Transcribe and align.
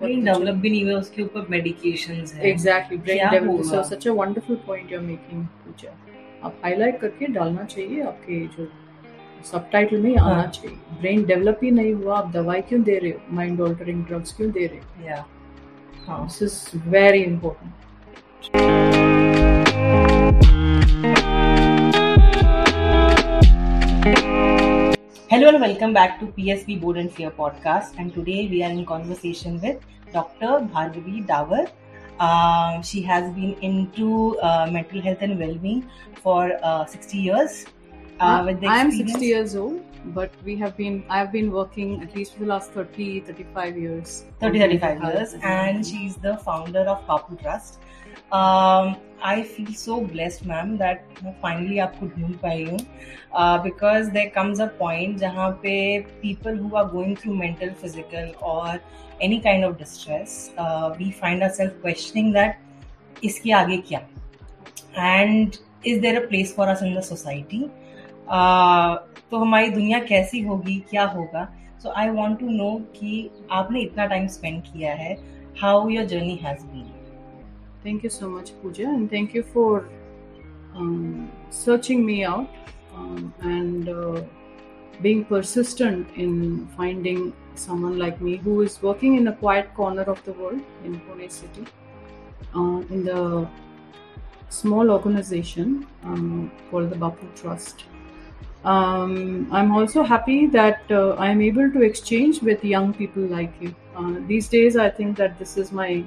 Brain 0.00 0.24
develop 0.24 0.54
भी 0.54 0.70
नहीं 0.70 0.84
हुआ 0.84 0.98
उसके 0.98 1.22
ऊपर 1.22 1.46
मेडिकेशंस 1.50 2.34
है। 2.34 2.48
Exactly 2.50 2.98
brain 2.98 3.30
develop 3.30 3.62
so 3.64 3.82
such 3.90 4.06
a 4.08 4.12
wonderful 4.20 4.56
point 4.66 4.92
you 4.92 4.98
are 4.98 5.04
making 5.04 5.44
Pooja 5.64 5.90
आप 6.44 6.60
हाईलाइट 6.64 7.00
करके 7.00 7.26
डालना 7.32 7.64
चाहिए 7.64 8.02
आपके 8.02 8.40
जो 8.56 8.68
सबटाइटल 9.50 10.00
में 10.02 10.16
आना 10.16 10.34
हाँ। 10.34 10.46
चाहिए। 10.46 10.76
ब्रेन 11.00 11.24
डेवलप 11.24 11.60
ही 11.62 11.70
नहीं 11.70 11.92
हुआ 11.94 12.16
आप 12.18 12.30
दवाई 12.32 12.60
क्यों 12.60 12.82
दे 12.82 12.98
रहे 12.98 13.10
हो? 13.10 13.18
माइंड 13.36 13.60
ऑल्टरिंग 13.60 14.04
ड्रग्स 14.04 14.32
क्यों 14.36 14.50
दे 14.50 14.66
रहे 14.66 14.78
हो? 14.78 15.06
या 15.08 15.24
हाँ। 16.06 16.24
This 16.24 16.42
is 16.42 16.88
very 16.88 17.22
important 17.22 17.72
Hello 25.30 25.48
and 25.48 25.60
welcome 25.60 25.92
back 25.92 26.18
to 26.18 26.26
PSP 26.26 26.80
Board 26.80 26.96
and 26.96 27.08
Fear 27.08 27.30
podcast. 27.30 27.92
And 27.98 28.12
today 28.12 28.48
we 28.48 28.64
are 28.64 28.70
in 28.70 28.84
conversation 28.84 29.60
with 29.60 29.78
Dr. 30.12 30.66
Bhargavi 30.72 31.24
Davar. 31.24 31.70
Um, 32.18 32.82
she 32.82 33.00
has 33.02 33.32
been 33.32 33.52
into 33.62 34.36
uh, 34.40 34.68
mental 34.72 35.00
health 35.00 35.18
and 35.20 35.38
well-being 35.38 35.88
for 36.20 36.58
uh, 36.64 36.84
60 36.84 37.16
years. 37.16 37.64
Uh, 38.18 38.42
with 38.44 38.60
the 38.60 38.66
I 38.66 38.78
am 38.78 38.90
60 38.90 39.24
years 39.24 39.54
old, 39.54 39.80
but 40.06 40.32
we 40.44 40.56
have 40.56 40.76
been, 40.76 41.04
I 41.08 41.18
have 41.18 41.30
been 41.30 41.52
working 41.52 42.02
at 42.02 42.16
least 42.16 42.32
for 42.32 42.40
the 42.40 42.46
last 42.46 42.72
30, 42.72 43.20
35 43.20 43.78
years. 43.78 44.24
30 44.40 44.58
35 44.58 45.04
years 45.04 45.34
and 45.44 45.86
she's 45.86 46.16
the 46.16 46.38
founder 46.38 46.80
of 46.80 47.06
Bapu 47.06 47.40
Trust. 47.40 47.78
Um, 48.32 48.96
I 49.24 49.42
feel 49.42 49.72
so 49.74 49.96
blessed 50.02 50.46
ma'am 50.48 50.76
that 50.78 51.22
मैं 51.24 51.32
finally 51.42 51.78
आपको 51.78 52.06
ढूंढ 52.06 52.34
पाई 52.42 52.64
हूँ। 52.64 52.78
Because 53.62 54.10
there 54.10 54.28
comes 54.34 54.60
a 54.60 54.66
point 54.78 55.16
जहाँ 55.18 55.50
पे 55.62 55.74
people 56.22 56.58
who 56.58 56.76
are 56.76 56.84
going 56.88 57.16
through 57.16 57.34
mental 57.34 57.70
physical 57.80 58.30
और 58.42 58.80
any 59.22 59.38
kind 59.40 59.64
of 59.64 59.76
distress 59.78 60.54
we 60.98 61.10
find 61.20 61.42
our 61.42 61.50
self 61.50 61.80
questioning 61.82 62.32
that 62.34 63.24
इसके 63.24 63.52
आगे 63.52 63.76
क्या? 63.88 64.00
And 64.98 65.56
is 65.86 66.00
there 66.00 66.22
a 66.22 66.26
place 66.28 66.54
for 66.56 66.68
us 66.68 66.82
in 66.82 66.94
the 66.98 67.02
society 67.02 67.62
तो 69.30 69.38
हमारी 69.38 69.68
दुनिया 69.70 69.98
कैसी 70.04 70.40
होगी? 70.42 70.78
क्या 70.90 71.04
होगा? 71.06 71.48
So 71.82 71.92
I 71.96 72.08
want 72.10 72.38
to 72.40 72.48
know 72.48 72.70
कि 72.96 73.30
आपने 73.52 73.80
इतना 73.80 74.06
टाइम 74.06 74.26
स्पेंड 74.28 74.62
किया 74.62 74.94
है 74.94 75.16
how 75.60 75.88
your 75.88 76.04
journey 76.06 76.34
has 76.42 76.64
been 76.64 76.89
Thank 77.82 78.02
you 78.04 78.10
so 78.10 78.28
much, 78.28 78.52
Pooja, 78.60 78.84
and 78.84 79.08
thank 79.10 79.32
you 79.32 79.42
for 79.42 79.88
um, 80.74 81.32
searching 81.48 82.04
me 82.04 82.24
out 82.24 82.50
um, 82.94 83.32
and 83.40 83.88
uh, 83.88 84.22
being 85.00 85.24
persistent 85.24 86.06
in 86.14 86.66
finding 86.76 87.32
someone 87.54 87.98
like 87.98 88.20
me 88.20 88.36
who 88.36 88.60
is 88.60 88.82
working 88.82 89.16
in 89.16 89.28
a 89.28 89.32
quiet 89.32 89.74
corner 89.74 90.02
of 90.02 90.22
the 90.24 90.32
world 90.32 90.60
in 90.84 91.00
Pune 91.00 91.30
city, 91.30 91.64
uh, 92.54 92.82
in 92.90 93.02
the 93.04 93.48
small 94.50 94.90
organization 94.90 95.86
um, 96.04 96.52
called 96.70 96.90
the 96.90 96.96
Bapu 96.96 97.34
Trust. 97.34 97.84
Um, 98.62 99.48
I'm 99.50 99.72
also 99.72 100.02
happy 100.02 100.46
that 100.48 100.82
uh, 100.90 101.14
I'm 101.14 101.40
able 101.40 101.70
to 101.72 101.80
exchange 101.80 102.42
with 102.42 102.62
young 102.62 102.92
people 102.92 103.22
like 103.22 103.54
you. 103.58 103.74
Uh, 103.96 104.16
these 104.26 104.48
days, 104.48 104.76
I 104.76 104.90
think 104.90 105.16
that 105.16 105.38
this 105.38 105.56
is 105.56 105.72
my 105.72 106.04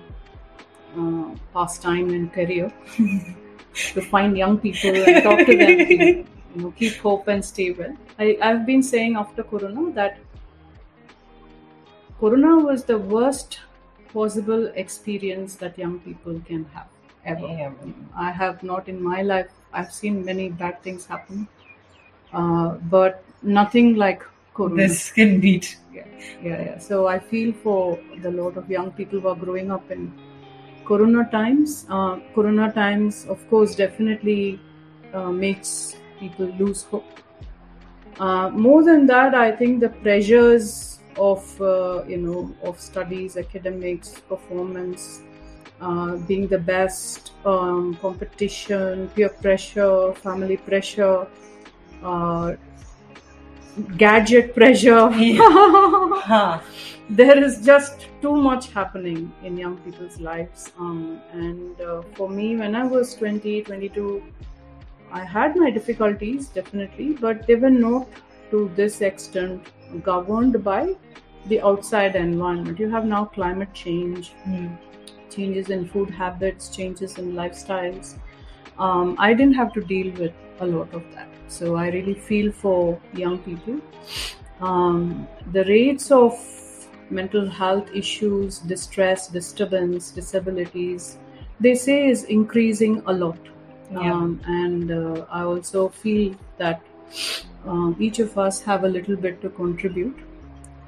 uh, 0.97 1.35
pastime 1.53 2.09
and 2.09 2.31
career 2.33 2.71
to 3.73 4.01
find 4.01 4.37
young 4.37 4.57
people 4.57 4.95
and 4.95 5.23
talk 5.23 5.39
to 5.45 5.57
them. 5.57 6.27
You 6.55 6.61
know, 6.61 6.71
keep 6.71 6.97
hope 6.97 7.27
and 7.27 7.43
stay 7.43 7.71
well. 7.71 7.95
I, 8.19 8.37
I've 8.41 8.65
been 8.65 8.83
saying 8.83 9.15
after 9.15 9.43
Corona 9.43 9.91
that 9.93 10.19
Corona 12.19 12.57
was 12.59 12.83
the 12.83 12.97
worst 12.97 13.59
possible 14.13 14.71
experience 14.75 15.55
that 15.55 15.77
young 15.77 15.99
people 15.99 16.39
can 16.45 16.65
have 16.73 16.87
ever. 17.25 17.47
Yeah. 17.47 17.71
I 18.15 18.31
have 18.31 18.63
not 18.63 18.87
in 18.87 19.01
my 19.03 19.21
life, 19.23 19.49
I've 19.73 19.91
seen 19.91 20.23
many 20.23 20.49
bad 20.49 20.81
things 20.83 21.05
happen, 21.05 21.47
uh, 22.31 22.75
but 22.95 23.23
nothing 23.41 23.95
like 23.95 24.23
Corona. 24.53 24.75
This 24.75 25.11
can 25.11 25.39
beat. 25.39 25.77
Yeah, 25.91 26.05
yeah, 26.41 26.61
yeah. 26.65 26.77
So 26.77 27.07
I 27.07 27.19
feel 27.19 27.53
for 27.53 27.99
the 28.21 28.31
lot 28.31 28.57
of 28.57 28.69
young 28.69 28.91
people 28.91 29.19
who 29.19 29.27
are 29.27 29.35
growing 29.35 29.71
up 29.71 29.89
in 29.89 30.13
Corona 30.85 31.29
times. 31.31 31.85
Uh, 31.89 32.19
corona 32.35 32.71
times, 32.71 33.25
of 33.25 33.47
course, 33.49 33.75
definitely 33.75 34.59
uh, 35.13 35.31
makes 35.31 35.95
people 36.19 36.47
lose 36.59 36.83
hope. 36.83 37.05
Uh, 38.19 38.49
more 38.49 38.83
than 38.83 39.05
that, 39.07 39.33
I 39.33 39.51
think 39.51 39.79
the 39.79 39.89
pressures 39.89 40.99
of 41.17 41.61
uh, 41.61 42.03
you 42.07 42.17
know 42.17 42.55
of 42.63 42.79
studies, 42.79 43.37
academics, 43.37 44.19
performance, 44.27 45.21
uh, 45.81 46.17
being 46.27 46.47
the 46.47 46.59
best, 46.59 47.31
um, 47.45 47.95
competition, 48.01 49.09
peer 49.15 49.29
pressure, 49.29 50.13
family 50.13 50.57
pressure, 50.57 51.27
uh, 52.03 52.55
gadget 53.97 54.53
pressure. 54.55 55.09
there 57.09 57.43
is 57.43 57.65
just 57.65 58.07
too 58.21 58.35
much 58.35 58.69
happening 58.71 59.31
in 59.43 59.57
young 59.57 59.77
people's 59.77 60.19
lives 60.19 60.71
um, 60.79 61.19
and 61.33 61.81
uh, 61.81 62.01
for 62.13 62.29
me 62.29 62.55
when 62.55 62.75
i 62.75 62.83
was 62.85 63.13
20 63.15 63.61
22 63.63 64.23
i 65.11 65.21
had 65.21 65.53
my 65.57 65.69
difficulties 65.69 66.47
definitely 66.47 67.09
but 67.25 67.45
they 67.45 67.55
were 67.55 67.69
not 67.69 68.07
to 68.51 68.71
this 68.77 69.01
extent 69.01 69.67
governed 70.01 70.63
by 70.63 70.95
the 71.47 71.59
outside 71.59 72.15
environment 72.15 72.79
you 72.79 72.89
have 72.89 73.05
now 73.05 73.25
climate 73.25 73.73
change 73.73 74.31
changes 75.33 75.69
in 75.69 75.87
food 75.87 76.09
habits, 76.09 76.69
changes 76.69 77.17
in 77.17 77.33
lifestyles. 77.33 78.15
Um, 78.77 79.15
I 79.19 79.33
didn't 79.33 79.55
have 79.55 79.73
to 79.73 79.81
deal 79.81 80.13
with 80.13 80.33
a 80.59 80.65
lot 80.65 80.93
of 80.93 81.03
that. 81.13 81.32
So 81.53 81.75
I 81.75 81.89
really 81.89 82.15
feel 82.15 82.51
for 82.51 82.99
young 83.13 83.37
people. 83.39 83.79
Um, 84.59 85.27
the 85.51 85.63
rates 85.65 86.11
of 86.11 86.33
mental 87.09 87.47
health 87.47 87.89
issues, 87.93 88.59
distress, 88.59 89.27
disturbance, 89.27 90.09
disabilities, 90.11 91.17
they 91.59 91.75
say 91.75 92.07
is 92.07 92.23
increasing 92.23 93.03
a 93.05 93.13
lot. 93.13 93.37
Yeah. 93.91 94.13
Um, 94.13 94.41
and 94.47 94.91
uh, 94.91 95.25
I 95.29 95.43
also 95.43 95.89
feel 95.89 96.35
that 96.57 96.81
um, 97.65 97.95
each 97.99 98.19
of 98.19 98.37
us 98.37 98.61
have 98.61 98.83
a 98.83 98.87
little 98.87 99.15
bit 99.15 99.41
to 99.41 99.49
contribute. 99.49 100.17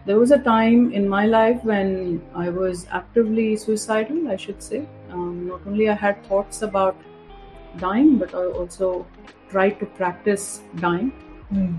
There 0.05 0.19
was 0.19 0.31
a 0.31 0.39
time 0.39 0.91
in 0.93 1.07
my 1.07 1.25
life 1.25 1.63
when 1.63 2.21
I 2.33 2.49
was 2.49 2.87
actively 2.91 3.55
suicidal, 3.55 4.27
I 4.27 4.35
should 4.35 4.61
say. 4.61 4.87
Um, 5.11 5.47
not 5.47 5.61
only 5.67 5.89
I 5.89 5.93
had 5.93 6.23
thoughts 6.25 6.61
about 6.61 6.95
dying, 7.77 8.17
but 8.17 8.33
I 8.33 8.45
also 8.45 9.05
tried 9.49 9.79
to 9.79 9.85
practice 9.85 10.61
dying. 10.77 11.13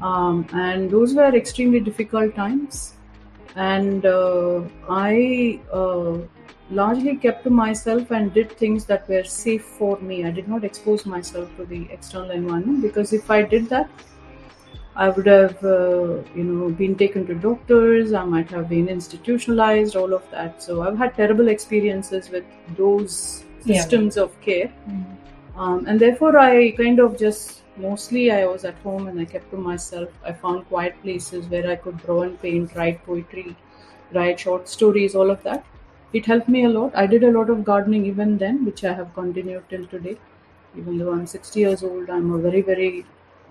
Um, 0.00 0.46
and 0.52 0.90
those 0.90 1.14
were 1.14 1.34
extremely 1.34 1.80
difficult 1.80 2.34
times. 2.34 2.94
And 3.56 4.06
uh, 4.06 4.62
I 4.88 5.60
uh, 5.72 6.18
largely 6.70 7.16
kept 7.16 7.44
to 7.44 7.50
myself 7.50 8.10
and 8.10 8.32
did 8.32 8.52
things 8.52 8.84
that 8.86 9.08
were 9.08 9.24
safe 9.24 9.64
for 9.64 9.98
me. 10.00 10.24
I 10.24 10.30
did 10.30 10.48
not 10.48 10.64
expose 10.64 11.06
myself 11.06 11.54
to 11.56 11.64
the 11.64 11.88
external 11.90 12.30
environment 12.30 12.82
because 12.82 13.12
if 13.12 13.30
I 13.30 13.42
did 13.42 13.68
that, 13.70 13.88
I 14.94 15.10
would 15.10 15.26
have, 15.26 15.62
uh, 15.62 16.22
you 16.34 16.44
know, 16.44 16.70
been 16.70 16.96
taken 16.96 17.26
to 17.26 17.34
doctors. 17.34 18.14
I 18.14 18.24
might 18.24 18.50
have 18.50 18.68
been 18.68 18.88
institutionalized. 18.88 19.94
All 19.94 20.14
of 20.14 20.22
that. 20.30 20.62
So 20.62 20.82
I've 20.82 20.96
had 20.96 21.14
terrible 21.16 21.48
experiences 21.48 22.30
with 22.30 22.44
those 22.76 23.44
Yeah. 23.64 23.80
systems 23.80 24.16
of 24.16 24.40
care, 24.40 24.72
um, 25.56 25.86
and 25.86 26.00
therefore 26.00 26.38
I 26.38 26.72
kind 26.72 27.00
of 27.00 27.18
just 27.18 27.62
mostly 27.76 28.30
I 28.30 28.46
was 28.46 28.64
at 28.64 28.74
home 28.78 29.06
and 29.08 29.20
I 29.20 29.24
kept 29.24 29.50
to 29.50 29.56
myself. 29.56 30.08
I 30.24 30.32
found 30.32 30.66
quiet 30.68 31.00
places 31.02 31.46
where 31.46 31.70
I 31.70 31.76
could 31.76 31.98
draw 31.98 32.22
and 32.22 32.40
paint, 32.40 32.74
write 32.74 33.04
poetry, 33.04 33.56
write 34.12 34.40
short 34.40 34.68
stories, 34.68 35.14
all 35.14 35.30
of 35.30 35.42
that. 35.42 35.64
It 36.12 36.26
helped 36.26 36.48
me 36.48 36.64
a 36.64 36.68
lot. 36.68 36.94
I 36.94 37.06
did 37.06 37.24
a 37.24 37.30
lot 37.30 37.50
of 37.50 37.64
gardening 37.64 38.06
even 38.06 38.38
then, 38.38 38.64
which 38.64 38.84
I 38.84 38.92
have 38.92 39.12
continued 39.14 39.64
till 39.68 39.86
today. 39.86 40.16
Even 40.76 40.98
though 40.98 41.12
I'm 41.12 41.26
60 41.26 41.60
years 41.60 41.82
old, 41.82 42.10
I'm 42.10 42.32
a 42.32 42.38
very, 42.38 42.60
very 42.60 43.04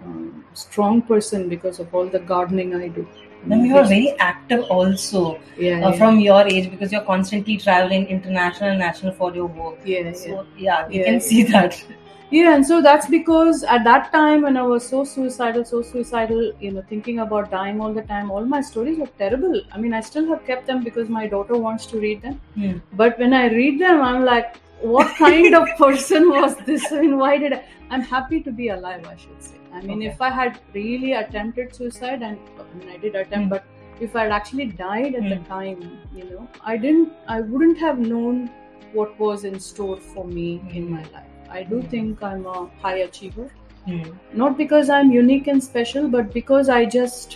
um, 0.03 0.45
strong 0.53 1.01
person 1.01 1.49
because 1.49 1.79
of 1.79 1.93
all 1.93 2.07
the 2.07 2.19
gardening 2.19 2.75
I 2.75 2.87
do. 2.87 3.07
Then 3.47 3.65
you 3.65 3.77
are 3.77 3.83
very 3.83 4.15
active 4.17 4.63
also 4.63 5.39
yeah, 5.57 5.85
uh, 5.85 5.91
yeah. 5.91 5.97
from 5.97 6.19
your 6.19 6.47
age 6.47 6.71
because 6.71 6.91
you're 6.91 7.03
constantly 7.03 7.57
traveling 7.57 8.07
international 8.07 8.71
and 8.71 8.79
national 8.79 9.13
for 9.13 9.35
your 9.35 9.45
work. 9.45 9.77
yeah, 9.85 9.99
yeah. 9.99 10.13
So 10.13 10.47
yeah, 10.57 10.87
Yeah, 10.89 11.03
can 11.03 11.13
yeah. 11.13 11.19
see 11.19 11.43
that. 11.43 11.85
Yeah, 12.31 12.55
and 12.55 12.65
so 12.65 12.81
that's 12.81 13.07
because 13.07 13.63
at 13.63 13.83
that 13.83 14.11
time 14.11 14.41
when 14.41 14.57
I 14.57 14.63
was 14.63 14.87
so 14.87 15.03
suicidal, 15.03 15.63
so 15.63 15.81
suicidal, 15.81 16.51
you 16.59 16.71
know, 16.71 16.83
thinking 16.89 17.19
about 17.19 17.51
dying 17.51 17.79
all 17.79 17.93
the 17.93 18.01
time, 18.01 18.31
all 18.31 18.43
my 18.45 18.61
stories 18.61 18.97
were 18.97 19.09
terrible. 19.19 19.61
I 19.71 19.77
mean, 19.77 19.93
I 19.93 20.01
still 20.01 20.27
have 20.29 20.45
kept 20.45 20.65
them 20.65 20.83
because 20.83 21.07
my 21.07 21.27
daughter 21.27 21.55
wants 21.55 21.85
to 21.87 21.99
read 21.99 22.21
them. 22.23 22.41
Hmm. 22.55 22.77
But 22.93 23.19
when 23.19 23.33
I 23.33 23.47
read 23.53 23.79
them, 23.79 24.01
I'm 24.01 24.25
like, 24.25 24.57
what 24.81 25.15
kind 25.17 25.53
of 25.55 25.67
person 25.77 26.29
was 26.29 26.55
this? 26.65 26.91
I 26.91 27.01
mean, 27.01 27.17
why 27.17 27.37
did 27.37 27.53
I? 27.53 27.63
I'm 27.91 28.01
happy 28.01 28.41
to 28.41 28.51
be 28.51 28.69
alive, 28.69 29.05
I 29.07 29.15
should 29.15 29.41
say. 29.43 29.57
I 29.71 29.81
mean, 29.81 29.99
Okay. 29.99 30.07
if 30.07 30.19
I 30.19 30.29
had 30.31 30.59
really 30.73 31.13
attempted 31.13 31.75
suicide, 31.75 32.23
and 32.23 32.39
I 32.59 32.73
mean, 32.79 32.89
I 32.89 32.97
did 32.97 33.15
attempt, 33.15 33.45
Hmm. 33.45 33.49
but 33.49 33.63
if 34.01 34.15
i 34.15 34.23
had 34.23 34.31
actually 34.31 34.65
died 34.65 35.13
at 35.15 35.29
the 35.29 35.35
Hmm. 35.35 35.43
time, 35.43 35.97
you 36.15 36.23
know, 36.31 36.47
I 36.73 36.75
didn't, 36.75 37.13
I 37.27 37.41
wouldn't 37.41 37.77
have 37.77 37.99
known 37.99 38.49
what 38.93 39.17
was 39.19 39.45
in 39.45 39.59
store 39.59 39.97
for 39.97 40.25
me 40.25 40.49
in 40.73 40.87
Hmm. 40.87 40.93
my 40.95 41.03
life. 41.13 41.31
I 41.59 41.63
do 41.63 41.81
think 41.93 42.21
I'm 42.29 42.45
a 42.45 42.67
high 42.85 42.97
achiever, 43.07 43.47
Hmm. 43.87 44.03
not 44.43 44.57
because 44.59 44.89
I'm 44.99 45.11
unique 45.15 45.47
and 45.55 45.63
special, 45.63 46.07
but 46.15 46.31
because 46.37 46.69
I 46.75 46.85
just 46.85 47.35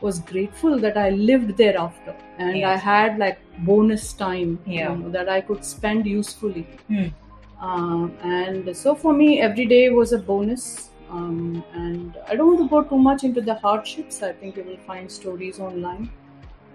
was 0.00 0.20
grateful 0.20 0.78
that 0.82 0.96
I 1.04 1.10
lived 1.10 1.56
thereafter 1.60 2.14
and 2.38 2.64
I 2.64 2.76
had 2.76 3.18
like 3.22 3.38
bonus 3.70 4.12
time 4.12 4.52
you 4.66 4.84
know, 4.84 5.08
that 5.16 5.28
I 5.28 5.40
could 5.40 5.64
spend 5.64 6.06
usefully. 6.06 6.66
Um, 7.60 8.16
and 8.22 8.76
so 8.76 8.94
for 8.94 9.12
me, 9.12 9.40
every 9.40 9.66
day 9.66 9.88
was 9.90 10.12
a 10.12 10.18
bonus. 10.18 10.90
Um, 11.10 11.64
and 11.74 12.16
I 12.28 12.36
don't 12.36 12.46
want 12.48 12.60
to 12.60 12.68
go 12.68 12.82
too 12.84 12.98
much 13.08 13.24
into 13.24 13.40
the 13.40 13.54
hardships. 13.54 14.22
I 14.22 14.32
think 14.32 14.56
you 14.56 14.62
will 14.62 14.80
find 14.86 15.10
stories 15.10 15.58
online. 15.58 16.10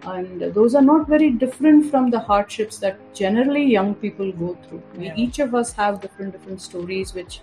And 0.06 0.42
those 0.54 0.76
are 0.76 0.82
not 0.82 1.08
very 1.08 1.30
different 1.32 1.90
from 1.90 2.10
the 2.10 2.20
hardships 2.20 2.78
that 2.80 2.98
generally 3.16 3.64
young 3.64 3.96
people 3.96 4.32
go 4.34 4.58
through. 4.68 4.82
We, 4.98 5.06
Yeah. 5.06 5.16
Each 5.16 5.40
of 5.40 5.56
us 5.56 5.72
have 5.74 6.02
different 6.02 6.34
different 6.34 6.62
stories 6.62 7.14
which 7.14 7.40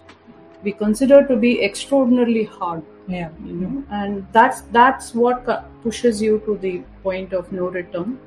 we 0.62 0.72
consider 0.72 1.26
to 1.26 1.36
be 1.36 1.52
extraordinarily 1.64 2.44
hard 2.44 2.82
Yeah. 3.08 3.30
you 3.44 3.54
know 3.60 3.84
and 3.98 4.26
that's 4.32 4.60
that's 4.76 5.14
what 5.20 5.46
pushes 5.84 6.20
you 6.24 6.34
to 6.48 6.56
the 6.64 6.72
point 7.06 7.32
of 7.38 7.50
no 7.60 7.68
return 7.76 8.18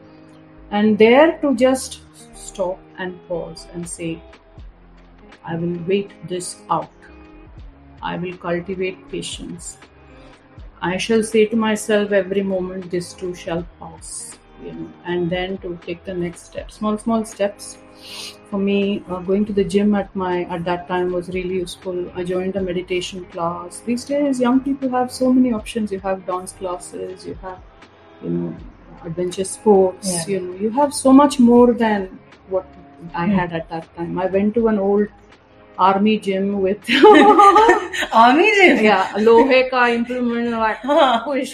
and 0.71 0.97
there 1.03 1.37
to 1.43 1.51
just 1.55 1.99
stop 2.45 2.79
and 2.97 3.19
pause 3.27 3.67
and 3.73 3.87
say 3.93 4.09
i 5.51 5.55
will 5.55 5.77
wait 5.91 6.11
this 6.33 6.49
out 6.77 7.07
i 8.11 8.17
will 8.23 8.35
cultivate 8.45 8.99
patience 9.13 9.77
i 10.91 10.97
shall 11.05 11.23
say 11.23 11.45
to 11.51 11.55
myself 11.55 12.11
every 12.11 12.43
moment 12.51 12.89
this 12.95 13.13
too 13.21 13.33
shall 13.43 13.63
pass 13.79 14.09
you 14.63 14.73
know 14.73 14.89
and 15.13 15.29
then 15.35 15.57
to 15.63 15.71
take 15.85 16.03
the 16.09 16.13
next 16.23 16.45
step 16.51 16.71
small 16.71 16.97
small 16.97 17.23
steps 17.25 17.77
for 18.49 18.59
me 18.59 19.03
uh, 19.09 19.19
going 19.29 19.45
to 19.45 19.53
the 19.59 19.63
gym 19.75 19.95
at 19.95 20.15
my 20.15 20.43
at 20.57 20.63
that 20.65 20.87
time 20.87 21.11
was 21.11 21.29
really 21.29 21.55
useful. 21.55 22.11
I 22.15 22.23
joined 22.23 22.55
a 22.55 22.61
meditation 22.61 23.25
class. 23.31 23.79
These 23.79 24.05
days 24.05 24.39
young 24.39 24.59
people 24.59 24.89
have 24.89 25.11
so 25.11 25.31
many 25.33 25.53
options. 25.53 25.91
You 25.91 25.99
have 26.01 26.25
dance 26.27 26.51
classes 26.51 27.25
you 27.25 27.33
have 27.41 27.59
you 28.23 28.29
know 28.29 28.55
adventure 29.05 29.43
sports 29.43 30.11
Yeah. 30.13 30.33
you 30.33 30.39
know 30.41 30.53
you 30.65 30.69
have 30.79 30.93
so 30.93 31.13
much 31.21 31.39
more 31.39 31.73
than 31.73 32.07
what 32.49 32.67
i 33.21 33.25
Hmm. 33.25 33.37
had 33.39 33.53
at 33.61 33.69
that 33.69 33.87
time. 33.95 34.19
I 34.19 34.27
went 34.37 34.53
to 34.59 34.67
an 34.73 34.79
old 34.79 35.07
army 35.77 36.17
gym 36.19 36.61
with 36.61 36.89
Army 38.13 38.49
gym. 38.57 38.83
yeah 38.83 39.13
लोहे 39.19 39.61
का 39.73 39.85
हाँ. 40.85 41.25
push 41.25 41.53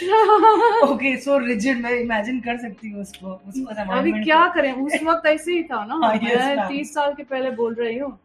Okay, 0.87 1.19
so 1.19 1.37
rigid. 1.39 1.77
मैं 1.81 1.93
imagine 2.05 2.41
कर 2.45 2.57
सकती 2.61 2.89
हूँ 2.91 3.01
उसको 3.01 3.39
उसको 3.49 3.93
अभी 3.99 4.11
क्या. 4.23 4.47
करें 4.55 4.71
उस 4.73 5.03
वक्त 5.03 5.25
ऐसे 5.27 5.51
ही 5.51 5.63
था 5.71 5.83
ना 5.85 5.95
हाँ, 6.05 6.13
मैं. 6.15 6.67
तीस 6.67 6.93
साल 6.93 7.13
के 7.13 7.23
पहले 7.23 7.51
बोल 7.61 7.73
रही 7.79 7.97
हूँ 7.97 8.17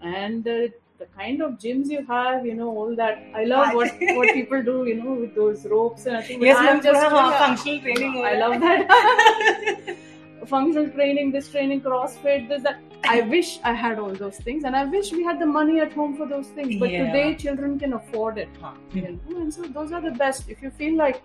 and 0.00 0.46
uh, 0.46 0.68
the 0.98 1.06
kind 1.18 1.42
of 1.42 1.52
gyms 1.62 1.88
you 1.94 2.04
have 2.10 2.44
you 2.46 2.54
know 2.54 2.68
all 2.76 2.94
that 2.96 3.18
I 3.34 3.44
love 3.44 3.72
what 3.74 4.02
what 4.18 4.32
people 4.34 4.62
do 4.62 4.76
you 4.88 4.94
know 5.00 5.14
with 5.22 5.34
those 5.34 5.64
ropes 5.66 6.06
and 6.06 6.16
I 6.16 6.22
think 6.22 6.42
Yes, 6.42 6.56
I'm 6.58 6.80
just 6.82 7.02
हाँ, 7.14 7.30
functional 7.38 7.80
training 7.80 8.20
I 8.24 8.34
love 8.34 8.60
that 8.60 9.96
functional 10.46 10.88
training 10.90 11.30
this 11.32 11.50
training 11.50 11.80
crossfit 11.80 12.48
this 12.48 12.62
that 12.62 12.80
I 13.04 13.20
wish 13.22 13.58
I 13.64 13.72
had 13.72 13.98
all 13.98 14.12
those 14.14 14.36
things 14.38 14.64
and 14.64 14.74
I 14.76 14.84
wish 14.84 15.12
we 15.12 15.22
had 15.24 15.38
the 15.40 15.46
money 15.46 15.80
at 15.80 15.92
home 15.92 16.16
for 16.16 16.26
those 16.26 16.48
things 16.48 16.76
but 16.80 16.90
Yeah. 16.90 17.06
today 17.06 17.34
children 17.34 17.78
can 17.78 17.92
afford 17.94 18.38
it 18.38 18.48
you 18.92 19.02
know, 19.02 19.40
and 19.40 19.52
so 19.54 19.62
those 19.62 19.92
are 19.92 20.00
the 20.00 20.10
best. 20.12 20.48
If 20.48 20.62
you 20.62 20.70
feel 20.70 20.96
like 20.96 21.22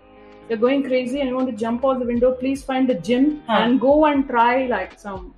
you're 0.48 0.58
going 0.58 0.82
crazy 0.84 1.20
and 1.20 1.28
you 1.28 1.36
want 1.36 1.50
to 1.50 1.56
jump 1.56 1.84
out 1.86 1.98
the 2.00 2.04
window, 2.06 2.32
please 2.32 2.62
find 2.62 2.90
a 2.90 2.94
gym 3.00 3.42
Huh. 3.46 3.60
and 3.62 3.80
go 3.80 4.04
and 4.06 4.26
try 4.28 4.66
like 4.66 4.98
some 4.98 5.32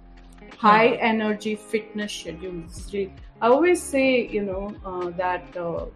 high 0.58 0.88
Huh. 0.88 0.96
energy 1.12 1.54
fitness 1.54 2.12
schedule. 2.12 2.52
This 2.66 2.78
is 2.86 2.92
really- 2.92 3.12
I 3.40 3.48
always 3.48 3.82
say, 3.82 4.26
you 4.26 4.42
know, 4.42 4.74
uh, 4.84 5.10
that 5.22 5.56
uh, 5.56 5.86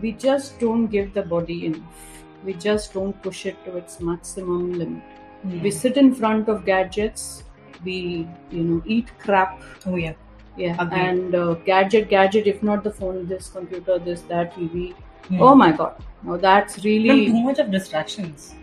we 0.00 0.12
just 0.12 0.58
don't 0.60 0.86
give 0.86 1.12
the 1.14 1.22
body 1.22 1.66
enough. 1.66 2.04
We 2.44 2.54
just 2.54 2.92
don't 2.94 3.20
push 3.22 3.46
it 3.46 3.56
to 3.64 3.76
its 3.76 4.00
maximum 4.00 4.72
limit. 4.72 5.02
Hmm. 5.42 5.60
We 5.62 5.70
sit 5.70 5.96
in 5.96 6.14
front 6.14 6.48
of 6.48 6.64
gadgets. 6.64 7.44
We, 7.84 8.28
you 8.50 8.62
know, 8.64 8.82
eat 8.86 9.10
crap. 9.18 9.62
Oh 9.86 9.96
yeah. 9.96 10.14
Yeah, 10.56 10.76
Agreed. 10.80 11.00
and 11.00 11.34
uh, 11.34 11.54
gadget, 11.66 12.08
gadget. 12.08 12.46
If 12.48 12.62
not 12.62 12.82
the 12.82 12.90
phone, 12.90 13.26
this 13.26 13.48
computer, 13.48 13.98
this, 14.00 14.22
that, 14.22 14.54
TV. 14.54 14.94
Hmm. 15.28 15.40
Oh 15.42 15.54
my 15.54 15.70
god. 15.72 16.02
Now 16.22 16.36
that's 16.36 16.84
really 16.84 17.26
too 17.26 17.40
much 17.42 17.58
of 17.60 17.70
distractions. 17.70 18.54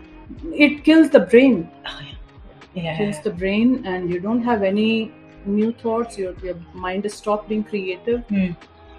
it 0.52 0.84
kills 0.84 1.08
the 1.10 1.20
brain. 1.20 1.70
Oh, 1.86 2.00
yeah. 2.04 2.82
Yeah. 2.82 2.98
Kills 2.98 3.22
the 3.22 3.30
brain 3.30 3.86
and 3.86 4.10
you 4.10 4.20
don't 4.20 4.42
have 4.42 4.62
any 4.62 5.12
new 5.46 5.72
thoughts, 5.72 6.18
your, 6.18 6.34
your 6.42 6.56
mind 6.74 7.04
has 7.04 7.14
stopped 7.14 7.48
being 7.48 7.64
creative. 7.64 8.22
Hmm. 8.28 8.50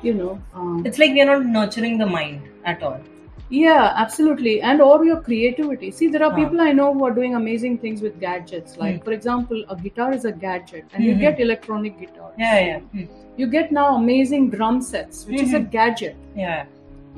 You 0.02 0.14
know. 0.14 0.42
Um, 0.54 0.84
It's 0.86 0.98
like 0.98 1.12
we 1.12 1.22
are 1.22 1.26
not 1.26 1.46
nurturing 1.46 1.98
the 1.98 2.06
mind 2.08 2.42
at 2.66 2.82
all. 2.82 3.00
Yeah, 3.50 3.94
absolutely. 3.96 4.62
And 4.62 4.82
or 4.82 5.04
your 5.06 5.22
creativity. 5.22 5.90
See, 5.92 6.08
there 6.08 6.24
are 6.24 6.32
Huh. 6.32 6.38
people 6.44 6.62
I 6.62 6.72
know 6.74 6.94
who 6.94 7.06
are 7.06 7.12
doing 7.12 7.36
amazing 7.36 7.78
things 7.78 8.02
with 8.02 8.20
gadgets. 8.20 8.78
Like 8.78 8.98
Hmm. 8.98 9.04
for 9.06 9.12
example, 9.14 9.64
a 9.70 9.76
guitar 9.76 10.14
is 10.14 10.26
a 10.26 10.32
gadget 10.32 10.86
and 10.94 11.04
you 11.04 11.14
Mhm. 11.16 11.20
get 11.26 11.40
electronic 11.40 12.00
guitars. 12.00 12.34
Yeah, 12.38 12.60
yeah. 12.66 12.80
Hmm. 12.80 13.06
You 13.38 13.48
get 13.48 13.72
now 13.72 13.86
amazing 13.96 14.50
drum 14.50 14.82
sets, 14.82 15.26
which 15.28 15.42
is 15.42 15.54
a 15.54 15.60
Mhm. 15.62 15.72
gadget. 15.78 16.16
Yeah. 16.48 16.66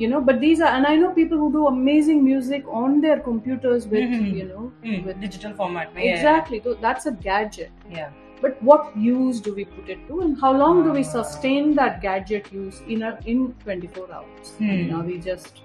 you 0.02 0.08
know 0.10 0.20
but 0.28 0.38
these 0.42 0.60
are 0.66 0.68
and 0.76 0.88
i 0.90 0.92
know 1.00 1.08
people 1.16 1.40
who 1.40 1.48
do 1.54 1.62
amazing 1.70 2.20
music 2.26 2.68
on 2.82 2.94
their 3.06 3.16
computers 3.24 3.88
with 3.94 4.06
Mhm. 4.18 4.30
you 4.38 4.46
know 4.52 4.62
Hmm. 4.84 5.02
with 5.08 5.18
Digital 5.24 5.56
format. 5.58 5.90
Yeah, 5.96 6.12
exactly 6.12 6.60
so 6.68 6.76
that's 6.86 7.08
a 7.12 7.12
gadget 7.26 7.82
Yeah. 7.96 8.14
but 8.44 8.62
what 8.70 8.86
use 9.08 9.42
do 9.48 9.54
we 9.58 9.66
put 9.74 9.90
it 9.96 10.06
to 10.12 10.22
and 10.28 10.40
how 10.44 10.52
long 10.62 10.80
do 10.86 10.94
we 11.00 11.04
Ah. 11.08 11.10
sustain 11.18 11.68
that 11.82 12.00
gadget 12.06 12.48
use 12.60 12.80
in 12.96 13.04
a, 13.10 13.12
in 13.34 13.42
24 13.66 14.08
hours 14.20 14.54
Hmm. 14.62 14.96
are 15.00 15.04
we 15.10 15.18
just 15.28 15.60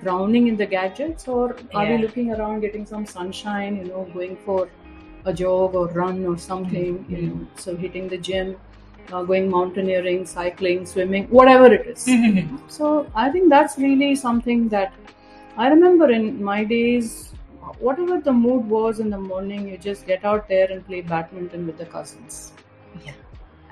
drowning 0.00 0.46
in 0.48 0.56
the 0.56 0.66
gadgets 0.66 1.28
or 1.28 1.56
are 1.74 1.86
we 1.86 1.98
looking 1.98 2.32
around 2.32 2.60
getting 2.60 2.86
some 2.86 3.04
sunshine 3.06 3.76
you 3.76 3.84
know 3.84 4.04
going 4.14 4.36
for 4.44 4.68
a 5.24 5.32
jog 5.32 5.74
or 5.74 5.86
run 5.88 6.24
or 6.26 6.36
something 6.38 7.04
you 7.08 7.16
Hmm. 7.18 7.26
know 7.28 7.46
so 7.64 7.76
hitting 7.76 8.08
the 8.08 8.18
gym 8.28 8.56
uh, 9.12 9.22
going 9.30 9.50
mountaineering 9.50 10.24
cycling 10.26 10.86
swimming 10.92 11.26
whatever 11.38 11.66
it 11.78 11.86
is 11.94 12.06
Mhm. 12.16 12.58
so 12.78 12.90
I 13.24 13.30
think 13.36 13.50
that's 13.56 13.78
really 13.86 14.14
something 14.24 14.68
that 14.76 14.92
I 15.56 15.68
remember 15.68 16.10
in 16.10 16.42
my 16.42 16.64
days. 16.64 17.34
Whatever 17.78 18.20
the 18.20 18.32
mood 18.32 18.68
was 18.68 19.00
in 19.00 19.10
the 19.10 19.18
morning, 19.18 19.68
you 19.68 19.76
just 19.78 20.06
get 20.06 20.24
out 20.24 20.48
there 20.48 20.70
and 20.72 20.84
play 20.86 21.00
badminton 21.02 21.66
with 21.66 21.76
the 21.78 21.86
cousins. 21.86 22.52
Yeah. 23.04 23.12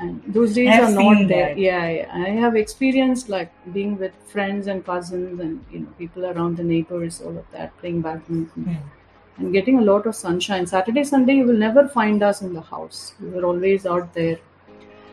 And 0.02 0.23
those 0.35 0.54
days 0.54 0.69
I've 0.75 0.85
are 0.85 0.90
not 0.92 1.28
there. 1.28 1.49
that. 1.49 1.59
Yeah, 1.59 1.88
yeah, 1.95 2.12
I 2.26 2.30
have 2.42 2.57
experienced 2.57 3.28
like 3.28 3.50
being 3.75 3.99
with 3.99 4.12
friends 4.35 4.66
and 4.75 4.85
cousins 4.85 5.40
and 5.47 5.64
you 5.71 5.80
know 5.80 5.88
people 5.99 6.25
around 6.28 6.57
the 6.57 6.64
neighbors, 6.64 7.21
all 7.21 7.37
of 7.40 7.50
that, 7.57 7.76
playing 7.80 8.00
badminton 8.07 8.69
Hmm. 8.69 9.42
and 9.42 9.52
getting 9.59 9.78
a 9.80 9.83
lot 9.88 10.07
of 10.12 10.14
sunshine. 10.21 10.66
Saturday, 10.71 11.04
Sunday, 11.11 11.35
you 11.40 11.45
will 11.50 11.61
never 11.66 11.87
find 11.99 12.23
us 12.30 12.40
in 12.47 12.54
the 12.54 12.62
house. 12.71 13.02
We 13.21 13.28
were 13.35 13.45
always 13.50 13.85
out 13.97 14.14
there. 14.14 14.38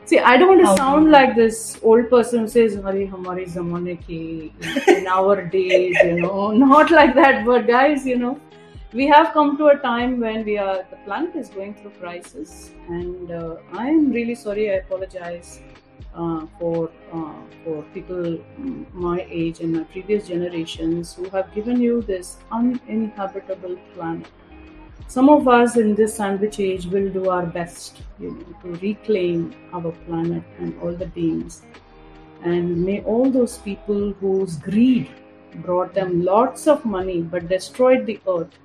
See, 0.06 0.20
I 0.20 0.38
don't 0.38 0.48
want 0.56 0.66
to 0.66 0.78
sound 0.82 1.12
like 1.12 1.36
this 1.36 1.60
old 1.84 2.10
person 2.10 2.44
who 2.46 2.48
says, 2.56 2.76
"Hari, 2.88 3.06
hamari 3.14 3.46
zamane 3.58 3.94
ki 4.08 4.20
in 5.00 5.08
our 5.20 5.36
days," 5.56 5.98
you 6.12 6.22
know, 6.22 6.52
not 6.66 6.92
like 7.00 7.14
that. 7.24 7.46
But 7.50 7.68
guys, 7.72 8.06
you 8.14 8.20
know, 8.26 8.36
we 8.94 9.06
have 9.08 9.34
come 9.34 9.58
to 9.58 9.68
a 9.68 9.78
time 9.78 10.20
when 10.20 10.46
we 10.46 10.58
are 10.58 10.86
the 10.90 10.96
planet 11.06 11.36
is 11.36 11.50
going 11.50 11.74
through 11.76 11.92
crisis, 12.00 12.72
and 12.88 13.32
uh, 13.32 13.56
I 13.74 13.88
am 13.88 14.12
really 14.12 14.36
sorry. 14.36 14.72
I 14.72 14.76
apologize 14.76 15.62
uh, 16.16 16.46
for 16.60 16.90
uh, 17.14 17.34
for 17.64 17.84
people 17.94 18.16
mm, 18.16 18.94
my 18.94 19.28
age 19.30 19.60
and 19.60 19.74
my 19.74 19.84
previous 19.84 20.28
generations 20.28 21.14
who 21.14 21.30
have 21.30 21.54
given 21.54 21.82
you 21.82 22.02
this 22.02 22.38
uninhabitable 22.52 23.78
planet. 23.94 24.28
Some 25.08 25.30
of 25.30 25.48
us 25.48 25.78
in 25.78 25.96
this 25.96 26.16
sandwich 26.16 26.60
age 26.60 26.86
will 26.86 27.10
do 27.10 27.30
our 27.30 27.46
best, 27.46 28.02
you 28.20 28.32
know, 28.32 28.56
to 28.62 28.80
reclaim 28.80 29.54
our 29.74 29.92
planet 30.06 30.44
and 30.60 30.78
all 30.82 30.94
the 30.94 31.08
beings. 31.08 31.62
And 32.44 32.84
may 32.86 33.02
all 33.04 33.32
those 33.32 33.58
people 33.58 34.12
whose 34.20 34.58
greed 34.58 35.10
brought 35.56 35.94
them 35.94 36.24
lots 36.24 36.68
of 36.68 36.84
money 36.86 37.22
but 37.22 37.48
destroyed 37.48 38.06
the 38.06 38.20
earth, 38.28 38.60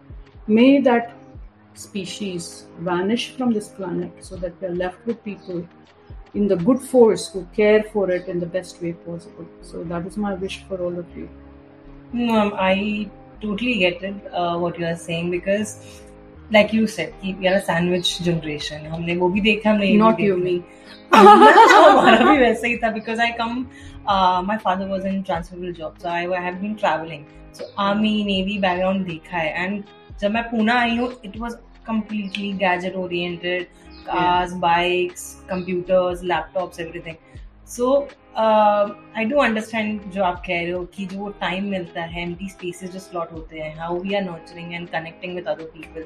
may 0.47 0.79
that 0.81 1.13
species 1.73 2.65
vanish 2.79 3.31
from 3.31 3.53
this 3.53 3.67
planet 3.69 4.11
so 4.19 4.35
that 4.37 4.59
we 4.61 4.67
are 4.67 4.75
left 4.75 5.05
with 5.05 5.23
people 5.23 5.67
in 6.33 6.47
the 6.47 6.55
good 6.55 6.79
force 6.79 7.27
who 7.27 7.45
care 7.55 7.83
for 7.93 8.09
it 8.11 8.27
in 8.27 8.39
the 8.39 8.45
best 8.45 8.81
way 8.81 8.93
possible. 8.93 9.45
So 9.61 9.83
that 9.83 10.05
is 10.05 10.17
my 10.17 10.33
wish 10.33 10.63
for 10.67 10.77
all 10.81 10.97
of 10.97 11.05
you. 11.17 11.29
No, 12.13 12.35
um, 12.39 12.53
I 12.57 13.09
totally 13.41 13.79
get 13.79 14.01
it, 14.03 14.15
uh, 14.33 14.57
what 14.57 14.79
you 14.79 14.85
are 14.85 14.95
saying 14.95 15.31
because 15.31 16.01
like 16.51 16.71
you 16.73 16.87
said 16.87 17.13
कि 17.21 17.37
we 17.39 17.47
are 17.47 17.55
a 17.55 17.61
sandwich 17.61 18.19
generation 18.23 18.85
हमने 18.85 19.15
वो 19.17 19.29
भी 19.29 19.41
देखा 19.41 19.69
हमने 19.69 19.85
ये 19.85 19.93
भी 19.93 19.99
Not 19.99 20.19
you, 20.19 20.35
देखा। 20.35 20.43
me. 20.43 20.63
हमारा 21.13 22.31
भी 22.31 22.37
वैसा 22.39 22.67
ही 22.67 22.77
था 22.83 22.93
because 22.95 23.19
I 23.19 23.31
come 23.37 23.69
uh, 24.07 24.41
my 24.41 24.57
father 24.57 24.87
was 24.87 25.05
in 25.05 25.23
transferable 25.23 25.73
job 25.73 25.99
so 25.99 26.09
I 26.09 26.41
have 26.47 26.61
been 26.61 26.75
traveling 26.75 27.25
so 27.57 27.65
army 27.79 28.23
navy 28.23 28.57
background 28.59 29.05
देखा 29.05 29.37
है 29.37 29.63
एंड 29.63 29.83
जब 30.20 30.30
मैं 30.30 30.42
पूना 30.50 30.80
आई 30.80 30.96
हूँ 30.96 31.12
it 31.24 31.36
was 31.38 31.56
completely 31.86 32.52
gadget 32.58 32.96
oriented 32.96 33.64
cars 34.06 34.52
bikes 34.62 35.24
computers 35.50 36.22
laptops 36.24 36.80
everything 36.80 37.16
so 37.68 37.88
I 38.38 39.24
do 39.24 39.38
understand 39.38 40.10
जो 40.12 40.22
आप 40.24 40.42
कह 40.46 40.60
रहे 40.60 40.70
हो 40.70 40.84
कि 40.94 41.06
जो 41.06 41.28
टाइम 41.40 41.68
मिलता 41.70 42.02
है 42.04 42.22
एम्प्टी 42.22 42.48
स्पेसेस 42.48 42.90
जो 42.92 42.98
स्लॉट 42.98 43.32
होते 43.32 43.58
हैं 43.58 43.74
how 43.78 43.98
we 44.00 44.14
are 44.14 44.22
nurturing 44.22 44.72
and 44.74 44.88
connecting 44.88 45.34
with 45.34 45.46
other 45.48 45.64
people 45.74 46.02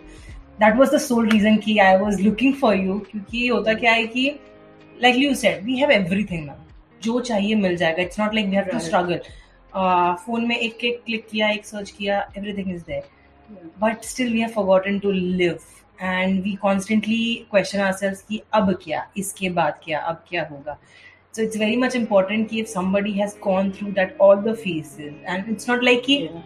that 0.60 0.76
was 0.76 0.94
the 0.94 0.98
sole 0.98 1.28
reason 1.30 1.56
कि 1.64 1.78
I 1.78 1.96
was 1.96 2.22
looking 2.22 2.54
for 2.60 2.76
you 2.76 2.98
क्योंकि 3.10 3.46
होता 3.46 3.74
क्या 3.74 3.92
है 3.92 4.06
कि 4.06 4.28
like 5.02 5.16
you 5.16 5.34
said 5.34 5.64
we 5.64 5.76
have 5.76 5.90
everything 5.90 6.44
now 6.46 6.56
जो 7.02 7.18
चाहिए 7.20 7.54
मिल 7.54 7.76
जाएगा. 7.76 8.02
It's 8.02 8.20
not 8.20 8.34
like 8.34 8.46
we 8.46 8.56
have 8.56 8.64
to 8.64 8.78
struggle 8.78 9.20
phone 10.24 10.46
में 10.48 10.56
एक 10.56 10.84
एक 10.84 11.02
क्लिक 11.06 11.26
किया 11.30 11.48
एक 11.50 11.66
सर्च 11.66 11.90
किया 11.90 12.20
everything 12.38 12.74
is 12.74 12.82
there 12.84 13.02
but 13.81 14.03
still 14.05 14.33
we 14.33 14.39
have 14.39 14.49
forgotten 14.55 14.99
to 14.99 15.11
live 15.11 15.57
and 16.01 16.41
we 16.43 16.55
constantly 16.61 17.23
question 17.51 17.79
are 17.79 17.91
sales 17.93 18.21
कि 18.29 18.41
अब 18.53 18.73
क्या 18.83 19.07
इसके 19.17 19.49
बाद 19.59 19.79
क्या 19.83 19.99
अब 19.99 20.23
क्या 20.29 20.47
होगा 20.51 20.77
so 21.33 21.41
it's 21.41 21.55
very 21.55 21.77
much 21.77 21.95
important 21.95 22.51
if 22.51 22.67
somebody 22.67 23.13
has 23.17 23.35
gone 23.35 23.71
through 23.71 23.91
that 23.93 24.15
all 24.19 24.35
the 24.47 24.53
phases 24.53 25.13
and 25.25 25.47
it's 25.47 25.67
not 25.67 25.83
like 25.83 26.07
yeah. 26.07 26.41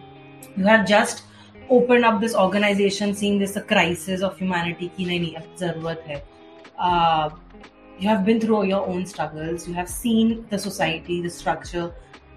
you 0.56 0.64
have 0.64 0.86
just 0.86 1.24
opened 1.68 2.04
up 2.04 2.20
this 2.20 2.36
organization 2.36 3.14
seeing 3.14 3.38
this 3.38 3.56
a 3.56 3.62
crisis 3.62 4.22
of 4.22 4.38
humanity 4.38 4.90
ki 4.96 5.06
nahi 5.08 5.18
nahi 5.24 5.40
ab 5.40 5.48
zarurat 5.62 6.06
hai 6.10 6.20
uh, 6.88 7.30
you 7.98 8.08
have 8.08 8.24
been 8.28 8.40
through 8.44 8.62
your 8.66 8.82
own 8.94 9.04
struggles 9.14 9.66
you 9.68 9.74
have 9.80 9.90
seen 9.94 10.32
the 10.54 10.62
society 10.66 11.20
the 11.26 11.34
structure 11.38 11.86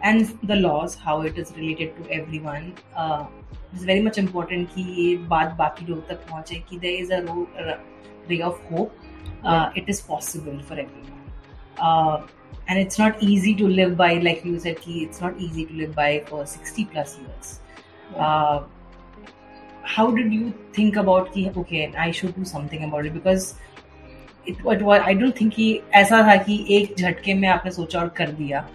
and 0.01 0.49
the 0.51 0.59
laws 0.65 0.95
how 1.05 1.21
it 1.29 1.37
is 1.43 1.55
related 1.55 1.95
to 1.99 2.09
everyone 2.19 2.67
uh, 2.95 3.25
is 3.74 3.86
very 3.86 4.02
much 4.02 4.18
important 4.18 4.68
कि 4.74 4.82
ये 4.98 5.16
बात 5.28 5.54
बाकी 5.58 5.86
लोगों 5.86 6.02
तक 6.08 6.26
पहुँचे 6.30 6.54
कि 6.68 6.78
there 6.78 7.00
is 7.00 7.12
a 7.12 7.20
ray 8.30 8.40
of 8.42 8.72
hope 8.72 9.74
it 9.76 9.90
is 9.90 10.02
possible 10.08 10.58
for 10.68 10.80
everyone 11.10 12.26
and 12.70 12.80
it's 12.80 13.00
not 13.00 13.18
easy 13.24 13.54
to 13.54 13.66
live 13.68 13.94
by 13.96 14.20
like 14.20 14.46
you 14.46 14.58
said 14.58 14.78
कि 14.84 15.00
it's 15.02 15.22
not 15.22 15.36
easy 15.42 15.64
to 15.64 15.74
live 15.74 15.92
by 15.96 16.18
for 16.30 16.44
sixty 16.46 16.84
plus 16.92 17.18
years 17.20 17.60
how 19.96 20.14
did 20.14 20.32
you 20.32 20.50
think 20.78 20.98
about 20.98 21.32
कि 21.34 21.50
okay 21.58 21.86
I 21.86 22.12
should 22.12 22.36
do 22.36 22.44
something 22.44 22.84
about 22.84 23.06
it 23.06 23.12
because 23.12 23.52
it, 24.46 24.56
it 24.66 24.82
was 24.82 25.00
I 25.00 25.14
don't 25.14 25.36
think 25.36 25.54
कि 25.54 25.80
ऐसा 25.94 26.22
था 26.22 26.36
कि 26.36 26.64
एक 26.70 26.94
झटके 26.98 27.34
में 27.34 27.48
आपने 27.48 27.70
सोचा 27.70 28.00
और 28.00 28.08
कर 28.18 28.30
दिया। 28.32 28.66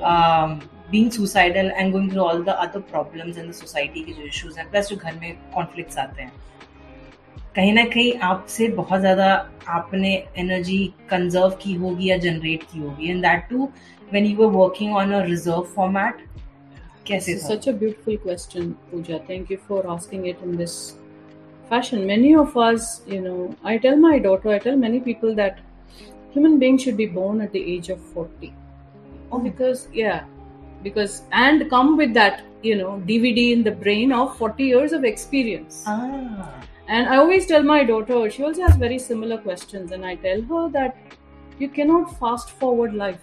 Um, 0.00 0.52
being 0.90 1.10
suicidal 1.10 1.70
and 1.76 1.92
going 1.92 2.10
through 2.10 2.24
all 2.24 2.42
the 2.42 2.58
other 2.66 2.80
problems 2.92 3.40
in 3.42 3.50
the 3.50 3.56
society 3.62 4.04
के 4.04 4.12
जो 4.12 4.28
issues 4.28 4.58
हैं 4.58 4.70
plus 4.70 4.90
जो 4.90 4.96
घर 4.96 5.18
में 5.20 5.32
conflicts 5.56 5.98
आते 5.98 6.22
हैं 6.22 6.32
कहीं 7.54 7.72
ना 7.72 7.84
कहीं 7.84 8.12
आपसे 8.22 8.68
बहुत 8.74 9.00
ज़्यादा 9.00 9.26
आपने 9.68 10.12
एनर्जी 10.38 10.78
कंजर्व 11.10 11.56
की 11.62 11.74
होगी 11.74 12.10
या 12.10 12.16
जनरेट 12.24 12.62
की 12.72 12.78
होगी 12.80 13.10
and 13.10 13.22
that 13.22 13.48
too 13.50 13.64
when 14.12 14.26
you 14.26 14.36
were 14.38 14.52
working 14.56 14.94
on 14.96 15.12
a 15.12 15.22
reserve 15.24 15.62
format 15.74 16.24
कैसे 17.06 17.36
such 17.38 17.68
a 17.68 17.72
beautiful 17.72 18.16
question 18.22 18.70
Pooja 18.90 19.18
thank 19.30 19.50
you 19.52 19.56
for 19.68 19.86
asking 19.96 20.26
it 20.28 20.42
in 20.44 20.56
this 20.56 20.78
fashion 21.70 22.06
many 22.06 22.28
of 22.34 22.54
us 22.56 22.84
you 23.06 23.20
know 23.20 23.54
i 23.70 23.76
tell 23.80 23.96
my 24.02 24.18
daughter 24.26 24.50
i 24.50 24.58
tell 24.58 24.76
many 24.82 25.00
people 25.08 25.34
that 25.40 25.58
human 26.34 26.58
beings 26.62 26.84
should 26.84 26.96
be 27.00 27.06
born 27.16 27.42
at 27.46 27.52
the 27.56 27.62
age 27.72 27.90
of 27.90 28.00
40 28.14 28.52
oh. 29.32 29.38
because 29.38 29.86
yeah 29.92 30.24
because 30.82 31.22
and 31.32 31.68
come 31.70 31.96
with 31.96 32.14
that 32.14 32.42
you 32.62 32.76
know 32.76 33.02
dvd 33.06 33.52
in 33.52 33.62
the 33.62 33.70
brain 33.70 34.12
of 34.12 34.36
40 34.36 34.64
years 34.64 34.92
of 34.92 35.04
experience 35.04 35.84
ah. 35.86 36.58
And 36.88 37.06
I 37.06 37.16
always 37.18 37.46
tell 37.46 37.62
my 37.62 37.84
daughter, 37.84 38.30
she 38.30 38.42
also 38.42 38.62
has 38.62 38.76
very 38.76 38.98
similar 38.98 39.36
questions, 39.36 39.92
and 39.92 40.06
I 40.06 40.14
tell 40.14 40.40
her 40.40 40.70
that 40.70 40.96
you 41.58 41.68
cannot 41.68 42.18
fast 42.18 42.50
forward 42.52 42.94
life. 42.94 43.20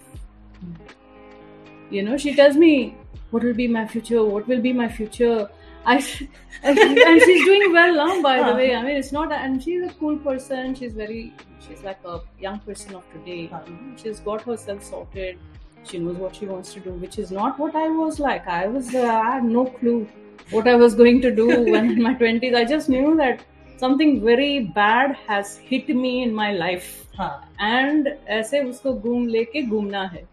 You 1.90 2.04
know, 2.04 2.16
she 2.16 2.34
tells 2.34 2.56
me, 2.56 2.96
What 3.30 3.42
will 3.42 3.54
be 3.54 3.66
my 3.66 3.86
future? 3.86 4.24
What 4.24 4.46
will 4.46 4.60
be 4.60 4.72
my 4.72 4.88
future? 4.88 5.50
I, 5.84 5.96
and 6.62 7.22
she's 7.22 7.44
doing 7.44 7.72
well 7.72 7.94
now, 7.94 8.22
by 8.22 8.36
the 8.48 8.54
way. 8.54 8.74
I 8.74 8.82
mean, 8.82 8.96
it's 8.96 9.10
not, 9.10 9.32
and 9.32 9.60
she's 9.60 9.82
a 9.82 9.92
cool 9.94 10.16
person. 10.18 10.74
She's 10.76 10.92
very, 10.92 11.34
she's 11.66 11.82
like 11.82 11.98
a 12.04 12.20
young 12.40 12.60
person 12.60 12.94
of 12.94 13.02
today. 13.12 13.50
She's 13.96 14.20
got 14.20 14.42
herself 14.42 14.84
sorted 14.84 15.38
she 15.88 15.98
knows 15.98 16.16
what 16.16 16.36
she 16.36 16.46
wants 16.46 16.72
to 16.74 16.80
do 16.80 16.92
which 17.04 17.18
is 17.18 17.30
not 17.30 17.58
what 17.58 17.74
i 17.74 17.88
was 17.88 18.18
like. 18.18 18.46
I 18.46 18.66
was 18.66 18.94
uh, 18.94 19.02
i 19.02 19.34
had 19.34 19.44
no 19.44 19.66
clue 19.66 20.08
what 20.50 20.68
i 20.68 20.74
was 20.74 20.94
going 20.94 21.20
to 21.22 21.34
do 21.34 21.46
when 21.72 21.90
in 21.92 22.02
my 22.02 22.14
20s 22.14 22.54
i 22.54 22.64
just 22.64 22.88
knew 22.88 23.16
that 23.16 23.44
something 23.78 24.24
very 24.24 24.52
bad 24.78 25.16
has 25.26 25.56
hit 25.58 25.88
me 25.88 26.22
in 26.22 26.32
my 26.34 26.52
life. 26.52 27.02
Huh. 27.16 27.38
and 27.58 28.08
aise 28.36 28.56
usko 28.62 28.90
goom 29.02 29.28
leke 29.34 29.60
goomna 29.68 30.00
hai 30.14 30.24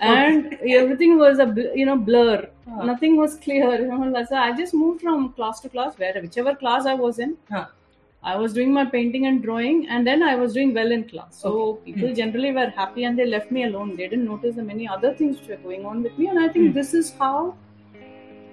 and 0.00 0.54
everything 0.76 1.18
was 1.18 1.38
a 1.38 1.46
you 1.80 1.86
know 1.88 1.96
blur. 1.96 2.48
Huh. 2.68 2.84
nothing 2.84 3.16
was 3.16 3.34
clear. 3.36 3.72
You 3.80 3.88
know, 3.88 4.24
so 4.28 4.36
i 4.36 4.52
just 4.60 4.74
moved 4.74 5.02
from 5.02 5.32
class 5.34 5.60
to 5.60 5.68
class 5.68 5.98
where 5.98 6.14
whichever 6.20 6.54
class 6.54 6.86
i 6.86 6.94
was 6.94 7.18
in. 7.18 7.36
Huh 7.50 7.66
i 8.32 8.36
was 8.36 8.52
doing 8.52 8.72
my 8.72 8.84
painting 8.84 9.26
and 9.26 9.42
drawing 9.42 9.86
and 9.88 10.06
then 10.06 10.22
i 10.22 10.34
was 10.34 10.54
doing 10.54 10.72
well 10.74 10.92
in 10.92 11.04
class 11.08 11.40
so 11.40 11.50
okay. 11.50 11.92
people 11.92 12.08
hmm. 12.08 12.14
generally 12.14 12.52
were 12.52 12.70
happy 12.70 13.04
and 13.04 13.18
they 13.18 13.26
left 13.26 13.50
me 13.50 13.64
alone 13.64 13.94
they 13.96 14.08
didn't 14.08 14.24
notice 14.24 14.56
the 14.56 14.62
many 14.62 14.88
other 14.88 15.12
things 15.14 15.40
which 15.40 15.48
were 15.48 15.62
going 15.68 15.84
on 15.84 16.02
with 16.02 16.16
me 16.18 16.28
and 16.28 16.38
i 16.38 16.48
think 16.48 16.68
hmm. 16.68 16.78
this 16.80 16.94
is 16.94 17.12
how 17.18 17.54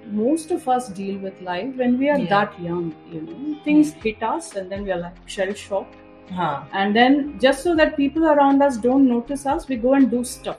most 0.07 0.51
of 0.51 0.67
us 0.67 0.89
deal 0.89 1.17
with 1.19 1.41
life 1.41 1.75
when 1.75 1.97
we 1.97 2.09
are 2.09 2.17
yeah. 2.17 2.29
that 2.29 2.61
young 2.61 2.93
you 3.11 3.21
know 3.21 3.59
things 3.63 3.93
hit 3.93 4.21
us 4.23 4.55
and 4.55 4.71
then 4.71 4.83
we 4.83 4.91
are 4.91 4.99
like 4.99 5.15
shell 5.25 5.53
shocked 5.53 5.95
huh. 6.31 6.63
and 6.73 6.95
then 6.95 7.39
just 7.39 7.63
so 7.63 7.75
that 7.75 7.95
people 7.95 8.25
around 8.25 8.61
us 8.61 8.77
don't 8.77 9.07
notice 9.07 9.45
us 9.45 9.67
we 9.67 9.75
go 9.75 9.93
and 9.93 10.09
do 10.11 10.23
stuff 10.23 10.57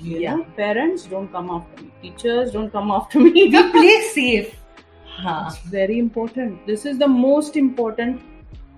you 0.00 0.18
yeah 0.20 0.36
know? 0.36 0.46
parents 0.56 1.04
don't 1.04 1.30
come 1.32 1.50
after 1.50 1.82
me 1.82 1.90
teachers 2.02 2.52
don't 2.52 2.70
come 2.70 2.90
after 2.90 3.20
me 3.20 3.30
we 3.32 3.70
play 3.72 4.00
safe 4.12 4.56
huh. 5.04 5.44
it's 5.48 5.58
very 5.76 5.98
important 5.98 6.66
this 6.66 6.86
is 6.86 6.98
the 6.98 7.08
most 7.08 7.56
important 7.56 8.22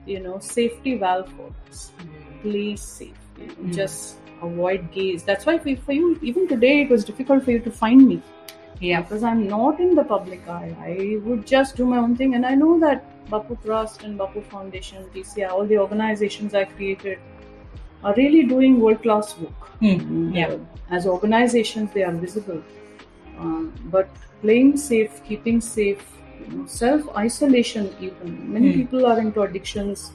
you 0.06 0.20
know 0.20 0.38
safety 0.38 0.96
valve 0.96 1.30
for 1.32 1.52
us 1.70 1.92
play 2.42 2.76
safe 2.76 3.14
you 3.38 3.46
know, 3.46 3.54
mm. 3.54 3.74
just 3.74 4.16
avoid 4.42 4.90
gaze 4.92 5.22
that's 5.22 5.46
why 5.46 5.58
for 5.58 5.92
you 5.92 6.18
even 6.22 6.48
today 6.48 6.82
it 6.82 6.90
was 6.90 7.04
difficult 7.04 7.44
for 7.44 7.50
you 7.50 7.60
to 7.60 7.70
find 7.70 8.06
me 8.08 8.22
yeah. 8.80 9.02
Because 9.02 9.22
I'm 9.22 9.46
not 9.46 9.78
in 9.78 9.94
the 9.94 10.04
public 10.04 10.48
eye. 10.48 10.74
I 10.80 11.20
would 11.24 11.46
just 11.46 11.76
do 11.76 11.86
my 11.86 11.98
own 11.98 12.16
thing. 12.16 12.34
And 12.34 12.44
I 12.44 12.54
know 12.54 12.80
that 12.80 13.04
Bapu 13.28 13.62
Trust 13.62 14.02
and 14.02 14.18
Bapu 14.18 14.44
Foundation, 14.46 15.04
TCI, 15.14 15.50
all 15.50 15.66
the 15.66 15.78
organizations 15.78 16.54
I 16.54 16.64
created 16.64 17.18
are 18.02 18.14
really 18.14 18.44
doing 18.44 18.80
world 18.80 19.02
class 19.02 19.38
work. 19.38 19.80
Mm. 19.82 20.34
Yeah. 20.34 20.46
Uh, 20.48 20.58
as 20.90 21.06
organizations, 21.06 21.92
they 21.92 22.02
are 22.02 22.12
visible. 22.12 22.62
Um, 23.38 23.72
but 23.86 24.08
playing 24.40 24.78
safe, 24.78 25.22
keeping 25.24 25.60
safe, 25.60 26.04
you 26.48 26.56
know, 26.56 26.66
self 26.66 27.08
isolation, 27.16 27.94
even. 28.00 28.52
Many 28.52 28.72
mm. 28.72 28.76
people 28.76 29.06
are 29.06 29.18
into 29.20 29.42
addictions 29.42 30.12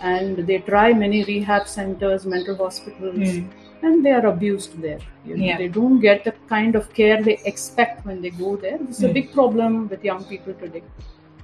and 0.00 0.36
they 0.36 0.58
try 0.58 0.92
many 0.92 1.24
rehab 1.24 1.68
centers, 1.68 2.26
mental 2.26 2.56
hospitals. 2.56 3.16
Mm 3.16 3.50
and 3.84 4.04
they 4.04 4.12
are 4.18 4.26
abused 4.26 4.80
there. 4.80 5.00
You 5.24 5.36
know, 5.36 5.44
yeah. 5.44 5.58
They 5.58 5.68
don't 5.68 6.00
get 6.00 6.24
the 6.24 6.32
kind 6.48 6.74
of 6.74 6.92
care 6.94 7.22
they 7.22 7.38
expect 7.44 8.04
when 8.06 8.20
they 8.22 8.30
go 8.30 8.56
there. 8.56 8.78
This 8.78 8.98
is 8.98 9.02
mm. 9.02 9.04
a 9.04 9.08
hmm. 9.08 9.14
big 9.14 9.32
problem 9.32 9.88
with 9.88 10.04
young 10.04 10.24
people 10.24 10.54
today. 10.54 10.82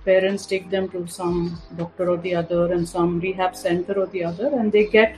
Parents 0.04 0.46
take 0.46 0.70
them 0.70 0.88
to 0.90 1.06
some 1.06 1.60
doctor 1.76 2.10
or 2.10 2.16
the 2.16 2.34
other 2.34 2.72
and 2.72 2.88
some 2.88 3.20
rehab 3.20 3.54
center 3.54 3.98
or 4.02 4.06
the 4.06 4.24
other, 4.24 4.48
and 4.58 4.72
they 4.72 4.86
get 4.86 5.16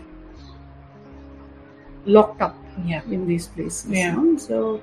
locked 2.05 2.43
up 2.43 2.57
yeah. 2.85 3.03
in 3.11 3.27
these 3.27 3.47
places. 3.47 3.91
Yeah. 3.91 4.17
You 4.17 4.23
know? 4.23 4.39
So 4.39 4.81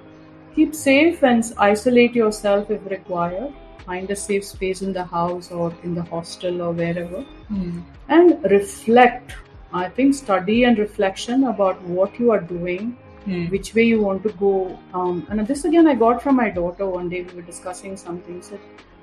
keep 0.56 0.74
safe 0.74 1.24
and 1.24 1.44
isolate 1.58 2.14
yourself 2.14 2.72
if 2.72 2.86
required 2.86 3.54
Find 3.89 4.11
a 4.11 4.17
safe 4.17 4.45
space 4.45 4.83
in 4.83 4.93
the 4.93 5.05
house 5.05 5.51
or 5.51 5.75
in 5.83 5.95
the 5.95 6.03
hostel 6.03 6.63
or 6.63 6.73
wherever. 6.73 7.25
Mm. 7.53 7.83
And 8.09 8.45
reflect 8.51 9.35
I 9.75 9.89
think 9.89 10.15
study 10.15 10.63
and 10.65 10.79
reflection 10.79 11.45
about 11.45 11.83
what 11.83 12.19
you 12.19 12.31
are 12.31 12.41
doing, 12.41 12.97
mm. 13.27 13.51
which 13.51 13.75
way 13.75 13.83
you 13.83 14.01
want 14.01 14.23
to 14.23 14.33
go. 14.35 14.79
Um, 14.95 15.27
and 15.29 15.45
this 15.47 15.65
again, 15.65 15.89
I 15.89 15.97
got 15.97 16.23
from 16.23 16.37
my 16.37 16.49
daughter 16.49 16.87
one 16.89 17.09
day. 17.09 17.23
We 17.23 17.35
were 17.35 17.43
discussing 17.43 17.97
something. 17.97 18.41
So 18.41 18.59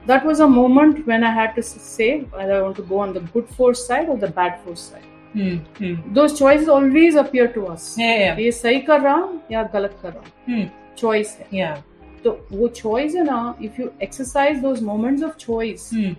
that 0.07 0.25
was 0.25 0.39
a 0.39 0.47
moment 0.47 1.05
when 1.05 1.25
I 1.25 1.31
had 1.31 1.55
to 1.55 1.63
say 1.63 2.21
whether 2.21 2.53
I 2.53 2.61
want 2.61 2.77
to 2.77 2.83
go 2.83 2.99
on 2.99 3.13
the 3.13 3.19
good 3.19 3.49
force 3.49 3.85
side 3.85 4.07
or 4.07 4.17
the 4.17 4.29
bad 4.29 4.61
force 4.61 4.79
side. 4.79 5.03
Hmm. 5.33 5.55
Hmm. 5.79 6.13
Those 6.13 6.39
choices 6.39 6.69
always 6.69 7.15
appear 7.15 7.47
to 7.49 7.67
us. 7.67 7.97
Yeah, 7.97 8.17
yeah. 8.19 8.39
ये 8.39 8.51
सही 8.51 8.79
कर 8.87 9.01
रहा 9.01 9.15
हूँ 9.15 9.41
या 9.51 9.63
गलत 9.73 9.99
कर 10.01 10.13
रहा 10.13 10.23
हूँ 10.49 10.69
choice 10.97 11.37
है 11.39 11.47
yeah. 11.53 11.77
तो 12.25 12.31
वो 12.51 12.67
choice 12.81 13.15
है 13.15 13.23
ना 13.23 13.39
if 13.67 13.79
you 13.81 13.89
exercise 14.07 14.61
those 14.65 14.81
moments 14.89 15.23
of 15.27 15.37
choice 15.43 15.85
hmm. 15.93 16.13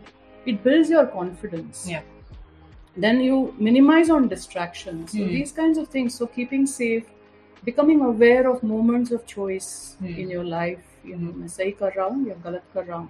it 0.46 0.62
builds 0.64 0.90
your 0.94 1.06
confidence 1.18 1.82
yeah 1.90 2.08
then 2.96 3.20
you 3.20 3.36
minimize 3.58 4.10
on 4.10 4.28
distractions 4.28 5.12
so 5.12 5.18
mm. 5.18 5.28
these 5.34 5.52
kinds 5.58 5.78
of 5.78 5.88
things 5.88 6.16
so 6.20 6.26
keeping 6.26 6.66
safe 6.66 7.04
becoming 7.62 8.02
aware 8.08 8.48
of 8.50 8.62
moments 8.62 9.12
of 9.18 9.24
choice 9.26 9.68
mm. 10.02 10.18
in 10.24 10.32
your 10.36 10.44
life 10.44 10.88
you 11.10 11.16
know 11.20 11.32
मैं 11.36 11.48
सही 11.48 11.70
कर 11.78 11.92
रहा 11.96 12.06
हूँ 12.06 12.28
या 12.28 12.34
गलत 12.44 12.64
कर 12.74 12.84
रहा 12.84 12.98
हूँ 12.98 13.08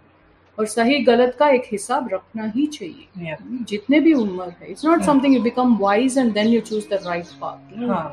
और 0.59 0.67
सही 0.67 0.99
गलत 1.05 1.37
का 1.39 1.49
एक 1.51 1.69
हिसाब 1.73 2.09
रखना 2.13 2.47
ही 2.57 2.67
चाहिए 2.67 3.27
Yeah. 3.29 3.41
जितने 3.71 4.01
भी 4.01 4.13
उम्र 4.15 4.49
है 4.61 4.71
it's 4.71 4.85
not 4.85 4.99
Hmm. 4.99 5.07
Something 5.07 5.35
you 5.35 5.43
become 5.43 5.77
wise 5.79 6.19
and 6.19 6.33
then 6.35 6.49
you 6.49 6.61
choose 6.61 6.89
the 6.91 7.01
right 7.07 7.33
path 7.41 7.77
हाँ 7.89 8.05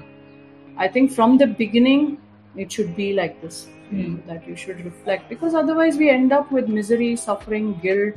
I 0.77 0.88
think 0.96 1.12
from 1.12 1.38
the 1.39 1.48
beginning 1.62 2.03
it 2.63 2.75
should 2.75 2.91
be 2.98 3.08
like 3.22 3.41
this 3.94 4.08
Hmm. 4.08 4.15
that 4.27 4.48
you 4.48 4.56
should 4.56 4.84
reflect 4.86 5.29
because 5.29 5.56
otherwise 5.56 5.98
we 5.98 6.10
end 6.10 6.32
up 6.32 6.51
with 6.51 6.68
misery, 6.68 7.15
suffering, 7.15 7.70
guilt, 7.84 8.15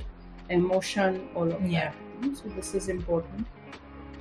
emotion, 0.51 1.21
all 1.35 1.53
of 1.59 1.69
Yeah. 1.75 1.93
that. 2.23 2.37
So 2.37 2.51
this 2.57 2.75
is 2.75 2.89
important. 2.89 3.47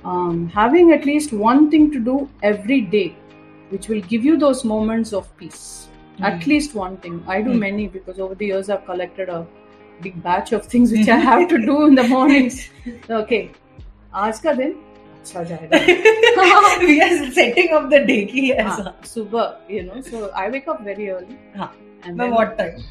Um, 0.04 0.48
having 0.54 0.92
at 0.92 1.04
least 1.04 1.32
one 1.32 1.70
thing 1.70 1.90
to 1.96 2.00
do 2.00 2.28
every 2.42 2.80
day, 2.80 3.14
which 3.70 3.88
will 3.88 4.00
give 4.12 4.24
you 4.24 4.36
those 4.36 4.64
moments 4.64 5.12
of 5.12 5.28
peace. 5.42 5.88
At 6.20 6.42
Hmm. 6.42 6.50
least 6.50 6.74
one 6.74 6.96
thing. 7.04 7.20
I 7.26 7.42
do 7.42 7.52
Hmm. 7.52 7.58
many 7.66 7.88
because 7.88 8.18
over 8.18 8.34
the 8.34 8.46
years 8.46 8.70
I've 8.70 8.84
collected 8.86 9.28
a 9.28 9.46
big 10.06 10.22
batch 10.22 10.52
of 10.52 10.66
things 10.66 10.92
which 10.96 11.08
I 11.08 11.18
have 11.26 11.48
to 11.52 11.58
do 11.66 11.76
in 11.86 11.94
the 11.94 12.06
mornings. 12.08 12.58
Okay, 13.20 13.42
आज 14.14 14.40
का 14.46 14.52
दिन 14.52 14.74
अच्छा 15.26 15.42
जाएगा. 15.50 15.78
we 16.86 17.00
are 17.00 17.30
setting 17.38 17.72
up 17.78 17.88
the 17.90 18.00
day 18.06 18.24
की 18.32 18.50
ऐसा 18.50 18.82
हाँ, 18.82 18.94
सुबह 19.06 19.70
you 19.74 19.82
know 19.88 20.00
so 20.10 20.30
I 20.42 20.48
wake 20.54 20.68
up 20.74 20.82
very 20.88 21.08
early 21.10 21.38
हाँ. 21.56 21.70
and 22.04 22.16
By 22.16 22.24
then 22.24 22.34
what 22.34 22.56
time? 22.58 22.82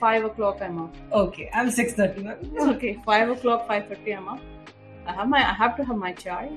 five 0.00 0.24
o'clock 0.30 0.60
I'm 0.68 0.78
up 0.84 0.96
Okay, 1.22 1.48
I'm 1.54 1.68
6:30. 1.70 2.24
ma'am. 2.24 2.68
okay 2.76 2.96
five 3.06 3.30
o'clock 3.36 3.66
five 3.68 3.86
thirty 3.92 4.12
I'm 4.16 4.28
up 4.28 4.40
I 5.06 5.12
have 5.20 5.28
my 5.28 5.42
I 5.50 5.54
have 5.62 5.76
to 5.76 5.84
have 5.90 5.96
my 5.96 6.12
chai 6.24 6.50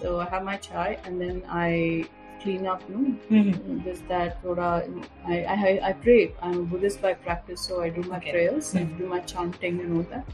so 0.00 0.18
I 0.20 0.26
have 0.34 0.44
my 0.50 0.56
chai 0.56 0.98
and 1.04 1.20
then 1.20 1.42
I 1.62 2.06
clean 2.42 2.66
up 2.66 2.80
no 2.92 3.00
Mhm. 3.30 3.84
this 3.84 4.00
that 4.08 4.42
thoda 4.44 4.68
I, 5.34 5.36
I 5.56 5.72
I 5.90 5.92
pray 6.06 6.16
I'm 6.46 6.56
a 6.60 6.64
Buddhist 6.72 7.02
by 7.04 7.12
practice 7.26 7.60
so 7.70 7.82
I 7.82 7.90
do 7.98 8.02
my 8.14 8.16
Okay. 8.22 8.32
prayers 8.36 8.72
I 8.74 8.82
Hmm. 8.84 8.96
do 9.02 9.10
my 9.12 9.20
chanting 9.34 9.78
and 9.84 9.98
all 9.98 10.06
that 10.14 10.24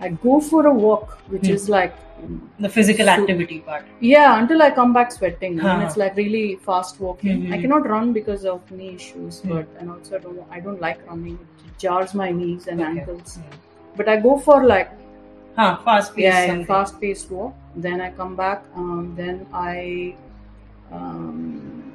I 0.00 0.08
go 0.10 0.40
for 0.40 0.66
a 0.66 0.72
walk 0.72 1.18
which 1.28 1.46
Hmm. 1.46 1.54
is 1.60 1.68
like 1.68 1.94
The 2.64 2.68
physical 2.74 3.06
So- 3.08 3.12
activity 3.12 3.56
part. 3.64 3.82
Yeah, 4.00 4.38
until 4.42 4.62
I 4.66 4.70
come 4.76 4.92
back 4.94 5.10
sweating. 5.12 5.58
Huh. 5.64 5.72
it's 5.86 5.96
like 6.02 6.16
really 6.20 6.56
fast 6.68 7.00
walking. 7.06 7.42
Mhm. 7.42 7.52
I 7.56 7.58
cannot 7.64 7.88
run 7.94 8.12
because 8.14 8.46
of 8.52 8.70
knee 8.76 8.92
issues, 9.00 9.40
Hmm. 9.40 9.50
but 9.54 9.66
and 9.80 9.90
also 9.94 10.16
I 10.18 10.20
don't 10.26 10.54
I 10.58 10.60
don't 10.68 10.80
like 10.86 11.02
running. 11.10 11.34
It 11.66 11.74
jars 11.84 12.14
my 12.20 12.28
knees 12.38 12.68
and 12.74 12.80
Okay. 12.80 12.90
ankles. 12.92 13.34
Hmm. 13.36 13.58
But 13.98 14.08
I 14.14 14.16
go 14.28 14.36
for 14.46 14.56
like 14.70 14.94
हाँ, 15.58 15.68
fast 15.84 16.14
pace. 16.16 16.24
yeah, 16.24 16.46
something. 16.46 16.66
fast 16.72 16.98
paced 17.02 17.30
walk. 17.30 17.54
Then 17.88 18.00
I 18.06 18.10
come 18.22 18.34
back. 18.40 18.64
Um, 18.84 19.12
then 19.20 19.44
I 19.52 19.76
um, 20.92 21.92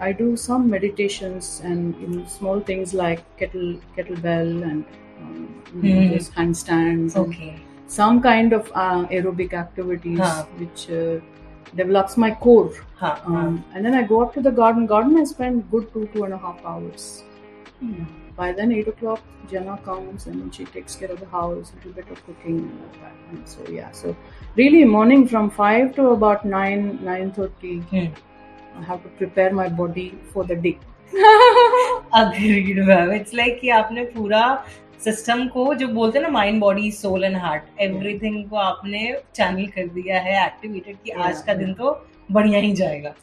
I 0.00 0.12
do 0.12 0.36
some 0.36 0.68
meditations 0.70 1.60
and 1.64 1.94
you 2.00 2.08
know, 2.08 2.24
small 2.26 2.60
things 2.60 2.94
like 2.94 3.22
kettle 3.36 3.74
kettlebell 3.96 4.62
and 4.70 4.84
um, 5.21 5.45
you 5.83 5.93
know, 5.93 6.01
Mhm. 6.01 6.11
those 6.15 6.29
handstands. 6.39 7.15
and 7.15 7.27
Okay. 7.27 7.53
some 7.99 8.19
kind 8.25 8.53
of 8.59 8.71
uh, 8.83 9.05
aerobic 9.19 9.53
activities 9.61 10.19
Huh. 10.19 10.43
which 10.59 10.89
uh, 10.89 11.19
develops 11.75 12.17
my 12.25 12.31
core. 12.45 12.71
हाँ, 12.99 13.13
हाँ. 13.23 13.39
Um, 13.45 13.63
and 13.73 13.85
then 13.85 13.93
I 13.93 14.03
go 14.11 14.21
up 14.25 14.33
to 14.35 14.41
the 14.49 14.51
garden. 14.59 14.85
Garden 14.91 15.17
I 15.21 15.25
spend 15.31 15.63
good 15.71 15.87
two 15.93 16.05
two 16.13 16.23
and 16.27 16.33
a 16.33 16.37
half 16.45 16.61
hours. 16.73 17.07
Hmm. 17.79 18.05
By 18.37 18.47
then 18.59 18.71
eight 18.77 18.87
o'clock, 18.91 19.19
Jana 19.51 19.73
comes 19.83 20.25
and 20.29 20.41
then 20.41 20.51
she 20.51 20.65
takes 20.77 20.95
care 21.01 21.09
of 21.11 21.19
the 21.19 21.27
house, 21.33 21.71
a 21.73 21.75
little 21.77 21.91
bit 21.99 22.09
of 22.15 22.21
cooking 22.29 22.57
and 22.61 22.79
all 22.85 22.95
that. 23.03 23.13
And 23.33 23.47
so 23.55 23.67
yeah, 23.75 23.91
so 23.99 24.15
really 24.61 24.83
morning 24.95 25.27
from 25.33 25.49
five 25.59 25.93
to 25.99 26.07
about 26.15 26.43
nine 26.53 26.87
nine 27.09 27.31
thirty, 27.39 27.75
Hmm. 27.91 28.09
I 28.79 28.83
have 28.91 29.03
to 29.03 29.09
prepare 29.21 29.53
my 29.61 29.67
body 29.83 30.07
for 30.33 30.43
the 30.53 30.55
day. 30.67 30.77
Agreed, 32.13 32.77
ma'am. 32.87 33.11
It's 33.19 33.33
like 33.41 33.59
कि 33.61 33.69
आपने 33.79 34.03
पूरा 34.15 34.41
system 35.04 35.46
को 35.48 35.74
जो 35.74 35.86
बोलते 35.88 36.18
हैं 36.18 36.22
ना 36.22 36.30
mind 36.32 36.60
body 36.60 36.90
soul 36.92 37.24
and 37.24 37.36
heart 37.36 37.80
everything 37.80 38.44
को 38.48 38.56
आपने 38.56 39.00
चैनल 39.34 39.66
कर 39.76 39.86
दिया 39.94 40.20
है 40.20 40.34
एक्टिवेटेड 40.46 40.96
कि 41.04 41.10
आज 41.26 41.42
का 41.42 41.54
दिन 41.54 41.72
तो 41.74 41.92
बढ़िया 42.32 42.60
ही 42.60 42.72
जाएगा। 42.72 43.14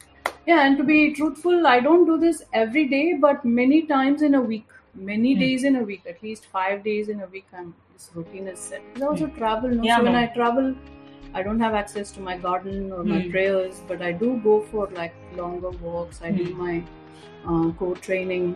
या 0.48 0.62
and 0.62 0.76
to 0.78 0.84
be 0.84 1.08
truthful 1.10 1.66
I 1.66 1.80
don't 1.80 2.06
do 2.06 2.16
this 2.16 2.42
every 2.56 2.84
day 2.84 3.02
but 3.20 3.46
many 3.46 3.80
times 3.88 4.22
in 4.22 4.34
a 4.34 4.40
week 4.40 4.72
many 5.10 5.34
days 5.34 5.66
in 5.66 5.76
a 5.76 5.82
week 5.84 6.06
at least 6.06 6.44
five 6.52 6.80
days 6.84 7.10
in 7.10 7.20
a 7.20 7.28
week 7.32 7.44
and 7.54 7.66
this 7.66 8.10
routine 8.16 8.48
is 8.48 8.56
set 8.60 8.96
is 8.96 9.04
also 9.04 9.26
travel 9.38 9.76
no 9.76 9.82
when 9.82 10.16
I 10.16 10.26
travel 10.34 10.74
I 11.36 11.42
don't 11.42 11.62
have 11.62 11.76
access 11.78 12.14
to 12.16 12.24
my 12.24 12.38
garden 12.38 12.90
और 12.92 13.04
my 13.06 13.20
prayers 13.30 13.82
but 13.90 14.02
I 14.02 14.12
do 14.24 14.30
go 14.44 14.58
for 14.72 14.94
like 14.98 15.12
longer 15.38 15.78
walks 15.82 16.22
I 16.22 16.30
do 16.38 16.54
my 16.62 16.82
core 17.48 17.94
training 18.02 18.52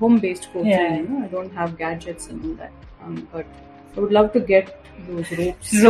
home-based 0.00 0.48
core 0.52 0.64
Yeah. 0.66 0.78
training. 0.78 1.10
no? 1.10 1.24
I 1.24 1.28
don't 1.34 1.60
have 1.60 1.76
gadgets 1.82 2.30
and 2.32 2.46
all 2.48 2.56
that, 2.62 2.88
um, 3.04 3.20
but 3.34 3.60
I 3.96 4.00
would 4.04 4.14
love 4.18 4.32
to 4.36 4.40
get 4.52 4.72
those 5.08 5.30
ropes. 5.38 5.70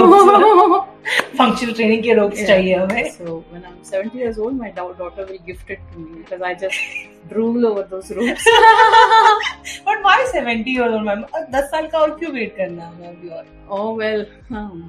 functional 1.38 1.72
training 1.72 2.02
के 2.02 2.12
ropes 2.14 2.38
Yeah. 2.38 2.46
चाहिए 2.48 2.74
हमें 2.74 3.10
So 3.16 3.34
when 3.54 3.64
I'm 3.70 3.78
70 3.90 4.20
years 4.24 4.38
old, 4.44 4.58
my 4.62 4.70
dau- 4.78 4.92
daughter 5.00 5.26
will 5.30 5.40
gift 5.48 5.72
it 5.76 5.80
to 5.94 6.04
me 6.04 6.20
because 6.22 6.44
I 6.50 6.52
just 6.64 6.84
drool 7.32 7.66
over 7.70 7.84
those 7.94 8.10
ropes. 8.18 8.46
But 9.88 10.02
why 10.02 10.24
70 10.32 10.74
year 10.74 10.88
old 10.88 11.06
ma'am 11.06 11.24
10 11.56 11.70
साल 11.74 11.86
का 11.94 11.98
और 11.98 12.14
क्यों 12.18 12.32
wait 12.32 12.56
करना 12.56 12.84
है 12.84 13.00
ma'am 13.00 13.10
अभी 13.10 13.28
और 13.38 13.44
oh 13.78 13.88
well. 14.00 14.24
Um, 14.60 14.80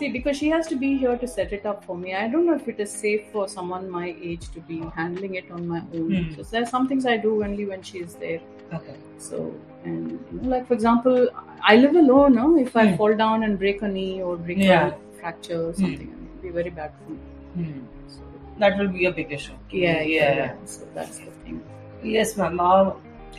see, 0.00 0.08
because 0.16 0.36
she 0.36 0.48
has 0.54 0.66
to 0.68 0.76
be 0.76 0.88
here 1.02 1.16
to 1.18 1.26
set 1.34 1.52
it 1.58 1.66
up 1.72 1.84
for 1.84 1.96
me. 1.96 2.14
I 2.20 2.26
don't 2.28 2.46
know 2.50 2.56
if 2.62 2.66
it 2.72 2.80
is 2.84 2.90
safe 3.02 3.28
for 3.34 3.46
someone 3.48 3.88
my 3.90 4.08
age 4.30 4.48
to 4.54 4.60
be 4.70 4.80
handling 4.96 5.36
it 5.42 5.50
on 5.58 5.68
my 5.68 5.80
own. 5.98 6.08
Hmm. 6.14 6.32
So 6.36 6.46
there's 6.54 6.70
some 6.76 6.88
things 6.92 7.06
I 7.06 7.16
do 7.28 7.32
only 7.48 7.66
when 7.72 7.82
she 7.90 7.98
is 8.08 8.16
there. 8.24 8.40
Okay 8.74 8.94
So 9.28 9.40
and 9.84 10.10
you 10.10 10.40
know, 10.40 10.48
like 10.54 10.66
for 10.70 10.74
example, 10.78 11.18
I 11.72 11.76
live 11.84 11.96
alone. 12.04 12.34
No? 12.40 12.46
If 12.66 12.76
I 12.82 12.86
Hmm. 12.86 12.96
fall 13.02 13.14
down 13.22 13.44
and 13.48 13.58
break 13.64 13.82
a 13.88 13.92
knee 13.96 14.22
or 14.28 14.36
break 14.48 14.62
Yeah. 14.68 14.86
a 14.88 15.20
fracture 15.20 15.60
or 15.68 15.72
something, 15.82 16.08
it 16.14 16.22
will 16.24 16.42
be 16.48 16.54
very 16.60 16.72
bad 16.80 16.96
for 17.00 17.12
me. 17.12 17.20
So, 18.16 18.20
that 18.60 18.78
will 18.78 18.88
be 18.96 19.04
a 19.06 19.10
big 19.20 19.32
issue 19.32 19.52
yeah, 19.82 20.00
yeah, 20.14 20.36
yeah. 20.40 20.56
So 20.76 20.88
that's 20.96 21.20
the 21.26 21.34
thing. 21.44 21.60
Yes 22.16 22.34
ma'am 22.38 22.60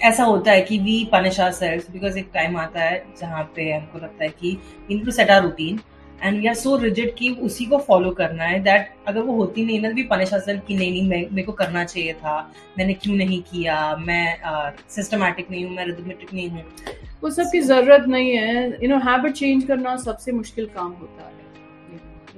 ऐसा 0.03 0.23
होता 0.23 0.51
है 0.51 0.61
कि 0.69 0.77
we 0.85 0.93
punish 1.11 1.39
our 1.39 1.51
self 1.57 1.91
because 1.91 2.17
एक 2.17 2.29
time 2.33 2.57
आता 2.57 2.81
है 2.81 3.03
जहाँ 3.19 3.43
पे 3.55 3.71
हमको 3.71 3.99
लगता 3.99 4.23
है 4.23 4.29
कि 4.39 4.57
इन 4.91 5.03
to 5.05 5.11
set 5.17 5.29
our 5.31 5.41
routine 5.43 5.79
and 6.22 6.38
we 6.40 6.46
are 6.46 6.54
so 6.54 6.76
rigid 6.76 7.14
कि 7.14 7.30
उसी 7.42 7.64
को 7.66 7.78
फॉलो 7.88 8.10
करना 8.20 8.44
है 8.44 8.58
दैट 8.62 8.88
अगर 9.08 9.20
वो 9.20 9.34
होती 9.36 9.64
नहीं 9.64 9.80
ना 9.80 9.90
भी 9.90 10.02
पनिश 10.10 10.34
सेल्फ 10.34 10.66
कि 10.66 10.74
नहीं 10.76 10.90
नहीं 10.90 11.08
मैं 11.08 11.20
मेरे 11.30 11.42
को 11.42 11.52
करना 11.52 11.84
चाहिए 11.84 12.12
था। 12.14 12.38
मैंने 12.78 12.94
क्यों 12.94 13.14
नहीं 13.16 13.40
किया? 13.42 13.96
मैं 13.96 14.24
सिस्टमेटिक 14.88 15.50
नहीं 15.50 15.64
हूँ 15.64 15.74
मैं 15.76 15.86
रिदमेटिक 15.86 16.34
नहीं 16.34 16.48
हूँ। 16.50 16.62
वो 17.22 17.30
सब 17.30 17.50
की 17.52 17.60
ज़रूरत 17.62 18.06
नहीं 18.08 18.30
है। 18.30 18.66
यू 18.82 18.88
नो 18.88 18.98
हैबिट 19.10 19.32
चेंज 19.32 19.64
करना 19.64 19.96
सबसे 20.04 20.32
मुश्किल 20.32 20.66
काम 20.74 20.92
होता 21.00 21.26
है। 21.26 21.38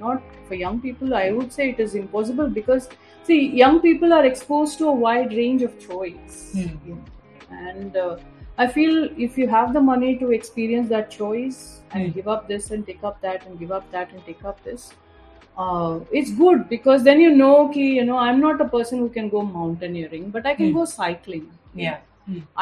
Not 0.01 0.19
for 0.49 0.61
young 0.61 0.79
people 0.81 1.13
I 1.13 1.31
would 1.31 1.49
say 1.49 1.69
it 1.69 1.79
is 1.79 1.97
impossible 1.97 2.47
because 2.53 2.83
see 3.27 3.39
young 3.61 3.79
people 3.79 4.13
are 4.13 4.25
expose 4.25 4.77
to 4.79 4.91
a 4.91 4.99
wide 4.99 5.33
range 5.33 5.63
of 5.63 5.87
choice 5.87 6.41
Hmm. 6.55 8.32
I 8.57 8.67
feel 8.67 8.97
if 9.27 9.37
you 9.37 9.47
have 9.47 9.73
the 9.73 9.81
money 9.89 10.15
to 10.17 10.31
experience 10.37 10.89
that 10.89 11.09
choice 11.19 11.59
and 11.91 12.05
Hmm. 12.07 12.11
give 12.17 12.27
up 12.35 12.47
this 12.51 12.69
and 12.75 12.85
take 12.91 13.03
up 13.09 13.21
that 13.25 13.45
and 13.47 13.59
give 13.63 13.71
up 13.79 13.89
that 13.95 14.11
and 14.13 14.25
take 14.29 14.43
up 14.51 14.63
this 14.69 14.85
uh, 15.57 15.99
it's 16.19 16.31
good 16.43 16.67
because 16.69 17.03
then 17.09 17.19
you 17.21 17.31
know 17.41 17.67
ki, 17.69 17.85
you 17.99 18.05
know 18.05 18.17
i'm 18.17 18.39
not 18.45 18.61
a 18.61 18.69
person 18.77 18.99
who 18.99 19.09
can 19.17 19.29
go 19.35 19.41
mountaineering 19.57 20.29
but 20.37 20.45
i 20.45 20.55
can 20.61 20.71
Hmm. 20.71 20.79
go 20.81 20.85
cycling 20.95 21.45
Yeah. 21.85 21.99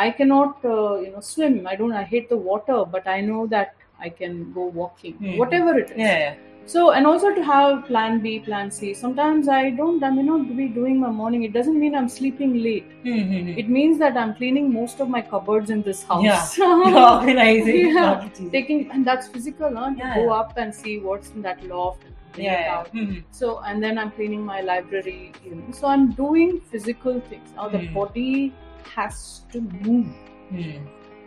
I 0.01 0.09
cannot, 0.17 0.63
uh, 0.65 0.93
you 0.99 1.09
know, 1.15 1.19
swim. 1.25 1.57
I 1.71 1.73
don't. 1.79 1.91
I 1.97 2.01
hate 2.11 2.29
the 2.29 2.37
water, 2.45 2.77
but 2.93 3.07
I 3.15 3.17
know 3.25 3.41
that 3.53 3.75
I 4.05 4.09
can 4.21 4.37
go 4.55 4.63
walking, 4.77 5.17
Hmm. 5.19 5.35
whatever 5.41 5.73
it 5.81 5.91
is. 5.91 5.97
Yeah, 6.03 6.17
yeah 6.21 6.35
so 6.65 6.91
and 6.91 7.07
also 7.07 7.33
to 7.33 7.43
have 7.43 7.85
plan 7.85 8.19
b 8.19 8.39
plan 8.39 8.69
c 8.69 8.93
sometimes 8.93 9.47
i 9.47 9.69
don't 9.69 10.03
i 10.03 10.09
may 10.09 10.21
not 10.21 10.55
be 10.55 10.67
doing 10.67 10.99
my 10.99 11.09
morning 11.09 11.43
it 11.43 11.53
doesn't 11.53 11.79
mean 11.79 11.95
i'm 11.95 12.07
sleeping 12.07 12.61
late 12.63 12.87
mm-hmm. 13.03 13.49
it 13.59 13.67
means 13.67 13.97
that 13.97 14.15
i'm 14.15 14.33
cleaning 14.35 14.71
most 14.71 14.99
of 14.99 15.09
my 15.09 15.21
cupboards 15.21 15.69
in 15.69 15.81
this 15.81 16.03
house 16.03 16.57
yeah. 16.57 17.13
organizing 17.17 17.95
yeah. 17.95 18.29
taking 18.51 18.89
and 18.91 19.05
that's 19.05 19.27
physical 19.27 19.75
huh? 19.75 19.91
Yeah. 19.97 20.15
go 20.15 20.31
up 20.31 20.53
and 20.57 20.73
see 20.73 20.99
what's 20.99 21.31
in 21.31 21.41
that 21.41 21.63
loft 21.63 22.03
yeah, 22.37 22.85
mm-hmm. 22.93 23.19
so 23.31 23.59
and 23.59 23.83
then 23.83 23.97
i'm 23.97 24.11
cleaning 24.11 24.45
my 24.45 24.61
library 24.61 25.33
you 25.43 25.55
know 25.55 25.71
so 25.71 25.87
i'm 25.87 26.11
doing 26.13 26.61
physical 26.61 27.19
things 27.21 27.49
now 27.55 27.67
mm-hmm. 27.67 27.85
the 27.85 27.87
body 27.87 28.53
has 28.95 29.41
to 29.51 29.59
move 29.59 30.07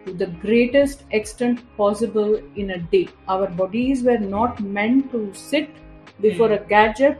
to 0.04 0.12
the 0.12 0.26
greatest 0.26 1.04
extent 1.12 1.60
possible 1.76 2.40
in 2.56 2.70
a 2.72 2.78
day. 2.78 3.08
Our 3.28 3.46
bodies 3.48 4.02
were 4.02 4.18
not 4.18 4.60
meant 4.60 5.10
to 5.12 5.22
sit 5.32 5.70
before 6.20 6.48
Hmm. 6.48 6.54
a 6.54 6.58
gadget 6.74 7.18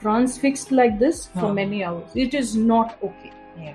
transfixed 0.00 0.72
like 0.72 0.98
this 0.98 1.26
for 1.40 1.52
many 1.52 1.82
hours. 1.84 2.10
It 2.14 2.34
is 2.34 2.54
not 2.56 2.98
okay. 3.02 3.32
Yeah. 3.58 3.74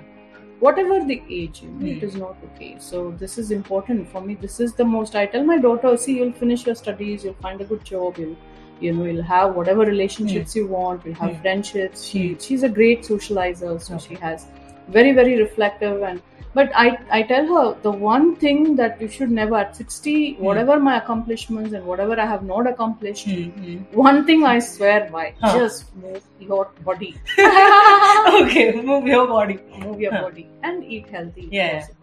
Whatever 0.60 1.04
the 1.04 1.20
age, 1.28 1.62
you 1.62 1.70
know, 1.70 1.86
it 1.92 1.98
Hmm. 2.00 2.06
is 2.08 2.16
not 2.16 2.36
okay. 2.48 2.70
So 2.78 3.02
this 3.22 3.36
is 3.44 3.50
important 3.50 4.08
for 4.08 4.20
me. 4.20 4.34
This 4.46 4.60
is 4.60 4.74
the 4.80 4.84
most. 4.84 5.16
I 5.22 5.26
tell 5.26 5.44
my 5.52 5.58
daughter, 5.58 5.96
see, 5.96 6.16
you'll 6.18 6.32
finish 6.46 6.66
your 6.66 6.74
studies, 6.82 7.24
you'll 7.24 7.40
find 7.46 7.60
a 7.60 7.64
good 7.72 7.84
job, 7.84 8.18
you'll, 8.18 8.36
you 8.80 8.92
know, 8.92 9.04
you'll 9.04 9.22
have 9.30 9.56
whatever 9.56 9.84
relationships 9.92 10.54
you 10.60 10.66
want, 10.68 11.04
you'll 11.06 11.20
have 11.24 11.34
Hmm. 11.36 11.42
friendships. 11.46 12.04
She 12.10 12.22
Hmm. 12.28 12.38
she's 12.46 12.62
a 12.68 12.68
great 12.80 13.02
socializer, 13.12 13.72
so 13.88 13.94
Okay. 13.96 14.04
she 14.08 14.20
has 14.26 14.46
very 14.98 15.12
very 15.18 15.34
reflective 15.40 16.02
and 16.12 16.22
but 16.53 16.71
I, 16.81 16.97
I 17.11 17.21
tell 17.23 17.45
her 17.53 17.63
the 17.81 17.91
one 17.91 18.35
thing 18.43 18.75
that 18.77 19.01
you 19.01 19.07
should 19.15 19.31
never 19.39 19.55
at 19.57 19.75
60 19.75 20.13
whatever 20.45 20.79
my 20.79 20.93
accomplishments 20.97 21.73
and 21.79 21.85
whatever 21.85 22.19
i 22.19 22.25
have 22.25 22.45
not 22.51 22.69
accomplished 22.71 23.27
Hmm, 23.27 23.75
one 24.05 24.23
thing 24.29 24.45
i 24.51 24.57
swear 24.69 25.09
by 25.11 25.25
Huh. 25.43 25.51
just 25.57 25.95
move 26.05 26.23
your 26.51 26.63
body 26.87 27.11
okay, 27.39 28.81
move 28.81 29.07
your 29.07 29.27
body. 29.27 29.59
move 29.85 29.99
your 30.05 30.13
Huh. 30.13 30.21
body 30.23 30.47
and 30.63 30.83
eat 30.85 31.09
healthy 31.17 31.45
if 31.47 31.53
Yeah. 31.59 31.77
possible. 31.77 31.93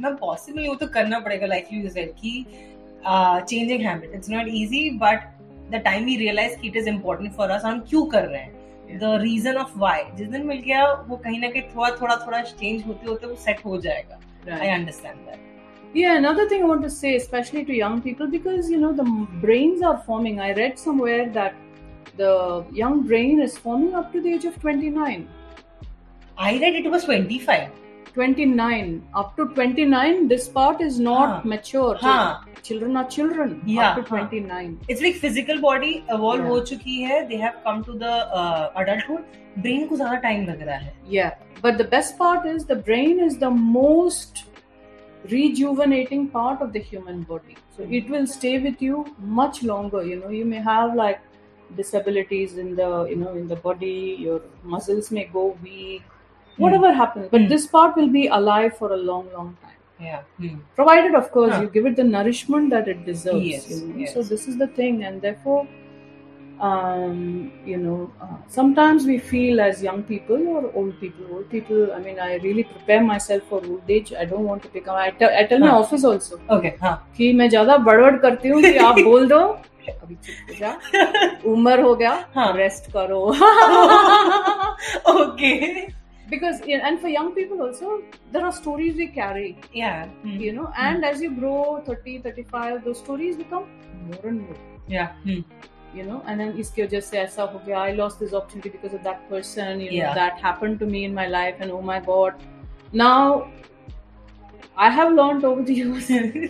ना 0.00 0.10
possible 0.20 0.66
वो 0.68 0.74
तो 0.80 0.86
करना 0.94 1.18
पड़ेगा 1.20 1.46
like 1.46 1.68
you 1.72 1.88
said 1.90 2.12
कि 2.20 2.32
changing 3.06 3.80
habit 3.86 4.14
it's 4.14 4.30
not 4.30 4.46
easy 4.60 4.82
but 4.98 5.22
the 5.72 5.80
time 5.84 6.04
we 6.04 6.16
realise 6.16 6.56
कि 6.60 6.68
it 6.68 6.76
is 6.76 6.88
important 6.88 7.32
for 7.36 7.50
us 7.50 7.64
हम 7.64 7.80
क्यों 7.88 8.04
कर 8.14 8.24
रहे 8.26 8.42
हैं 8.42 8.52
द 9.00 9.18
रीजन 9.22 9.56
ऑफ 9.62 9.76
व्हाई 9.76 10.02
जिस 10.16 10.28
दिन 10.28 10.46
मिल 10.46 10.60
गया 10.66 10.84
वो 11.08 11.16
कहीं 11.24 11.40
ना 11.40 11.48
कहीं 11.50 11.62
थोड़ा 11.74 11.90
थोड़ा 12.00 12.16
थोड़ा 12.26 12.40
चेंज 12.42 12.86
होते 12.86 13.06
होते 13.08 13.26
वो 13.26 13.34
सेट 13.46 13.64
हो 13.64 13.80
जाएगा 13.86 14.14
आई 14.14 14.58
Right. 14.58 14.72
Understand 14.78 15.16
that 15.26 15.46
Yeah, 15.94 16.14
another 16.20 16.44
thing 16.48 16.62
I 16.64 16.66
want 16.68 16.82
to 16.84 16.88
say, 16.94 17.10
especially 17.16 17.60
to 17.68 17.76
young 17.76 17.94
people, 18.06 18.26
because 18.32 18.66
you 18.72 18.78
know 18.80 18.88
the 18.96 19.04
brains 19.44 19.84
are 19.90 19.96
forming. 20.08 20.40
I 20.46 20.48
read 20.58 20.74
somewhere 20.80 21.22
that 21.36 21.54
the 22.18 22.32
young 22.80 22.98
brain 23.12 23.40
is 23.44 23.56
forming 23.62 23.94
up 24.00 24.10
to 24.16 24.20
the 24.26 24.34
age 24.34 24.44
of 24.50 24.58
29. 24.64 25.22
I 26.38 26.58
read 26.64 26.76
it 26.76 26.86
was 26.86 27.06
25 27.06 27.70
29 28.15 28.89
up 29.19 29.35
to 29.37 29.45
29 29.55 30.27
this 30.31 30.47
part 30.57 30.81
is 30.87 30.99
not 30.99 31.29
हाँ. 31.29 31.43
mature 31.53 31.97
So 32.01 32.07
हाँ. 32.07 32.45
children 32.63 32.97
are 32.97 33.07
children 33.15 33.61
Yeah, 33.65 33.89
up 33.91 33.97
to 33.97 34.03
हाँ. 34.09 34.29
29 34.29 34.75
it's 34.89 35.01
like 35.01 35.17
physical 35.21 35.59
body 35.61 35.91
evolve 36.13 36.43
Yeah. 36.43 36.49
हो 36.49 36.59
चुकी 36.71 37.01
है 37.01 37.25
they 37.27 37.35
have 37.43 37.61
come 37.65 37.81
to 37.83 37.93
the 38.03 38.11
adulthood 38.77 39.23
brain 39.59 39.87
को 39.87 39.95
ज़्यादा 39.95 40.15
time 40.27 40.45
लग 40.49 40.61
रहा 40.61 40.77
है 40.77 40.93
yeah 41.17 41.31
but 41.65 41.77
the 41.81 41.89
best 41.95 42.17
part 42.23 42.45
is 42.53 42.65
the 42.73 42.79
brain 42.89 43.19
is 43.29 43.37
the 43.45 43.51
most 43.57 44.43
rejuvenating 45.33 46.23
part 46.29 46.61
of 46.61 46.71
the 46.73 46.79
human 46.87 47.19
body 47.27 47.55
so 47.75 47.85
it 47.99 48.09
will 48.13 48.25
stay 48.31 48.55
with 48.63 48.81
you 48.87 49.03
much 49.41 49.59
longer 49.63 50.01
you 50.03 50.17
know 50.23 50.31
you 50.37 50.45
may 50.53 50.61
have 50.65 50.95
like 50.95 51.21
disabilities 51.77 52.57
in 52.63 52.73
the 52.79 52.89
you 53.11 53.15
know 53.21 53.35
in 53.41 53.47
the 53.47 53.59
body 53.67 53.93
your 54.25 54.41
muscles 54.73 55.11
may 55.19 55.23
go 55.37 55.45
weak 55.63 56.03
whatever 56.58 56.92
happens 57.00 57.26
but 57.32 57.40
Hmm. 57.42 57.48
this 57.54 57.66
part 57.74 57.96
will 58.00 58.12
be 58.14 58.26
alive 58.38 58.72
for 58.82 58.92
a 58.94 59.00
long 59.10 59.26
long 59.38 59.50
time 59.64 60.06
या 60.06 60.18
provided 60.78 61.14
of 61.18 61.28
course 61.36 61.52
Huh. 61.54 61.60
you 61.64 61.68
give 61.76 61.86
it 61.90 61.96
the 62.00 62.06
nourishment 62.12 62.70
that 62.76 62.88
it 62.94 63.04
deserves 63.10 63.46
Yes, 63.50 63.68
you 63.70 63.76
know? 63.82 64.00
yes. 64.04 64.14
so 64.16 64.22
this 64.32 64.48
is 64.52 64.56
the 64.64 64.68
thing 64.80 64.98
and 65.10 65.22
therefore 65.28 65.60
um, 66.68 67.52
you 67.64 67.76
know 67.76 68.10
uh, 68.20 68.36
sometimes 68.48 69.04
we 69.06 69.16
feel 69.18 69.60
as 69.60 69.82
young 69.82 70.02
people 70.02 70.46
or 70.54 70.62
old 70.74 70.94
people 71.02 71.24
old 71.36 71.48
people 71.50 71.92
i 71.96 71.98
mean 72.06 72.18
i 72.28 72.30
really 72.46 72.64
prepare 72.70 73.02
myself 73.10 73.42
for 73.52 73.60
old 73.72 73.92
age 73.96 74.12
i 74.22 74.24
don't 74.32 74.44
want 74.52 74.62
to 74.62 74.70
become 74.78 74.96
i 74.96 75.10
tell, 75.10 75.30
I 75.42 75.44
tell 75.52 75.60
my 75.66 75.68
Huh. 75.74 75.82
office 75.84 76.04
also 76.12 76.38
okay 76.56 76.72
हां 76.82 76.94
कि 77.16 77.32
मैं 77.42 77.48
ज्यादा 77.50 77.76
बड़बड़ 77.90 78.16
करती 78.26 78.48
हूँ 78.48 78.62
कि 78.62 78.76
आप 78.88 78.98
बोल 79.10 79.28
दो 79.34 79.40
अभी 80.02 80.14
चुप 80.14 80.50
हो 80.50 80.54
जा 80.62 80.72
उम्र 81.52 81.80
हो 81.82 81.94
गया 82.02 82.12
हाँ. 82.34 82.52
रेस्ट 82.56 82.90
करो 82.96 83.22
okay 85.14 85.52
because 86.33 86.61
and 86.87 86.99
for 86.99 87.09
young 87.15 87.33
people 87.35 87.61
also 87.65 88.01
there 88.31 88.45
are 88.49 88.51
stories 88.59 88.95
we 89.01 89.07
carry 89.07 89.57
yeah. 89.73 90.07
Hmm. 90.23 90.39
You 90.45 90.53
know 90.53 90.71
and 90.77 91.03
mm. 91.03 91.09
as 91.11 91.21
you 91.21 91.31
grow 91.35 91.81
30 91.85 92.19
35 92.19 92.83
those 92.85 92.99
stories 92.99 93.37
become 93.43 93.67
more 94.07 94.25
and 94.33 94.41
more. 94.41 94.57
Yeah. 94.87 95.13
Mm. 95.25 95.43
you 95.97 96.03
know 96.03 96.21
and 96.25 96.39
then 96.41 96.53
iske 96.61 96.79
just 96.91 97.11
se 97.13 97.17
aisa 97.23 97.45
ho 97.49 97.59
gaya 97.65 97.81
i 97.81 97.91
lost 97.97 98.23
this 98.23 98.31
opportunity 98.37 98.71
because 98.75 98.95
of 98.99 99.03
that 99.07 99.19
person 99.33 99.83
you 99.83 99.89
know 99.89 99.97
yeah. 99.97 100.15
that 100.19 100.39
happened 100.45 100.79
to 100.83 100.87
me 100.93 101.03
in 101.09 101.19
my 101.19 101.27
life 101.33 101.61
and 101.65 101.75
oh 101.79 101.83
my 101.91 101.99
god. 102.07 102.49
Now 103.01 103.19
i 104.85 104.89
have 104.95 105.11
learned 105.19 105.45
over 105.49 105.63
the 105.69 105.75
years 105.81 106.07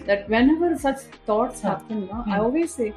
that 0.09 0.29
whenever 0.33 0.69
such 0.83 1.03
thoughts 1.29 1.65
happen 1.67 2.01
i 2.13 2.21
hmm. 2.21 2.33
always 2.39 2.73
say 2.79 2.87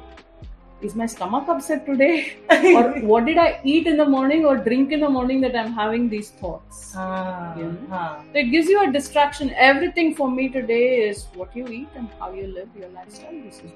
is 0.81 0.95
my 0.95 1.05
stomach 1.05 1.47
upset 1.47 1.85
today 1.85 2.35
or 2.75 2.83
what 3.11 3.25
did 3.25 3.37
I 3.37 3.59
eat 3.63 3.87
in 3.87 3.97
the 3.97 4.05
morning 4.05 4.45
or 4.45 4.57
drink 4.57 4.91
in 4.91 4.99
the 4.99 5.09
morning 5.09 5.41
that 5.41 5.55
I'm 5.55 5.73
having 5.73 6.07
these 6.09 6.29
thoughts 6.41 6.93
हाँ 6.95 7.57
You 7.59 7.65
know? 7.71 7.87
हाँ 7.89 8.23
so 8.33 8.39
it 8.39 8.51
gives 8.51 8.67
you 8.69 8.83
a 8.83 8.91
distraction 8.91 9.51
everything 9.71 10.13
for 10.15 10.29
me 10.29 10.49
today 10.49 11.09
is 11.09 11.25
what 11.35 11.55
you 11.55 11.67
eat 11.67 11.87
and 11.95 12.07
how 12.19 12.31
you 12.31 12.47
live 12.47 12.69
your 12.79 12.89
lifestyle 12.89 13.31
this 13.45 13.61
is. 13.63 13.71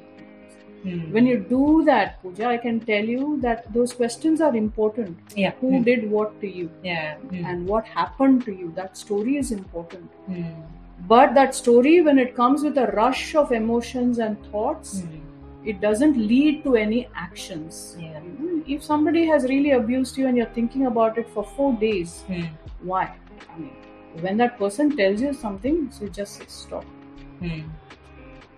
Hmm. 0.83 1.11
when 1.13 1.27
you 1.27 1.37
do 1.49 1.83
that 1.87 2.13
puja 2.21 2.45
i 2.51 2.57
can 2.57 2.79
tell 2.85 3.09
you 3.15 3.25
that 3.41 3.65
those 3.73 3.91
questions 3.97 4.41
are 4.41 4.55
important 4.55 5.35
yeah 5.41 5.51
who 5.61 5.69
Hmm. 5.77 5.83
did 5.89 6.05
what 6.13 6.31
to 6.43 6.47
you 6.59 6.69
yeah 6.83 7.17
Hmm. 7.17 7.45
and 7.51 7.67
what 7.73 7.85
happened 7.97 8.45
to 8.45 8.55
you 8.61 8.71
that 8.79 8.97
story 9.01 9.35
is 9.41 9.51
important 9.57 10.15
Hmm. 10.29 10.47
but 11.11 11.35
that 11.35 11.53
story 11.59 11.93
when 12.07 12.17
it 12.23 12.33
comes 12.39 12.63
with 12.69 12.79
a 12.85 12.87
rush 13.01 13.35
of 13.43 13.51
emotions 13.59 14.17
and 14.27 14.47
thoughts 14.55 14.95
Hmm. 15.01 15.19
It 15.63 15.79
doesn't 15.81 16.17
lead 16.31 16.63
to 16.63 16.75
any 16.75 17.07
actions 17.15 17.97
Yeah. 17.99 18.19
If 18.73 18.83
somebody 18.83 19.25
has 19.27 19.43
really 19.49 19.71
abused 19.71 20.17
you 20.17 20.27
and 20.27 20.37
you're 20.37 20.53
thinking 20.57 20.85
about 20.87 21.17
it 21.17 21.29
for 21.35 21.43
four 21.57 21.69
days 21.83 22.11
Hmm. 22.27 22.43
why 22.91 23.03
i 23.53 23.59
mean 23.59 24.23
when 24.25 24.37
that 24.41 24.57
person 24.59 24.91
tells 24.99 25.21
you 25.25 25.31
something 25.43 25.77
so 25.97 26.07
just 26.19 26.49
stop 26.55 26.85
Hmm. 27.41 27.61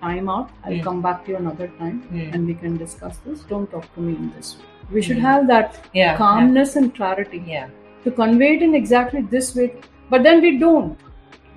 time 0.02 0.30
out 0.36 0.50
i'll 0.63 0.76
Hmm. 0.78 0.84
come 0.89 1.02
back 1.08 1.24
to 1.26 1.32
you 1.34 1.38
another 1.42 1.68
time 1.82 2.00
Hmm. 2.13 2.30
and 2.34 2.52
we 2.52 2.56
can 2.63 2.78
discuss 2.84 3.18
this 3.28 3.44
don't 3.54 3.72
talk 3.76 3.88
to 3.96 4.02
me 4.08 4.16
in 4.22 4.30
this 4.38 4.50
way 4.58 4.96
we 4.98 5.02
should 5.08 5.22
Hmm. 5.22 5.28
have 5.32 5.48
that 5.54 5.80
yeah 6.02 6.18
calmness 6.24 6.76
and 6.82 6.94
clarity 7.00 7.42
yeah 7.54 7.70
to 8.08 8.12
convey 8.24 8.50
it 8.58 8.66
in 8.70 8.76
exactly 8.82 9.22
this 9.38 9.54
way 9.60 9.70
but 10.16 10.24
then 10.30 10.42
we 10.48 10.52
don't 10.66 11.08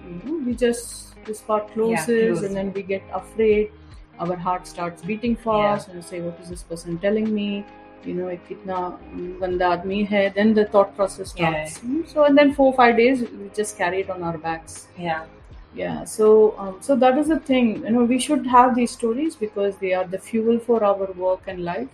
you 0.06 0.14
know, 0.24 0.36
we 0.46 0.54
just 0.66 0.92
this 1.30 1.40
part 1.50 1.70
closes 1.74 2.06
close. 2.06 2.42
and 2.48 2.54
then 2.60 2.72
we 2.78 2.82
get 2.94 3.02
afraid 3.20 3.70
our 4.18 4.36
heart 4.36 4.66
starts 4.66 5.02
beating 5.02 5.36
fast 5.36 5.88
and 5.88 5.96
we 5.96 6.02
say 6.02 6.20
what 6.20 6.38
is 6.40 6.48
this 6.48 6.62
person 6.62 6.98
telling 6.98 7.32
me? 7.34 7.64
You 8.04 8.14
know 8.14 8.28
it 8.28 8.40
kitna 8.48 8.80
ganda 9.40 9.64
aadmi 9.76 10.06
hai. 10.08 10.28
Then 10.40 10.54
the 10.54 10.64
thought 10.66 10.94
process 10.96 11.30
starts. 11.30 11.78
Hmm, 11.78 12.02
so 12.06 12.24
and 12.24 12.38
then 12.38 12.54
four 12.54 12.72
five 12.74 12.96
days 12.96 13.20
we 13.22 13.50
just 13.54 13.76
carry 13.78 14.00
it 14.02 14.10
on 14.10 14.22
our 14.22 14.38
backs. 14.38 14.86
Yeah. 14.98 15.24
Yeah 15.74 16.04
so 16.04 16.54
um, 16.58 16.76
so 16.80 16.96
that 17.04 17.18
is 17.18 17.28
the 17.28 17.38
thing. 17.52 17.70
You 17.84 17.90
know 17.90 18.04
we 18.04 18.18
should 18.18 18.46
have 18.46 18.74
these 18.76 18.92
stories 18.92 19.34
because 19.36 19.76
they 19.78 19.92
are 19.92 20.04
the 20.04 20.18
fuel 20.18 20.58
for 20.58 20.82
our 20.84 21.12
work 21.24 21.42
and 21.54 21.64
life. 21.64 21.88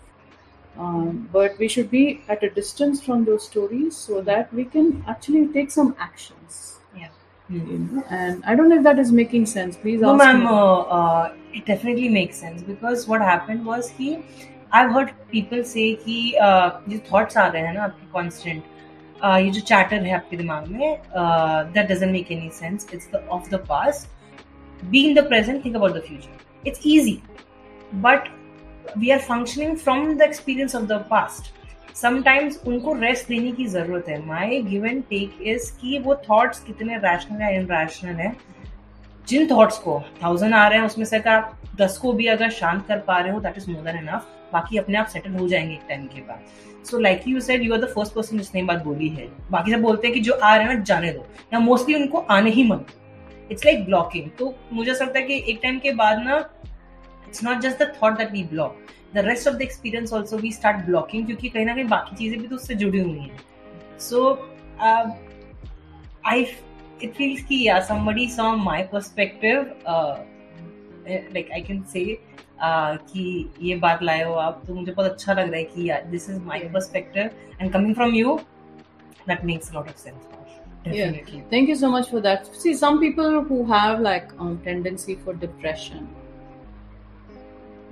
Um, 0.78 1.28
but 1.32 1.58
we 1.58 1.68
should 1.68 1.90
be 1.90 2.22
at 2.28 2.42
a 2.42 2.48
distance 2.50 3.02
from 3.04 3.24
those 3.26 3.46
stories 3.46 3.94
so 3.96 4.20
that 4.22 4.52
we 4.54 4.64
can 4.64 5.04
actually 5.06 5.46
take 5.48 5.70
some 5.70 5.94
actions. 5.98 6.78
Yeah. 6.96 7.08
You 7.50 7.60
know 7.78 8.04
and 8.08 8.42
i 8.46 8.54
don't 8.54 8.70
know 8.70 8.76
if 8.76 8.84
that 8.84 8.98
is 8.98 9.12
making 9.12 9.46
sense. 9.46 9.76
Please 9.76 10.00
No, 10.00 10.14
ask 10.14 10.24
ma'am, 10.24 10.40
me. 10.40 10.46
uh, 10.46 10.80
uh, 10.98 11.34
it 11.54 11.66
definitely 11.66 12.08
makes 12.08 12.40
sense 12.42 12.62
because 12.62 13.06
what 13.08 13.22
happened 13.22 13.66
was 13.66 13.90
he 13.90 14.10
I've 14.72 14.92
heard 14.92 15.10
people 15.32 15.64
say 15.70 15.86
कि 16.04 16.18
ये 16.88 17.00
thoughts 17.08 17.36
आ 17.36 17.48
गए 17.48 17.60
हैं 17.60 17.72
ना 17.74 17.82
आपके 17.84 18.10
constant 18.18 18.70
uh, 19.24 19.38
ये 19.38 19.50
जो 19.50 19.60
chatter 19.60 20.04
है 20.04 20.14
आपके 20.14 20.36
दिमाग 20.36 20.66
में 20.68 20.98
that 21.72 21.86
doesn't 21.92 22.12
make 22.12 22.32
any 22.32 22.50
sense 22.54 22.86
it's 22.94 23.08
the 23.14 23.26
of 23.30 23.50
the 23.50 23.64
past 23.68 24.84
be 24.84 25.04
in 25.04 25.14
the 25.14 25.26
present 25.28 25.64
think 25.64 25.76
about 25.76 25.92
the 25.92 26.02
future 26.06 26.68
it's 26.68 26.80
easy 26.86 27.18
but 27.94 28.28
we 28.98 29.10
are 29.10 29.18
functioning 29.18 29.76
from 29.76 30.14
the 30.14 30.22
experience 30.22 30.74
of 30.76 30.84
the 30.84 31.04
past 31.10 31.54
sometimes 31.96 32.56
उनको 32.66 32.92
rest 32.92 33.28
देने 33.28 33.52
की 33.52 33.66
ज़रूरत 33.66 34.08
है। 34.08 34.24
My 34.26 34.62
give 34.62 34.86
and 34.86 35.02
take 35.10 35.42
is 35.42 35.72
कि 35.80 35.98
वो 35.98 36.14
thoughts 36.30 36.60
कितने 36.60 36.96
rational 36.96 37.42
है 37.42 37.54
इन 37.56 37.66
rational 37.70 38.14
है 38.14 38.36
जिन 39.28 39.46
थॉट्स 39.50 39.78
को 39.78 40.02
थाउज़ेंड 40.22 40.54
आ 40.54 40.66
रहे 40.68 40.78
हैं, 40.78 40.86
उसमें 40.86 41.04
से 41.04 41.16
अगर 41.16 41.30
आप 41.30 41.58
दस 41.80 41.98
को 41.98 42.12
भी 42.12 42.26
अगर 42.26 42.50
शांत 42.50 42.86
कर 42.86 42.98
पा 43.06 43.18
रहे 43.18 43.32
हो 43.32 43.40
that 43.40 43.58
is 43.58 43.70
more 43.70 43.82
than 43.82 43.98
enough 43.98 44.26
बाकी 44.52 44.78
अपने 44.78 44.98
आप 44.98 45.06
सेटल 45.06 45.34
हो 45.34 45.48
जाएँगे 45.48 45.74
एक 45.74 45.84
टाइम 45.88 46.06
के 46.06 46.20
बाद. 46.20 46.40
So 46.86 46.98
like 46.98 47.22
you 47.28 47.40
said 47.40 47.62
you 47.62 47.74
are 47.74 47.80
the 47.80 47.88
first 47.94 48.14
person 48.14 48.38
जिसने 48.38 48.62
बात 48.62 48.82
बोली 48.84 49.08
है. 49.08 49.28
बाकी 49.50 49.72
सब 49.72 49.80
बोलते 49.82 50.06
हैं 50.06 50.14
कि 50.14 50.20
जो 50.20 50.32
आ 50.34 50.54
रहे 50.54 50.66
हैं 50.66 50.74
ना, 50.74 50.82
जाने 50.82 51.12
दो. 51.12 51.26
या 51.52 51.58
मोस्टली 51.58 51.94
उनको 51.94 52.18
आने 52.30 52.50
ही 52.50 52.64
मत 52.64 52.86
इट्स 53.50 53.64
लाइक 53.66 53.84
ब्लॉकिंग 53.84 54.30
तो 54.38 54.54
मुझे 54.72 54.90
लगता 54.90 55.18
है 55.18 55.24
कि 55.26 55.44
एक 55.50 55.60
टाइम 55.62 55.78
के 55.78 55.92
बाद 55.94 56.22
ना 56.24 56.36
it's 57.28 57.44
not 57.44 57.60
just 57.60 57.82
the 57.82 57.92
thought 58.02 58.18
that 58.18 58.32
we 58.32 58.42
block 58.50 58.76
the 59.14 59.24
rest 59.26 59.48
of 59.48 59.56
the 59.56 59.62
experience 59.62 60.12
also 60.12 60.36
we 60.38 60.52
start 60.52 60.84
blocking 60.86 61.26
क्योंकि 61.26 61.48
कहीं 61.48 61.64
ना 61.66 61.74
कहीं 61.74 61.84
बाकी 61.88 62.16
चीज़ें 62.16 62.40
भी 62.40 62.48
तो 62.48 62.56
उससे 62.56 62.74
जुड़ी 62.74 63.00
हुई 63.00 63.18
हैं. 63.18 63.38
सो 63.98 64.32
आई 66.26 66.44
it 67.01 67.15
feels 67.15 67.41
कि 67.49 67.63
yeah 67.65 67.79
somebody 67.89 68.27
saw 68.37 68.55
my 68.55 68.81
perspective 68.83 69.73
uh, 69.85 70.17
like 71.33 71.49
I 71.55 71.61
can 71.61 71.85
say 71.85 72.19
uh, 72.61 72.97
कि 73.11 73.23
ये 73.61 73.75
बात 73.85 74.03
लाए 74.03 74.23
हो 74.23 74.33
आप 74.45 74.63
तो 74.67 74.73
मुझे 74.75 74.91
बहुत 74.91 75.11
अच्छा 75.11 75.33
लग 75.33 75.49
रहा 75.51 75.57
है 75.57 75.63
कि 75.75 75.87
yeah 75.89 76.05
this 76.13 76.29
is 76.33 76.39
my 76.51 76.59
Yeah. 76.63 76.71
perspective 76.77 77.31
and 77.59 77.71
coming 77.77 77.95
from 78.01 78.15
you 78.21 78.39
that 79.27 79.45
makes 79.51 79.71
a 79.71 79.75
lot 79.77 79.89
of 79.93 79.97
sense 79.97 80.23
definitely 80.87 81.43
thank 81.53 81.69
you 81.69 81.75
so 81.83 81.89
much 81.95 82.09
for 82.09 82.21
that 82.27 82.47
see 82.63 82.73
some 82.83 82.99
people 83.05 83.41
who 83.49 83.63
have 83.73 83.99
like 84.09 84.31
um, 84.39 84.57
tendency 84.69 85.15
for 85.25 85.33
depression 85.45 86.07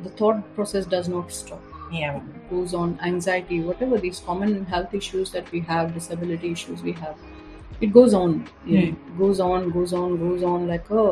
the 0.04 0.10
thought 0.10 0.44
process 0.56 0.86
does 0.86 1.08
not 1.08 1.32
stop 1.32 1.62
yeah 1.92 2.18
It 2.18 2.50
goes 2.50 2.74
on 2.74 2.98
anxiety 3.10 3.62
whatever 3.62 3.98
these 3.98 4.20
common 4.20 4.66
health 4.66 4.94
issues 4.94 5.32
that 5.32 5.52
we 5.52 5.60
have 5.72 5.94
disability 5.94 6.52
issues 6.52 6.82
we 6.84 6.92
have 6.94 7.16
it 7.81 7.93
goes 7.93 8.15
on 8.15 8.33
you 8.67 8.79
know, 8.79 8.87
Hmm. 8.87 9.19
goes 9.19 9.41
on 9.41 9.71
goes 9.71 9.93
on 9.93 10.17
goes 10.23 10.43
on 10.43 10.67
like 10.69 10.89
a 10.91 11.05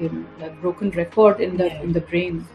you 0.00 0.08
know 0.10 0.24
like 0.40 0.60
broken 0.60 0.90
record 0.90 1.40
in 1.40 1.56
the 1.56 1.66
Yeah. 1.66 1.82
in 1.82 1.92
the 1.92 2.00
brain 2.12 2.46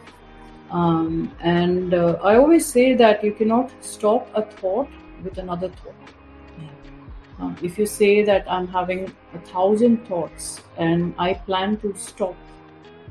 um, 0.80 1.32
and 1.42 1.94
uh, 1.94 2.18
i 2.24 2.36
always 2.42 2.66
say 2.66 2.94
that 3.04 3.24
you 3.24 3.32
cannot 3.40 3.72
stop 3.82 4.28
a 4.42 4.44
thought 4.60 4.90
with 5.24 5.38
another 5.46 5.70
thought 5.80 6.14
Yeah. 6.60 7.46
uh, 7.46 7.52
if 7.70 7.78
you 7.84 7.86
say 7.96 8.12
that 8.32 8.52
i'm 8.58 8.68
having 8.78 9.04
a 9.40 9.40
thousand 9.54 10.06
thoughts 10.12 10.52
and 10.78 11.14
i 11.18 11.34
plan 11.50 11.78
to 11.86 11.94
stop 11.96 12.36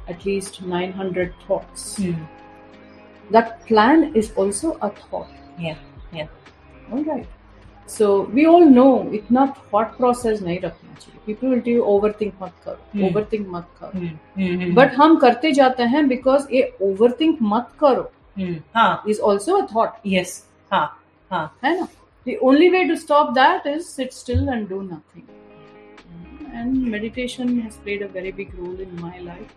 at 0.08 0.24
least 0.24 0.62
900 0.62 1.34
thoughts 1.48 1.96
Hmm. 1.96 2.22
that 3.30 3.66
plan 3.66 4.12
is 4.14 4.32
also 4.36 4.76
a 4.82 4.90
thought 4.90 5.30
Yeah. 5.58 5.76
Yeah. 6.12 6.26
all 6.92 7.04
right 7.04 7.26
so 7.89 8.05
we 8.35 8.45
all 8.51 8.65
know 8.75 8.91
इतना 9.15 9.45
thought 9.71 9.91
process 9.97 10.41
नहीं 10.41 10.59
रखना 10.61 10.93
चाहिए 10.99 11.23
people 11.25 11.49
will 11.53 11.61
tell 11.67 11.75
you 11.79 11.83
overthink 11.95 12.41
मत 12.41 12.53
करो 12.65 12.77
Hmm. 12.93 13.03
overthink 13.09 13.47
मत 13.55 13.67
करो 13.81 13.99
Hmm. 13.99 14.15
Hmm. 14.37 14.55
Hmm. 14.61 14.73
but 14.79 14.95
हम 15.01 15.15
करते 15.25 15.51
जाते 15.59 15.83
हैं 15.93 16.03
because 16.13 16.49
ये 16.53 16.63
overthink 16.89 17.41
मत 17.53 17.69
करो 17.83 18.09
Hmm. 18.39 18.55
हाँ. 18.75 19.03
is 19.13 19.19
also 19.31 19.59
a 19.61 19.67
thought 19.73 19.99
Yes. 20.15 20.33
हाँ. 20.73 20.87
हाँ. 21.31 21.45
है 21.63 21.79
ना 21.79 21.87
the 22.25 22.37
only 22.49 22.69
way 22.75 22.83
to 22.89 22.97
stop 23.05 23.33
that 23.35 23.65
is 23.75 23.87
sit 23.99 24.13
still 24.13 24.49
and 24.55 24.67
do 24.69 24.81
nothing 24.83 25.27
and 26.61 26.81
meditation 26.95 27.59
has 27.61 27.75
played 27.85 28.01
a 28.01 28.07
very 28.17 28.31
big 28.31 28.53
role 28.59 28.79
in 28.87 28.99
my 29.01 29.19
life 29.19 29.53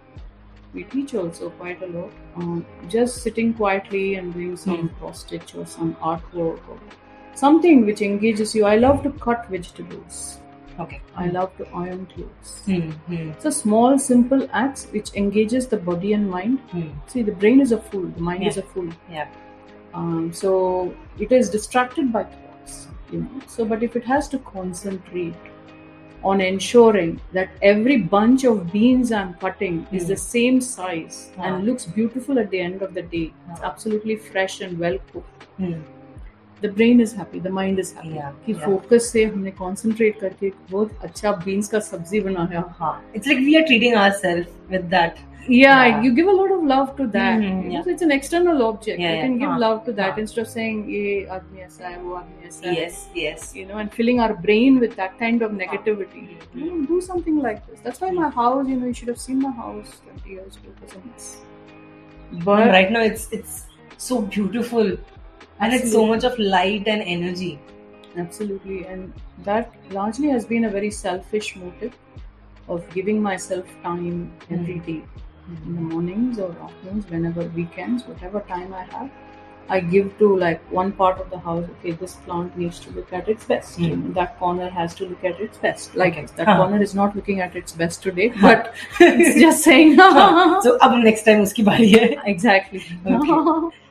we 0.75 0.83
teach 0.95 1.15
also 1.15 1.49
quite 1.61 1.83
a 1.83 1.87
lot 1.97 2.11
um, 2.37 2.65
just 2.95 3.23
sitting 3.27 3.53
quietly 3.61 4.07
and 4.17 4.35
doing 4.35 4.57
some 4.65 4.77
Hmm. 4.81 4.89
cross 5.01 5.21
stitch 5.27 5.55
or 5.55 5.67
some 5.75 5.95
artwork 6.13 6.73
or 6.75 6.79
something 7.36 7.86
which 7.86 8.02
engages 8.02 8.54
you 8.56 8.66
i 8.66 8.76
love 8.76 9.04
to 9.04 9.12
cut 9.28 9.48
vegetables 9.50 10.40
Okay. 10.80 11.00
i 11.16 11.28
love 11.28 11.56
to 11.58 11.66
iron 11.80 12.06
clothes 12.14 12.52
Hmm. 12.66 12.90
Hmm. 13.10 13.30
it's 13.32 13.46
a 13.46 13.52
small 13.52 13.98
simple 14.00 14.48
acts 14.52 14.88
which 14.94 15.14
engages 15.24 15.68
the 15.74 15.78
body 15.90 16.14
and 16.14 16.30
mind 16.30 16.60
Hmm. 16.72 16.88
see 17.14 17.24
the 17.32 17.36
brain 17.44 17.62
is 17.66 17.72
a 17.72 17.82
fool 17.90 18.08
the 18.20 18.22
mind 18.30 18.48
is 18.52 18.58
a 18.58 18.64
fool 18.74 18.90
Yeah. 19.12 19.28
um, 19.94 20.32
so 20.34 20.94
it 21.20 21.32
is 21.32 21.50
distracted 21.58 22.12
by 22.12 22.24
thoughts 22.24 22.88
you 23.12 23.20
know 23.26 23.42
so 23.56 23.66
but 23.74 23.84
if 23.90 23.96
it 24.02 24.04
has 24.14 24.28
to 24.36 24.40
concentrate 24.40 25.36
on 26.32 26.42
ensuring 26.42 27.14
that 27.34 27.50
every 27.62 27.98
bunch 28.18 28.44
of 28.52 28.60
beans 28.74 29.12
i'm 29.22 29.34
cutting 29.46 29.80
is 29.92 30.04
Hmm. 30.04 30.10
the 30.14 30.18
same 30.26 30.60
size 30.68 31.18
and 31.38 31.66
looks 31.72 31.86
beautiful 31.98 32.40
at 32.46 32.50
the 32.56 32.62
end 32.68 32.82
of 32.82 32.94
the 33.00 33.04
day 33.18 33.26
it's 33.52 33.62
absolutely 33.72 34.16
fresh 34.30 34.62
and 34.68 34.80
well 34.86 34.98
cooked 35.12 35.48
Hmm. 35.58 35.82
the 36.63 36.69
brain 36.77 37.01
is 37.03 37.13
happy 37.17 37.39
the 37.43 37.51
mind 37.57 37.79
is 37.79 37.93
happy 37.97 38.15
Yeah, 38.15 38.31
कि 38.47 38.55
yeah. 38.55 38.65
Focus 38.67 39.11
से 39.13 39.25
हमने 39.25 39.53
concentrate 39.63 40.21
करके 40.21 40.47
एक 40.47 40.55
बहुत 40.71 40.99
अच्छा 41.09 41.33
beans 41.45 41.69
का 41.75 41.79
सब्जी 41.89 42.21
बनाया 42.21 42.65
हाँ. 42.79 42.93
It's 43.15 43.27
like 43.33 43.43
we 43.49 43.57
are 43.61 43.67
treating 43.73 43.95
ourselves 44.05 44.49
with 44.77 44.89
that. 44.95 45.21
yeah, 45.57 45.83
Yeah. 45.89 46.01
you 46.05 46.09
give 46.17 46.27
a 46.31 46.33
lot 46.39 46.51
of 46.55 46.65
love 46.71 46.89
to 46.97 47.05
that 47.13 47.37
Mhm, 47.37 47.45
you 47.45 47.53
know, 47.53 47.75
yeah. 47.75 47.85
so 47.85 47.91
it's 47.93 48.05
an 48.07 48.11
external 48.17 48.59
object 48.65 48.99
Yeah, 49.03 49.13
you 49.13 49.15
yeah. 49.19 49.23
can 49.27 49.37
give 49.43 49.49
हाँ, 49.53 49.59
love 49.63 49.79
to 49.87 49.93
that 50.01 50.11
हाँ. 50.17 50.23
instead 50.25 50.41
of 50.45 50.49
saying 50.55 50.81
ये 50.95 51.05
आदमी 51.37 51.61
ऐसा 51.67 51.87
है 51.89 52.01
वो 52.03 52.15
आदमी 52.15 52.49
ऐसा 52.49 52.69
है 52.69 52.75
Yes. 52.81 52.99
Yes. 53.21 53.47
you 53.61 53.65
know, 53.71 53.79
and 53.85 53.95
filling 54.01 54.21
our 54.27 54.35
brain 54.49 54.81
with 54.87 54.97
that 55.03 55.15
kind 55.23 55.47
of 55.49 55.55
negativity. 55.61 56.25
Mhm. 56.27 56.59
You 56.65 56.73
know, 56.73 56.81
do 56.91 57.01
something 57.11 57.39
like 57.47 57.63
this. 57.71 57.81
That's 57.87 58.05
why 58.07 58.11
my 58.19 58.29
house, 58.41 58.69
you 58.75 58.81
know, 58.83 58.91
you 58.93 58.99
should 59.03 59.13
have 59.15 59.23
seen 59.29 59.39
my 59.47 59.55
house 59.63 59.95
20 60.09 60.35
years 60.41 60.59
ago. 60.61 60.75
It 60.75 60.83
was 60.85 60.99
a 60.99 61.05
mess. 61.07 61.31
But 62.33 62.45
But 62.51 62.75
right 62.79 62.93
now 62.99 63.07
it's 63.13 63.27
it's 63.39 63.57
so 64.11 64.21
beautiful, 64.37 64.93
And 65.64 65.74
it's 65.74 65.92
so 65.92 66.06
much 66.06 66.24
of 66.24 66.38
light 66.40 66.88
and 66.88 67.02
energy 67.02 67.60
absolutely 68.18 68.86
and 68.86 69.14
that 69.44 69.74
largely 69.92 70.30
has 70.30 70.46
been 70.46 70.66
a 70.66 70.70
very 70.70 70.92
selfish 70.92 71.56
motive 71.56 71.94
of 72.68 72.88
giving 72.94 73.22
myself 73.22 73.66
time 73.84 74.32
every 74.50 74.76
mm. 74.76 74.86
day. 74.86 75.04
Mm-hmm. 75.44 75.68
in 75.68 75.76
the 75.76 75.82
mornings 75.94 76.40
or 76.40 76.50
afternoons 76.66 77.10
whenever 77.10 77.44
weekends 77.50 78.06
whatever 78.06 78.40
time 78.52 78.74
i 78.74 78.84
have 78.84 79.10
i 79.68 79.80
give 79.82 80.18
to 80.18 80.38
like 80.38 80.62
one 80.72 80.94
part 80.94 81.20
of 81.20 81.30
the 81.32 81.38
house 81.38 81.66
okay 81.72 81.92
this 81.92 82.16
plant 82.28 82.58
needs 82.58 82.80
to 82.80 82.92
look 82.92 83.12
at 83.12 83.28
its 83.28 83.44
best 83.44 83.78
mm-hmm. 83.78 84.14
that 84.14 84.40
corner 84.40 84.70
has 84.70 84.96
to 84.96 85.06
look 85.06 85.22
at 85.26 85.42
its 85.42 85.58
best 85.58 85.98
like 85.98 86.14
okay. 86.14 86.26
that 86.38 86.48
huh. 86.48 86.56
corner 86.56 86.82
is 86.82 86.96
not 86.96 87.14
looking 87.14 87.42
at 87.42 87.58
its 87.58 87.74
best 87.74 88.02
today 88.02 88.30
but 88.40 88.74
it's 89.02 89.38
just 89.42 89.66
saying 89.66 89.98
so 90.62 90.78
ab 90.82 90.98
next 91.04 91.24
time 91.24 91.44
uski 91.46 91.66
bari 91.72 91.92
hai 91.92 92.10
exactly 92.36 92.86
okay. 93.06 93.78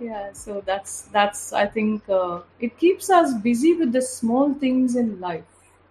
yeah. 0.00 0.32
So 0.32 0.62
that's 0.66 1.02
that's. 1.12 1.52
I 1.52 1.66
think 1.66 2.08
uh, 2.08 2.40
it 2.60 2.78
keeps 2.78 3.10
us 3.10 3.34
busy 3.34 3.74
with 3.74 3.92
the 3.92 4.02
small 4.02 4.54
things 4.54 4.96
in 4.96 5.20
life, 5.20 5.44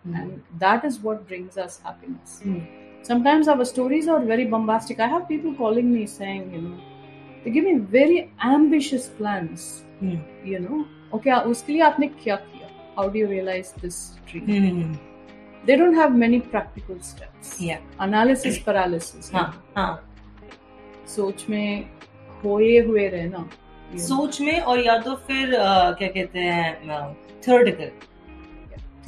and 0.06 0.44
that 0.60 0.86
is 0.86 1.00
what 1.00 1.28
brings 1.28 1.58
us 1.58 1.80
happiness. 1.84 2.40
Hmm. 2.44 2.60
Sometimes 3.04 3.48
our 3.48 3.66
stories 3.66 4.08
are 4.08 4.20
very 4.20 4.46
bombastic. 4.46 5.00
I 5.00 5.08
have 5.08 5.28
people 5.28 5.54
calling 5.54 5.94
me 5.94 6.06
saying, 6.08 6.54
you 6.54 6.62
know, 6.62 6.78
they 7.44 7.52
give 7.52 7.66
me 7.66 7.80
very 7.80 8.32
ambitious 8.42 9.08
plans. 9.08 9.84
Hmm. 10.00 10.20
You 10.44 10.60
know, 10.60 10.86
okay, 11.14 11.32
उसके 11.32 11.74
लिए 11.74 11.82
आपने 11.82 12.08
क्या 12.24 12.36
किया? 12.36 12.70
How 12.96 13.10
do 13.10 13.20
you 13.20 13.28
realize 13.28 13.74
this 13.82 14.20
dream? 14.28 14.46
Hmm. 14.46 14.94
They 15.66 15.76
don't 15.78 15.96
have 15.96 16.14
many 16.14 16.42
practical 16.42 17.00
steps. 17.02 17.60
Yeah. 17.60 17.80
Analysis 18.00 18.60
paralysis. 18.60 19.32
हाँ. 19.32 19.64
हाँ. 19.78 20.10
सोच 21.08 21.46
में 21.50 21.90
खोए 22.42 22.78
हुए 22.80 23.08
रहना. 23.10 23.50
सोच 23.97 24.41
में 24.41 24.59
और 24.61 24.81
या 24.81 24.99
तो 24.99 25.15
फिर 25.27 25.55
आ, 25.57 25.91
क्या 25.91 26.09
कहते 26.09 26.39
हैं 26.39 27.15
थर्ड 27.49 27.91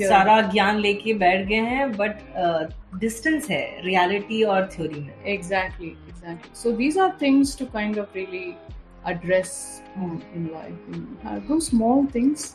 सारा 0.00 0.40
ज्ञान 0.42 0.78
लेके 0.78 1.14
बैठ 1.14 1.46
गए 1.46 1.60
हैं 1.70 1.90
बट 1.96 2.20
डिस्टेंस 3.00 3.48
है 3.50 3.64
रियलिटी 3.84 4.42
और 4.42 4.68
थ्योरी 4.72 5.00
में। 5.00 5.24
Exactly 5.24 5.88
exactly 5.88 6.54
so 6.54 6.72
these 6.72 6.98
are 6.98 7.16
things 7.22 7.58
to 7.58 7.64
kind 7.64 7.98
of 7.98 8.16
really 8.16 8.54
address 9.08 9.82
in 9.96 10.48
life 10.52 11.46
do 11.48 11.60
small 11.60 12.06
things 12.14 12.54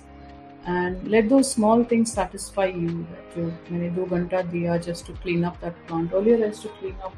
and 0.68 1.08
let 1.08 1.28
those 1.30 1.42
small 1.44 1.84
things 1.92 2.16
satisfy 2.16 2.72
you 2.72 2.90
जो 3.38 3.46
मैंने 3.72 3.90
दो 3.90 4.06
घंटा 4.06 4.42
दिया 4.42 4.78
just 4.90 5.08
to 5.08 5.14
clean 5.14 5.44
up 5.44 5.58
that 5.64 5.74
plant 5.88 6.14
all 6.14 6.28
you 6.28 6.38
to 6.38 6.70
clean 6.80 6.96
up 6.96 7.14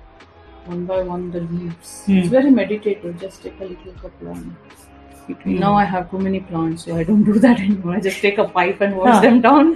one 0.70 0.86
by 0.86 1.04
one 1.04 1.30
the 1.32 1.50
leaves 1.52 2.04
it's 2.10 2.32
very 2.32 2.50
meditative 2.50 3.18
just 3.24 3.44
take 3.44 3.62
a 3.62 3.66
little 3.66 3.94
cup 3.94 4.28
of 4.28 4.87
Hmm. 5.30 5.60
Now 5.60 5.74
I 5.76 5.84
have 5.84 6.10
too 6.12 6.20
many 6.20 6.40
plants, 6.40 6.86
so 6.86 6.96
I 6.96 7.04
don't 7.04 7.24
do 7.24 7.40
that 7.40 7.60
anymore. 7.60 7.96
I 7.96 8.00
just 8.00 8.22
take 8.22 8.38
a 8.38 8.48
pipe 8.48 8.82
and 8.82 8.96
wash 8.96 9.14
हाँ. 9.14 9.22
them 9.22 9.42
down. 9.42 9.74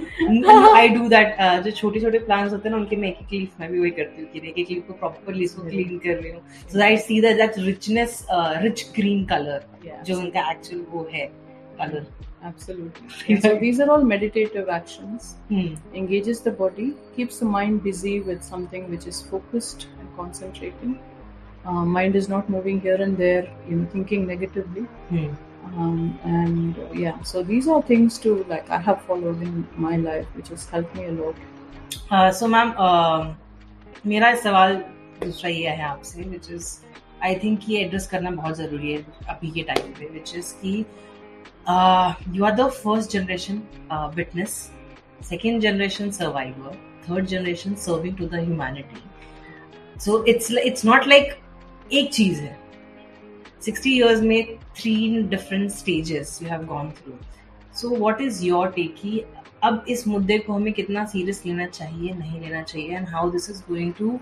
I 0.76 0.88
do 0.88 1.08
that 1.08 1.36
जो 1.64 1.70
छोटे 1.70 2.00
छोटे 2.00 2.18
plants 2.18 2.52
होते 2.52 2.68
हैं 2.68 2.74
ना 2.76 2.80
उनके 2.82 2.96
मैं 2.96 3.08
एक 3.08 3.18
एक 3.22 3.32
लीफ 3.32 3.60
मैं 3.60 3.70
भी 3.72 3.80
वही 3.80 3.90
करती 4.00 4.22
हूँ 4.22 4.30
कि 4.32 4.48
एक 4.48 4.58
एक 4.58 4.70
लीफ 4.70 4.86
को 4.86 4.92
प्रॉपरली 5.02 5.44
इसको 5.44 5.62
क्लीन 5.68 5.98
कर 6.06 6.16
रही 6.22 6.32
हूँ 6.32 6.42
so 6.72 6.82
I 6.82 6.96
see 7.06 7.20
that 7.20 7.36
that 7.36 7.58
richness 7.66 8.26
rich 8.62 8.86
green 8.96 9.24
colour 9.34 9.70
Yeah. 9.84 10.02
जो 10.06 10.18
उनका 10.18 10.50
एक्चुअल 10.50 10.84
वो 10.90 11.08
है 11.12 11.26
colour 11.78 12.04
Absolutely. 12.44 13.40
So 13.40 13.56
these 13.58 13.80
are 13.80 13.88
all 13.88 14.02
meditative 14.02 14.68
actions. 14.68 15.36
Hmm. 15.48 15.74
engages 15.94 16.40
the 16.40 16.50
body, 16.50 16.94
keeps 17.16 17.38
the 17.38 17.44
mind 17.44 17.82
busy 17.84 18.20
with 18.20 18.42
something 18.42 18.90
which 18.90 19.06
is 19.06 19.22
focused 19.22 19.86
and 20.00 20.08
concentrating. 20.16 20.98
Uh, 21.65 21.83
mind 21.85 22.15
is 22.15 22.29
not 22.29 22.49
moving 22.49 22.79
here 22.79 22.95
and 22.95 23.17
there, 23.17 23.45
you 23.69 23.75
know, 23.75 23.85
thinking 23.91 24.25
negatively. 24.25 24.87
Um, 25.11 26.17
and 26.23 26.79
uh, 26.79 26.91
yeah, 26.93 27.21
so 27.23 27.43
these 27.43 27.67
are 27.67 27.81
things 27.81 28.17
to 28.19 28.45
like 28.45 28.69
I 28.69 28.77
have 28.79 29.01
followed 29.01 29.41
in 29.41 29.67
my 29.75 29.97
life, 29.97 30.27
which 30.33 30.49
has 30.49 30.65
helped 30.69 30.95
me 30.95 31.05
a 31.05 31.11
lot. 31.11 31.35
So 32.11 32.47
ma'am 32.47 32.73
मेरा 34.07 34.33
सवाल 34.35 34.75
दूसरा 35.23 35.49
ये 35.49 35.69
है 35.69 35.83
आपसे 35.83 36.23
which 36.23 36.49
is 36.51 36.65
I 37.23 37.35
think 37.43 37.69
ये 37.69 37.79
address 37.83 38.07
करना 38.07 38.31
बहुत 38.31 38.57
जरूरी 38.57 38.91
है 38.91 39.05
अभी 39.29 39.51
के 39.51 39.63
टाइम 39.69 39.91
पे 39.99 40.09
विच 40.13 40.35
इज 40.37 40.51
कि 40.61 40.73
you 42.37 42.45
are 42.45 42.55
the 42.55 42.67
first 42.83 43.11
generation 43.11 43.61
witness 44.15 44.55
second 45.29 45.61
generation 45.61 46.11
survivor 46.19 46.77
third 47.09 47.25
generation 47.33 47.75
serving 47.87 48.17
to 48.17 48.27
the 48.27 48.43
humanity 48.45 49.03
so 50.05 50.23
it's 50.33 50.51
it's 50.65 50.85
not 50.85 51.07
like 51.07 51.33
एक 51.92 52.12
चीज़ 52.14 52.40
है। 52.40 52.56
सिक्सटी 53.64 53.96
ईयर्स 53.96 54.20
में 54.20 54.56
three 54.76 55.22
different 55.22 55.70
stages 55.70 56.38
you 56.42 56.48
have 56.48 56.64
gone 56.64 56.90
through 56.90 57.12
so 57.80 57.96
what 57.96 58.20
is 58.20 58.44
your 58.44 58.68
take 58.68 58.94
की 58.94 59.24
अब 59.64 59.84
इस 59.88 60.06
मुद्दे 60.08 60.38
को 60.38 60.52
हमें 60.52 60.72
कितना 60.72 61.04
सीरियस 61.04 61.42
लेना 61.46 61.66
चाहिए 61.66 62.12
नहीं 62.12 62.40
लेना 62.40 62.62
चाहिए 62.62 62.96
and 62.96 63.08
how 63.08 63.30
this 63.30 63.50
is 63.50 63.62
going 63.68 63.92
to 63.98 64.18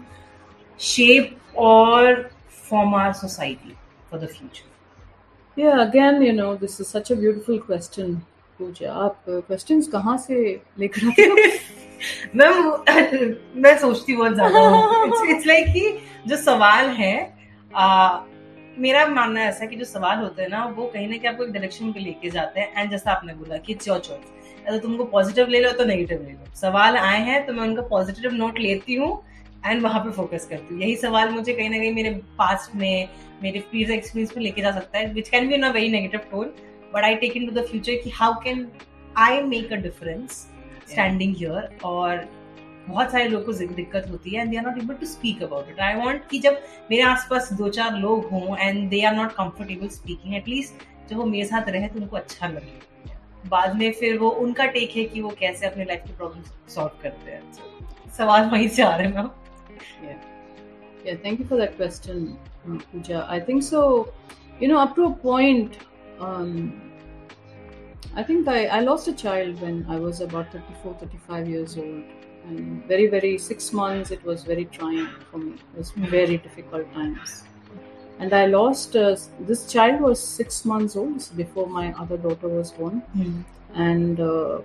shape 0.81 1.37
और 1.59 2.31
form 2.71 2.95
our 2.95 3.13
society 3.13 3.75
for 4.11 4.21
the 4.21 4.29
future 4.29 4.69
Yeah, 5.57 5.81
again, 5.83 6.23
you 6.23 6.33
know, 6.33 6.57
this 6.57 6.75
is 6.81 6.89
such 6.89 7.09
a 7.11 7.17
beautiful 7.17 7.57
question, 7.59 8.13
Pooja. 8.59 8.89
आप 8.89 9.25
क्वेश्चंस 9.29 9.89
कहाँ 9.89 10.17
से 10.19 10.37
लेकर 10.79 11.07
आते 11.09 11.23
हो? 11.23 11.37
मैम 12.37 12.61
मैं 13.63 13.77
सोचती 13.79 14.17
बहुत 14.17 14.35
ज़्यादा 14.35 14.61
हूँ। 14.61 15.31
इट्स 15.31 15.47
लाइक 15.47 15.67
कि 15.67 15.91
जो 16.27 16.37
सवाल 16.37 16.89
है 16.89 17.40
आ, 17.75 18.19
मेरा 18.79 19.07
मानना 19.07 19.41
ऐसा 19.43 19.65
है 19.65 19.67
कि 19.69 19.77
जो 19.77 19.85
सवाल 19.85 20.19
होते 20.19 20.43
हैं 20.43 20.49
ना 20.49 20.65
वो 20.77 20.87
कहीं 20.87 21.09
ना 21.09 21.17
कहीं 21.17 21.29
आपको 21.29 21.45
एक 21.45 21.53
डायरेक्शन 21.53 21.93
पे 21.93 22.01
लेके 22.01 22.31
जाते 22.31 22.61
हैं। 22.61 22.73
एंड 22.77 22.91
जैसा 22.91 23.13
आपने 23.13 23.35
बोला 23.35 23.57
कि 23.57 23.73
इट्स 23.73 23.89
योर 23.89 23.99
चॉइस 24.01 24.39
तो 24.69 24.79
तुमको 24.79 25.05
पॉजिटिव 25.13 25.49
ले 25.49 25.61
लो 25.61 25.71
तो 25.73 25.85
नेगेटिव 25.85 26.23
ले 26.23 26.33
लो। 26.33 26.55
सवाल 26.57 26.97
आए 26.97 27.21
हैं 27.25 27.45
तो 27.47 27.53
मैं 27.53 27.63
उनका 27.63 27.83
पॉजिटिव 27.89 28.33
नोट 28.35 28.59
लेती 28.59 28.95
हूँ 28.95 29.11
एंड 29.67 29.83
वहाँ 29.83 30.01
पे 30.05 30.11
फोकस 30.13 30.47
करती 30.51 30.75
हूँ। 30.75 30.83
यही 30.83 30.97
सवाल 30.97 31.31
मुझे 31.31 31.53
कहीं 31.53 31.71
ना 31.71 31.79
कहीं 31.79 31.93
मेरे 31.95 32.11
पास्ट 32.39 32.75
में 32.77 33.09
मेरे 33.43 33.61
प्रीवियस 33.61 33.91
एक्सपीरियंस 33.91 34.37
में 34.37 34.43
लेके 34.45 34.63
जा 34.63 34.71
सकता 34.73 34.99
है 34.99 35.13
which 35.15 35.29
can 35.29 35.49
be 35.49 35.55
in 35.55 35.65
very 35.67 35.89
negative 35.89 36.21
tone 36.31 36.53
but 36.95 37.05
I 37.05 37.15
take 37.17 37.37
in 37.37 37.47
to 37.47 37.61
the 37.61 37.65
future 37.67 38.03
कि 38.05 38.11
how 38.11 38.35
can 38.45 38.67
I 39.19 39.41
make 39.43 39.73
a 39.73 39.77
difference 39.77 40.47
standing 40.91 41.35
here 41.37 41.79
और 41.85 42.29
बहुत 42.91 43.11
सारे 43.13 43.29
लोगों 43.29 43.53
को 43.53 43.75
दिक्कत 43.75 44.07
होती 44.11 44.31
है 44.31 44.43
and 44.43 44.51
they 44.51 44.57
are 44.57 44.65
not 44.67 44.79
able 44.83 44.95
to 45.01 45.07
speak 45.07 45.43
about 45.43 45.69
it 45.71 45.81
I 45.81 45.95
want 45.97 46.29
कि 46.31 46.39
जब 46.47 46.61
मेरे 46.91 47.03
आसपास 47.03 47.53
दो 47.63 47.69
चार 47.79 47.99
लोग 47.99 48.29
हों 48.31 48.57
and 48.59 48.89
they 48.91 49.03
are 49.07 49.15
not 49.17 49.33
comfortable 49.35 49.89
speaking 49.99 50.35
at least 50.35 50.87
जब 51.11 51.17
वो 51.17 51.25
मेरे 51.25 51.45
साथ 51.47 51.69
रहे 51.69 51.89
तो 51.89 52.01
उनको 52.01 52.17
अच्छा 52.17 52.49
लगे 52.49 52.79
बाद 53.49 53.77
में 53.77 53.91
फिर 54.01 54.19
वो 54.19 54.31
उनका 54.45 54.65
टेक 54.79 54.97
है 54.97 55.05
कि 55.13 55.21
वो 55.23 55.31
कैसे 55.41 55.67
अपने 55.67 55.85
लाइफ 55.85 56.03
के 56.07 56.17
प्रॉब्लम 56.17 56.43
सॉल्व 56.75 57.03
करते 57.03 57.31
हैं 57.31 57.43
so, 57.53 58.17
सवाल 58.17 58.49
वहीं 58.51 58.69
से 58.69 58.83
आ 58.83 58.97
रहे 58.97 59.09
हैं 59.09 59.29
Yeah. 61.05 61.17
Thank 61.17 61.41
you 61.41 61.47
for 61.47 61.57
that 61.57 61.77
question, 61.77 62.39
uh, 62.69 62.79
Pooja. 62.89 63.27
I 63.29 63.41
think 63.41 63.63
so, 63.63 64.13
you 64.61 64.69
know, 64.69 64.79
up 64.79 64.95
to 64.97 65.05
a 65.05 65.13
point, 65.13 65.79
um, 66.21 66.83
I 68.15 68.23
think 68.23 68.49
I, 68.49 68.67
I 68.67 68.81
lost 68.81 69.09
a 69.09 69.15
child 69.15 69.63
when 69.63 69.87
I 69.89 69.99
was 69.99 70.21
about 70.21 70.53
34, 70.53 70.95
35 71.01 71.49
years 71.49 71.79
old. 71.79 72.03
And 72.47 72.85
very, 72.87 73.07
very, 73.07 73.39
six 73.39 73.73
months, 73.73 74.11
it 74.11 74.25
was 74.25 74.43
very 74.45 74.65
trying 74.67 75.09
for 75.31 75.39
me. 75.39 75.53
It 75.53 75.79
was 75.79 75.91
very 75.93 76.39
difficult 76.39 76.93
times. 76.93 77.45
And 78.19 78.35
I 78.35 78.47
lost, 78.47 78.97
uh, 78.97 79.17
this 79.41 79.71
child 79.73 80.01
was 80.01 80.23
six 80.23 80.65
months 80.65 80.97
old 80.97 81.29
before 81.37 81.67
my 81.67 81.93
other 81.95 82.17
daughter 82.17 82.49
was 82.49 82.73
born. 82.73 83.03
And 83.75 84.21
uh, 84.21 84.61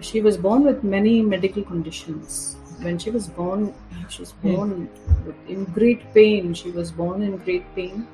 she 0.00 0.20
was 0.20 0.36
born 0.36 0.64
with 0.64 0.82
many 0.84 1.22
medical 1.22 1.62
conditions. 1.62 2.56
When 2.80 2.98
she 2.98 3.10
was 3.10 3.28
born, 3.28 3.72
she 4.08 4.22
was 4.22 4.32
born 4.32 4.90
in 5.48 5.64
great 5.66 6.12
pain. 6.12 6.52
She 6.54 6.70
was 6.70 6.90
born 6.90 7.22
in 7.22 7.36
great 7.38 7.64
pain 7.74 8.06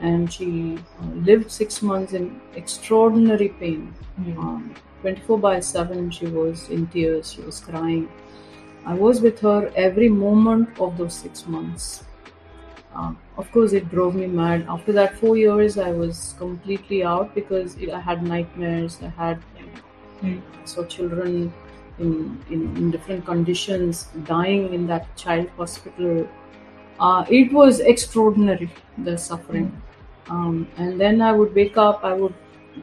and 0.00 0.32
she 0.32 0.78
uh, 1.00 1.06
lived 1.14 1.50
six 1.50 1.82
months 1.82 2.12
in 2.12 2.40
extraordinary 2.54 3.48
pain. 3.48 3.94
Um, 4.38 4.74
24 5.02 5.38
by 5.38 5.60
7, 5.60 6.10
she 6.10 6.26
was 6.26 6.68
in 6.68 6.86
tears, 6.88 7.32
she 7.32 7.40
was 7.42 7.60
crying. 7.60 8.08
I 8.86 8.94
was 8.94 9.20
with 9.20 9.40
her 9.40 9.72
every 9.74 10.08
moment 10.08 10.80
of 10.80 10.96
those 10.96 11.14
six 11.14 11.46
months. 11.46 12.04
Uh, 12.94 13.12
of 13.36 13.50
course, 13.52 13.72
it 13.72 13.90
drove 13.90 14.14
me 14.14 14.26
mad. 14.26 14.64
After 14.68 14.92
that 14.92 15.18
four 15.18 15.36
years, 15.36 15.76
I 15.76 15.90
was 15.90 16.34
completely 16.38 17.02
out 17.04 17.34
because 17.34 17.74
it, 17.76 17.90
I 17.90 18.00
had 18.00 18.22
nightmares. 18.22 18.98
I 19.02 19.08
had 19.08 19.42
you 20.22 20.30
know, 20.30 20.42
saw 20.64 20.84
children 20.84 21.52
in, 21.98 22.42
in 22.48 22.76
in 22.76 22.90
different 22.90 23.26
conditions 23.26 24.08
dying 24.24 24.72
in 24.72 24.86
that 24.86 25.14
child 25.16 25.50
hospital. 25.58 26.26
Uh, 27.00 27.24
it 27.28 27.52
was 27.52 27.80
extraordinary 27.80 28.70
the 28.98 29.18
suffering. 29.18 29.70
Um, 30.28 30.68
and 30.76 31.00
then 31.00 31.20
I 31.20 31.32
would 31.32 31.54
wake 31.54 31.76
up. 31.76 32.04
I 32.04 32.12
would 32.12 32.34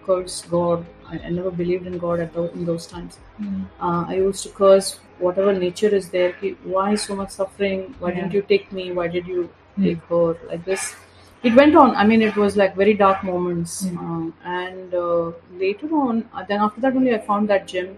curse 0.05 0.41
God. 0.49 0.85
I, 1.07 1.19
I 1.19 1.29
never 1.29 1.51
believed 1.51 1.87
in 1.87 1.97
God 1.97 2.19
at 2.19 2.33
those, 2.33 2.51
in 2.53 2.65
those 2.65 2.87
times. 2.87 3.19
Uh, 3.81 4.05
I 4.07 4.15
used 4.15 4.43
to 4.43 4.49
curse 4.49 4.99
whatever 5.19 5.53
nature 5.53 5.87
is 5.89 6.09
there. 6.09 6.33
ki, 6.33 6.57
Why 6.63 6.95
so 6.95 7.15
much 7.15 7.31
suffering? 7.31 7.95
Why 7.99 8.11
didn't 8.11 8.33
you 8.33 8.41
take 8.41 8.71
me? 8.71 8.91
Why 8.91 9.07
did 9.07 9.27
you 9.27 9.49
take 9.81 9.99
her? 10.09 10.37
Like 10.47 10.65
this. 10.65 10.95
It 11.43 11.55
went 11.55 11.75
on. 11.75 11.95
I 11.95 12.05
mean, 12.05 12.21
it 12.21 12.35
was 12.37 12.55
like 12.55 12.75
very 12.75 12.93
dark 12.93 13.23
moments. 13.23 13.85
Um, 13.97 14.33
and 14.45 14.93
uh, 14.93 15.31
later 15.57 15.87
on, 15.93 16.29
uh, 16.33 16.43
then 16.47 16.61
after 16.61 16.79
that 16.81 16.95
only 16.95 17.13
I 17.13 17.19
found 17.19 17.49
that 17.49 17.67
gym 17.67 17.97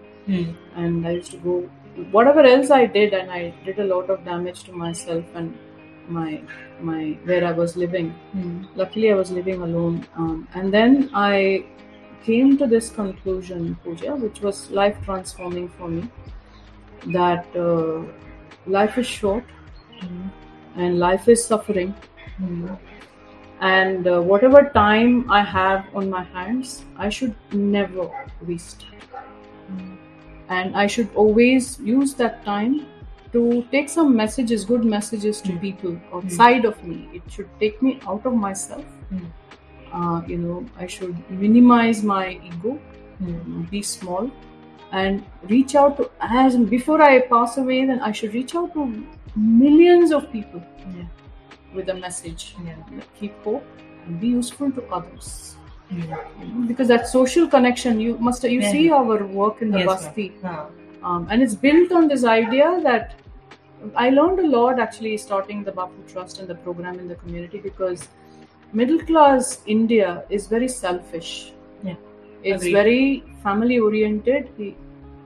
and 0.75 1.07
I 1.07 1.11
used 1.11 1.31
to 1.31 1.37
go 1.37 1.69
whatever 2.11 2.41
else 2.41 2.71
I 2.71 2.85
did, 2.87 3.13
and 3.13 3.31
I 3.31 3.53
did 3.65 3.79
a 3.79 3.83
lot 3.85 4.09
of 4.09 4.25
damage 4.25 4.63
to 4.63 4.71
myself 4.71 5.23
and 5.35 5.57
my 6.09 6.41
my 6.81 7.17
where 7.23 7.45
I 7.45 7.51
was 7.51 7.77
living. 7.77 8.13
Luckily, 8.75 9.11
I 9.11 9.15
was 9.15 9.31
living 9.31 9.61
alone, 9.61 10.05
um, 10.15 10.47
and 10.55 10.73
then 10.73 11.09
I 11.13 11.65
came 12.23 12.57
to 12.57 12.65
this 12.67 12.89
conclusion, 12.89 13.77
Pooja, 13.83 14.15
which 14.15 14.41
was 14.41 14.71
life 14.71 14.97
transforming 15.05 15.69
for 15.69 15.87
me. 15.87 16.09
That 17.07 17.45
uh, 17.55 18.03
life 18.65 18.97
is 18.97 19.07
short, 19.07 19.43
and 20.75 20.99
life 20.99 21.27
is 21.27 21.43
suffering, 21.45 21.93
and 23.59 24.07
uh, 24.07 24.21
whatever 24.21 24.69
time 24.73 25.29
I 25.31 25.41
have 25.43 25.85
on 25.93 26.09
my 26.09 26.23
hands, 26.23 26.83
I 26.97 27.09
should 27.09 27.35
never 27.53 28.09
waste. 28.41 28.85
And 30.49 30.75
I 30.75 30.87
should 30.87 31.09
always 31.15 31.79
use 31.79 32.13
that 32.15 32.43
time 32.45 32.87
to 33.31 33.65
take 33.71 33.89
some 33.89 34.15
messages, 34.15 34.63
good 34.63 34.85
messages 34.85 35.41
to 35.41 35.53
people 35.59 35.99
outside 36.13 36.65
of 36.65 36.81
me. 36.83 37.09
It 37.13 37.23
should 37.29 37.49
take 37.59 37.81
me 37.81 37.99
out 38.07 38.25
of 38.25 38.33
myself. 38.35 38.85
Uh, 39.91 40.21
you 40.27 40.37
know, 40.37 40.65
I 40.77 40.87
should 40.87 41.15
minimize 41.29 42.03
my 42.03 42.39
ego, 42.43 42.79
be 43.69 43.81
small, 43.81 44.29
and 44.91 45.23
reach 45.49 45.75
out 45.75 45.97
to 45.97 46.09
as 46.21 46.55
before 46.57 47.01
I 47.01 47.21
pass 47.21 47.57
away. 47.57 47.85
Then 47.85 47.99
I 48.01 48.11
should 48.11 48.33
reach 48.33 48.55
out 48.55 48.73
to 48.73 48.85
millions 49.35 50.11
of 50.11 50.31
people 50.31 50.61
Yeah. 50.95 51.03
with 51.73 51.89
a 51.89 51.93
message. 51.93 52.55
Yeah. 52.65 52.75
Keep 53.19 53.43
hope 53.43 53.65
and 54.05 54.19
be 54.19 54.27
useful 54.27 54.71
to 54.71 54.83
others. 54.91 55.55
Know, 55.91 56.17
because 56.67 56.87
that 56.87 57.07
social 57.07 57.47
connection, 57.47 57.99
you 57.99 58.17
must 58.17 58.43
you 58.43 58.59
Yeah. 58.59 58.71
see 58.71 58.91
our 58.91 59.23
work 59.25 59.61
in 59.61 59.71
the 59.71 59.79
Yes, 59.79 59.87
Basti 59.87 60.33
um, 61.03 61.27
and 61.29 61.43
it's 61.43 61.53
built 61.53 61.91
on 61.91 62.07
this 62.07 62.23
idea 62.23 62.79
that 62.81 63.13
I 63.95 64.09
learned 64.09 64.39
a 64.39 64.47
lot 64.47 64.79
actually 64.79 65.17
starting 65.17 65.63
the 65.63 65.71
Bapu 65.71 66.07
Trust 66.11 66.39
and 66.39 66.47
the 66.47 66.55
program 66.55 66.99
in 66.99 67.07
the 67.07 67.15
community 67.15 67.59
because 67.59 68.07
middle 68.73 68.99
class 68.99 69.61
India 69.67 70.23
is 70.29 70.47
very 70.47 70.67
selfish 70.67 71.53
Yeah. 72.44 72.54
It's 72.54 72.62
Agreed. 72.62 72.72
very 72.72 73.22
family 73.42 73.78
oriented. 73.78 74.48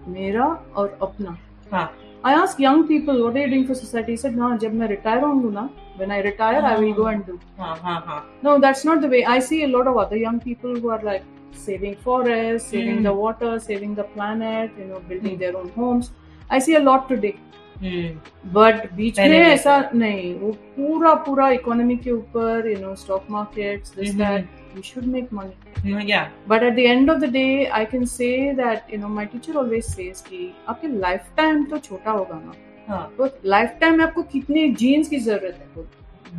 Mera 0.06 0.58
or 0.76 0.88
apna. 1.00 1.36
हाँ. 1.72 1.90
I 2.24 2.32
ask 2.34 2.58
young 2.58 2.86
people, 2.88 3.22
what 3.22 3.36
are 3.36 3.40
you 3.40 3.50
doing 3.50 3.66
for 3.66 3.74
society? 3.74 4.12
He 4.12 4.16
said, 4.16 4.34
no, 4.36 4.56
जब 4.58 4.74
मैं 4.74 4.88
retire 4.88 5.22
होंगे 5.22 5.50
ना, 5.52 5.68
when 5.98 6.10
I 6.10 6.20
retire, 6.26 6.62
I 6.62 6.76
will 6.78 6.94
go 6.94 7.06
and 7.06 7.24
do. 7.26 7.38
हाँ, 7.58 7.76
हाँ, 7.76 8.00
हाँ. 8.06 8.20
No, 8.44 8.58
that's 8.58 8.84
not 8.84 9.00
the 9.02 9.08
way. 9.08 9.24
I 9.24 9.38
see 9.38 9.62
a 9.64 9.68
lot 9.68 9.86
of 9.86 9.96
other 9.96 10.16
young 10.16 10.40
people 10.40 10.74
who 10.76 10.90
are 10.90 11.02
like 11.02 11.24
saving 11.52 11.96
forests, 12.04 12.68
saving 12.70 12.96
Hmm. 12.96 13.02
the 13.02 13.12
water, 13.12 13.58
saving 13.60 13.94
the 13.94 14.04
planet, 14.14 14.70
you 14.78 14.86
know, 14.92 15.00
building 15.08 15.34
Hmm. 15.34 15.42
their 15.44 15.56
own 15.56 15.68
homes. 15.76 16.10
I 16.50 16.58
see 16.58 16.76
a 16.82 16.84
lot 16.90 17.08
today. 17.08 17.34
Hmm. 17.82 18.50
But 18.54 18.92
बीच 18.96 19.16
पहले 19.16 19.38
में 19.38 19.42
नहीं 19.44 19.52
ऐसा 19.52 19.90
नहीं 19.94 20.34
वो 20.40 20.50
पूरा 20.76 21.14
पूरा 21.24 21.48
economy 21.50 21.96
के 22.04 22.10
ऊपर 22.10 22.68
you 22.70 22.76
know 22.80 22.94
stock 22.94 23.24
markets 23.30 23.94
this 23.96 24.10
Mhm. 24.10 24.18
That 24.18 24.67
we 24.74 24.82
should 24.82 25.04
make 25.14 25.32
money 25.32 25.52
hmm, 25.80 26.00
Yeah. 26.10 26.26
But 26.48 26.62
at 26.62 26.74
the 26.74 26.78
end 26.78 27.10
of 27.10 27.18
the 27.20 27.30
day 27.32 27.64
I 27.64 27.84
can 27.92 28.04
say 28.14 28.28
that 28.56 28.92
you 28.94 28.98
no 29.00 29.08
my 29.08 29.26
teacher 29.32 29.56
always 29.58 29.84
says 29.84 30.20
कि 30.28 30.50
आपके 30.68 30.88
life 30.98 31.26
time 31.36 31.64
तो 31.70 31.78
छोटा 31.88 32.10
होगा 32.10 32.40
ना 32.44 32.54
हाँ. 32.88 33.10
तो 33.18 33.28
life 33.48 33.76
time 33.80 33.98
में 33.98 34.04
आपको 34.04 34.22
कितने 34.32 34.68
जीन्स 34.82 35.08
की 35.08 35.18
जरूरत 35.28 35.60
है 35.76 35.86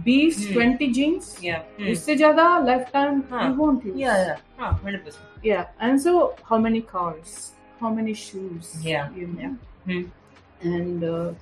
बीस 0.04 0.38
Hmm. 0.38 0.54
Twenty 0.54 0.88
jeans 0.94 1.36
Yeah. 1.44 1.60
हम्म. 1.80 1.88
इससे 1.92 2.16
ज्यादा 2.16 2.48
लाइफ 2.66 2.90
टाइम 2.94 3.22
हाँ. 3.30 3.48
You 3.48 3.54
won't 3.56 3.86
use 3.86 3.98
Yeah, 3.98 4.18
yeah. 4.28 4.42
हाँ, 4.60 4.72
100%. 4.84 5.48
yeah 5.50 5.64
and 5.88 6.02
so 6.06 6.14
how 6.52 6.58
many 6.66 6.82
cars 6.94 7.34
how 7.82 7.90
many 7.98 8.14
shoes 8.26 8.74
Yeah, 8.88 9.10
you 9.20 9.28
know 9.32 9.42
yeah. 9.46 9.56
Hmm. 9.90 10.04
and 10.74 11.04
uh, 11.04 11.34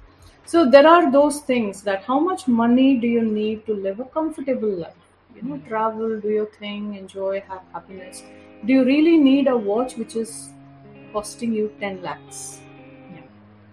so 0.50 0.64
there 0.70 0.88
are 0.92 1.12
those 1.12 1.40
things 1.50 1.82
that 1.90 2.08
how 2.10 2.20
much 2.24 2.42
money 2.62 2.88
do 3.04 3.12
you 3.16 3.22
need 3.28 3.62
to 3.68 3.76
live 3.86 4.00
a 4.06 4.08
comfortable 4.16 4.74
life 4.80 4.97
You 5.41 5.49
know 5.49 5.59
travel 5.69 6.21
do 6.21 6.29
your 6.29 6.47
thing 6.61 6.95
enjoy 6.95 7.41
have 7.49 7.63
happiness. 7.73 8.23
Do 8.67 8.73
you 8.73 8.85
really 8.85 9.17
need 9.17 9.47
a 9.49 9.57
watch 9.57 9.97
which 9.97 10.17
is 10.17 10.51
costing 11.13 11.53
you 11.53 11.73
10 11.81 12.03
lakhs? 12.03 12.61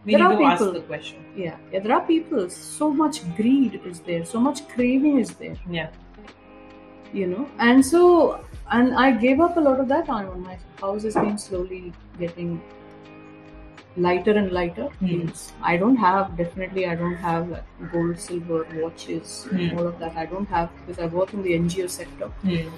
We 0.06 0.12
There 0.12 0.20
need 0.20 0.26
are 0.26 0.38
to 0.38 0.44
ask 0.46 0.60
people- 0.62 0.74
the 0.74 0.82
question. 0.82 1.26
yeah, 1.36 1.58
yeah 1.72 1.80
there 1.80 1.94
are 1.94 2.02
people. 2.08 2.50
So 2.56 2.90
much 3.04 3.22
greed 3.38 3.82
is 3.92 4.02
there. 4.02 4.24
So 4.24 4.40
much 4.40 4.68
craving 4.74 5.18
is 5.20 5.32
there. 5.44 5.56
Yeah. 5.70 5.90
you 7.14 7.28
know? 7.32 7.44
And 7.66 7.86
so 7.90 8.00
and 8.78 8.94
i 9.02 9.10
gave 9.26 9.40
up 9.46 9.58
a 9.58 9.62
lot 9.66 9.80
of 9.80 9.88
that. 9.92 10.10
On 10.14 10.42
my 10.48 10.58
house 10.82 11.04
has 11.08 11.14
been 11.16 11.38
slowly 11.44 11.94
getting 12.20 12.50
lighter 14.07 14.33
and 14.41 14.53
lighter 14.57 14.85
Hmm. 15.01 15.23
i 15.71 15.77
don't 15.77 15.97
have 16.05 16.37
definitely 16.41 16.87
i 16.87 16.95
don't 17.01 17.17
have 17.29 17.49
like 17.55 17.91
gold 17.95 18.19
silver 18.27 18.61
watches 18.83 19.33
Hmm. 19.51 19.71
all 19.77 19.87
of 19.93 19.99
that 20.05 20.17
i 20.25 20.27
don't 20.33 20.49
have 20.57 20.69
because 20.79 21.01
i 21.07 21.09
work 21.21 21.35
in 21.39 21.43
the 21.49 21.55
ngo 21.63 21.89
sector 21.99 22.29
Hmm. 22.45 22.69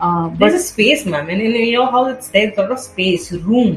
uh, 0.00 0.28
There's 0.28 0.38
but 0.38 0.54
a 0.54 0.58
space, 0.66 1.04
ma'am, 1.14 1.28
and 1.28 1.42
in 1.42 1.54
your 1.70 1.86
house, 1.94 2.10
it's 2.12 2.28
there's 2.36 2.56
a 2.56 2.62
lot 2.62 2.70
of 2.74 2.78
space, 2.82 3.24
room 3.48 3.72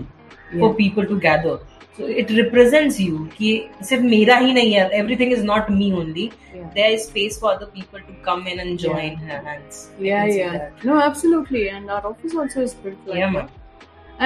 for 0.52 0.70
yeah, 0.70 0.76
people 0.78 1.06
to 1.10 1.18
gather. 1.26 1.56
So 1.98 2.06
it 2.22 2.30
represents 2.38 3.00
you. 3.06 3.18
कि 3.40 3.50
सिर्फ 3.90 4.04
मेरा 4.12 4.38
ही 4.44 4.54
नहीं 4.54 4.72
है. 4.74 4.86
Everything 5.00 5.34
is 5.38 5.44
not 5.50 5.68
me 5.80 5.90
only. 6.04 6.24
yeah. 6.60 6.70
There 6.78 6.94
is 7.00 7.04
space 7.10 7.38
for 7.42 7.50
other 7.52 7.68
people 7.74 8.00
to 8.08 8.16
come 8.30 8.48
in 8.54 8.62
and 8.66 8.80
join 8.86 9.18
hands. 9.34 9.82
I 10.00 10.06
yeah 10.06 10.24
can 10.24 10.32
see 10.32 10.40
yeah 10.40 10.56
that. 10.62 10.86
no 10.92 11.02
absolutely 11.10 11.66
and 11.74 11.92
our 11.98 12.08
office 12.14 12.38
also 12.46 12.64
is 12.70 12.78
built 12.86 13.12
like 13.12 13.20
Yeah, 13.24 13.36
that 13.36 13.52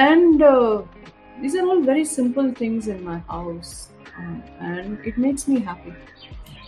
and 0.06 0.46
uh, 0.52 0.82
these 1.42 1.54
are 1.56 1.64
all 1.66 1.80
very 1.88 2.04
simple 2.04 2.52
things 2.60 2.88
in 2.88 3.02
my 3.04 3.18
house, 3.32 3.72
um, 4.18 4.42
and 4.60 5.10
it 5.12 5.18
makes 5.26 5.46
me 5.48 5.60
happy. 5.60 5.92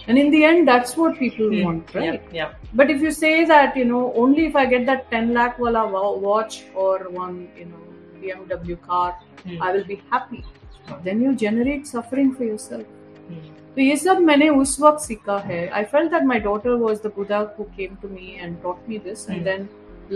And 0.08 0.18
in 0.18 0.30
the 0.30 0.44
end, 0.44 0.66
that's 0.68 0.96
what 0.96 1.18
people 1.18 1.50
Hmm. 1.50 1.62
want, 1.64 1.94
right? 1.94 2.04
Yeah, 2.12 2.36
yeah. 2.40 2.52
But 2.80 2.90
if 2.90 3.02
you 3.02 3.10
say 3.16 3.32
that, 3.50 3.76
you 3.76 3.84
know, 3.90 4.02
only 4.24 4.46
if 4.52 4.56
I 4.56 4.64
get 4.66 4.86
that 4.86 5.10
10 5.10 5.32
lakh 5.34 5.58
wala 5.64 5.82
wa- 5.96 6.16
watch 6.28 6.56
or 6.86 6.94
one, 7.18 7.36
you 7.62 7.66
know, 7.72 7.82
BMW 8.22 8.76
car, 8.88 9.10
Hmm. 9.44 9.62
I 9.68 9.72
will 9.76 9.84
be 9.92 9.98
happy. 10.14 10.42
Then 11.04 11.20
you 11.26 11.34
generate 11.44 11.86
suffering 11.94 12.32
for 12.38 12.44
yourself. 12.52 12.86
Hmm. 13.28 13.48
तो 13.74 13.80
ये 13.80 13.96
सब 13.96 14.18
मैंने 14.28 14.48
उस 14.60 14.70
वक्त 14.80 15.00
सीखा 15.00 15.36
है 15.48 15.58
I 15.80 15.84
felt 15.90 16.10
that 16.12 16.22
my 16.30 16.40
daughter 16.46 16.70
was 16.84 17.00
the 17.02 17.12
Buddha 17.16 17.38
who 17.58 17.64
came 17.76 17.94
to 18.02 18.08
me 18.14 18.32
and 18.40 18.56
taught 18.64 18.88
me 18.92 18.98
this 19.04 19.20
and 19.28 19.36
Hmm. 19.36 19.44
then 19.48 19.68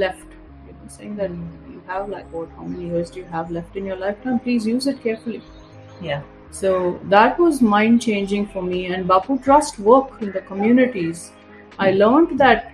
left 0.05 0.33
you 0.69 0.75
know 0.79 0.89
saying 0.95 1.13
that 1.21 1.37
you 1.68 1.68
have 1.90 2.10
like 2.16 2.32
what 2.38 2.50
how 2.58 2.64
many 2.72 2.90
years 2.94 3.10
do 3.16 3.20
you 3.20 3.26
have 3.36 3.52
left 3.60 3.76
in 3.82 3.86
your 3.92 3.98
lifetime 4.06 4.40
please 4.48 4.66
use 4.74 4.88
it 4.94 5.02
carefully 5.08 5.42
Yeah. 6.08 6.22
so 6.58 6.72
that 7.14 7.40
was 7.46 7.62
mind 7.62 8.02
changing 8.08 8.48
for 8.56 8.62
me 8.72 8.82
and 8.98 9.08
bapu 9.14 9.38
trust 9.48 9.80
work 9.92 10.14
in 10.28 10.32
the 10.38 10.42
communities 10.52 11.24
i 11.88 11.92
learned 12.02 12.38
that 12.44 12.72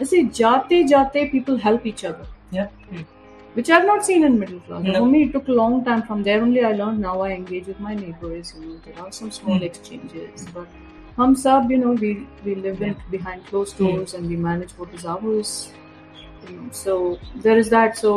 I 0.00 0.04
say 0.08 0.18
jate 0.38 0.74
jate 0.94 1.20
people 1.34 1.56
help 1.66 1.86
each 1.92 2.04
other 2.10 2.26
Yeah. 2.56 2.68
Hmm. 2.90 3.00
which 3.58 3.70
I've 3.76 3.86
not 3.88 4.04
seen 4.08 4.24
in 4.26 4.36
middle 4.42 4.60
class. 4.66 4.84
No. 4.84 5.00
Only 5.04 5.18
it 5.24 5.32
took 5.34 5.48
a 5.52 5.54
long 5.58 5.74
time. 5.88 6.00
From 6.06 6.22
there 6.28 6.38
only 6.44 6.62
I 6.68 6.70
learned. 6.80 7.00
Now 7.06 7.14
I 7.26 7.28
engage 7.34 7.66
with 7.72 7.80
my 7.86 7.94
neighbors. 7.98 8.52
You 8.56 8.62
know, 8.66 8.76
there 8.86 8.96
are 9.04 9.10
some 9.18 9.30
small 9.38 9.58
Hmm. 9.60 9.66
exchanges, 9.68 10.44
but 10.56 10.72
hum 11.18 11.34
sab, 11.42 11.70
you 11.74 11.78
know, 11.82 11.92
we 12.04 12.10
we 12.48 12.54
live 12.66 12.82
in 12.88 12.96
behind 13.16 13.44
closed 13.50 13.76
Hmm. 13.82 13.90
doors 13.90 14.14
and 14.20 14.32
we 14.34 14.38
manage 14.46 14.74
what 14.82 14.96
is 15.00 15.06
ours. 15.14 15.52
You 16.48 16.56
know, 16.56 16.68
so 16.84 16.96
there 17.48 17.58
is 17.64 17.70
that. 17.76 18.00
So 18.04 18.14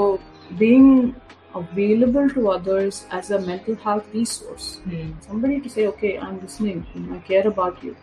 being 0.59 1.15
available 1.55 2.29
to 2.31 2.49
others 2.51 3.07
as 3.11 3.31
a 3.31 3.39
mental 3.41 3.75
health 3.85 4.07
resource, 4.15 4.69
Hmm. 4.85 5.11
somebody 5.21 5.61
to 5.61 5.69
say, 5.69 5.87
okay, 5.89 6.19
I'm 6.19 6.41
listening. 6.43 6.85
You 6.95 7.01
know, 7.01 7.17
I 7.17 7.21
care 7.29 7.47
about 7.49 7.83
you. 7.85 7.97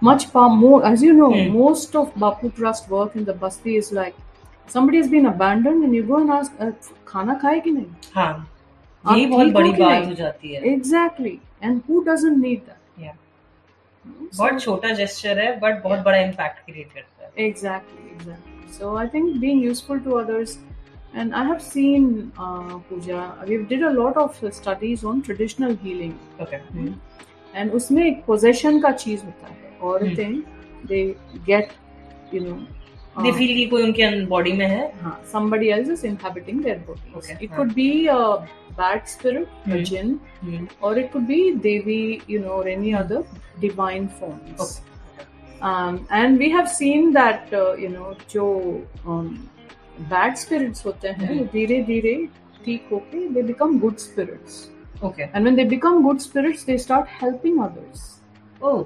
Much 0.00 0.26
far 0.26 0.48
more, 0.50 0.84
as 0.84 1.02
you 1.02 1.12
know, 1.12 1.30
Hmm. 1.34 1.52
most 1.58 1.96
of 1.96 2.14
Bapu 2.24 2.50
Trust 2.58 2.88
work 2.88 3.16
in 3.16 3.24
the 3.24 3.34
Basti 3.44 3.76
is 3.76 3.92
like 3.92 4.14
somebody 4.66 4.98
has 4.98 5.08
been 5.08 5.26
abandoned 5.26 5.84
and 5.84 5.94
you 5.94 6.02
go 6.10 6.16
and 6.16 6.30
ask, 6.30 6.52
uh, 6.66 6.72
खाना 7.06 7.34
खाए 7.34 7.60
कि 7.60 7.70
नहीं? 7.70 7.86
हाँ 8.14 8.48
आप 9.06 9.16
यही 9.16 9.26
बहुत 9.26 9.44
ठीक 9.46 9.54
हो 9.54 9.60
बड़ी 9.60 9.72
कि 9.72 9.82
बात 9.82 9.92
नहीं? 9.92 10.08
हो 10.08 10.14
जाती 10.14 10.54
है 10.54 10.62
Exactly. 10.62 11.34
And 11.62 11.80
who 11.88 12.02
doesn't 12.08 12.40
need 12.46 12.60
that? 12.66 12.78
Yeah. 13.04 13.16
So- 14.32 14.38
बहुत 14.38 14.60
छोटा 14.62 14.92
जेस्चर 14.94 15.38
है 15.38 15.58
बट 15.60 15.82
बहुत 15.82 15.98
बड़ा 15.98 16.18
इम्पैक्ट 16.18 16.64
क्रिएट 16.66 16.92
करता 16.92 17.24
है 17.24 17.48
Exactly, 17.50 18.04
exactly. 18.16 18.78
So 18.78 18.90
I 19.02 19.06
think 19.14 19.40
being 19.44 19.60
useful 19.70 20.00
to 20.06 20.18
others, 20.20 20.58
and 21.14 21.34
I 21.34 21.44
have 21.44 21.60
seen 21.60 22.32
uh, 22.38 22.78
Pooja. 22.88 23.44
We 23.48 23.56
did 23.64 23.82
a 23.82 23.90
lot 23.90 24.16
of 24.16 24.36
studies 24.54 25.04
on 25.04 25.22
traditional 25.22 25.76
healing, 25.76 26.14
okay 26.40 26.94
and 27.54 27.72
उसमें 27.72 28.04
एक 28.06 28.24
possession 28.26 28.82
का 28.82 28.90
चीज 29.04 29.24
होता 29.24 29.46
है. 29.46 29.78
औरतें 29.82 30.42
they 30.88 31.16
get, 31.46 31.72
you 32.32 32.40
know, 32.40 32.58
they 33.22 33.30
uh, 33.30 33.36
feel 33.38 33.54
कि 33.54 33.66
कोई 33.70 33.82
उनके 33.82 34.24
बॉडी 34.26 34.52
में 34.52 34.66
है 34.66 34.92
हाँ, 35.02 35.20
somebody 35.32 35.70
else 35.76 35.88
is 35.88 36.04
inhabiting 36.04 36.60
their 36.66 36.78
bodies. 36.88 37.16
Okay, 37.16 37.36
It 37.42 37.50
हाँ. 37.50 37.56
could 37.58 37.74
be 37.74 38.06
a 38.06 38.46
bad 38.76 39.08
spirit, 39.08 39.48
a 39.66 39.70
Hmm. 39.70 39.82
jinn, 39.82 40.12
Hmm. 40.42 40.66
or 40.80 40.92
it 40.98 41.10
could 41.12 41.26
be 41.26 41.40
Devi, 41.66 42.22
you 42.28 42.38
know, 42.44 42.60
or 42.60 42.68
any 42.68 42.94
other 42.94 43.24
divine 43.60 44.08
forms. 44.20 44.60
Okay. 44.60 44.86
Um, 45.60 46.06
and 46.10 46.38
we 46.38 46.50
have 46.50 46.68
seen 46.70 47.12
that, 47.12 47.52
uh, 47.52 47.74
you 47.74 47.88
know, 47.88 48.14
जो 48.34 48.46
um, 49.06 49.50
bad 50.01 50.35
spirits 50.35 50.85
होते 50.85 51.07
हैं 51.07 51.29
hmm. 51.29 51.51
धीरे 51.51 51.81
धीरे 51.83 52.15
ठीक 52.65 52.87
होके 52.91 53.27
they 53.29 53.41
become 53.43 53.79
good 53.79 53.97
spirits 53.97 54.63
okay 55.03 55.23
and 55.23 55.41
when 55.41 55.55
they 55.55 55.63
become 55.69 56.01
good 56.03 56.19
spirits 56.19 56.65
they 56.65 56.77
start 56.77 57.07
helping 57.21 57.61
others 57.63 58.03
oh 58.63 58.83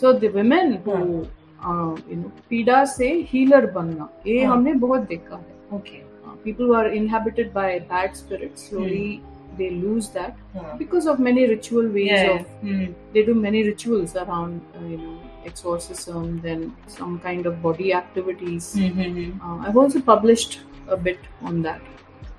so 0.00 0.12
the 0.12 0.32
women 0.34 0.72
you 0.72 2.16
know 2.16 2.30
पीड़ा 2.50 2.84
से 2.86 3.12
healer 3.28 3.66
बनना 3.72 4.08
ये 4.26 4.42
हमने 4.44 4.72
बहुत 4.86 5.08
देखा 5.08 5.36
है 5.36 5.76
okay 5.76 6.00
people 6.44 6.64
who 6.64 6.74
are 6.74 6.92
inhabited 6.94 7.52
by 7.52 7.78
bad 7.92 8.14
spirits 8.14 8.68
slowly 8.68 9.20
they 9.58 9.68
lose 9.70 10.06
that 10.16 10.56
because 10.78 11.08
of 11.08 11.20
many 11.20 11.46
ritual 11.46 11.88
ways 11.90 12.28
of 12.30 12.66
they 13.14 13.22
do 13.22 13.34
many 13.40 13.62
rituals 13.62 14.16
around 14.16 14.60
you 14.90 14.98
know 14.98 15.18
exorcism 15.44 16.40
then 16.40 16.60
some 16.88 17.18
kind 17.20 17.46
of 17.46 17.62
body 17.62 17.92
activities 17.92 18.72
Hmm, 18.74 18.88
hmm, 18.88 19.16
hmm. 19.16 19.30
uh, 19.40 19.56
i've 19.66 19.76
also 19.76 20.00
published 20.00 20.60
a 20.88 20.96
bit 20.96 21.18
on 21.42 21.62
that 21.62 21.80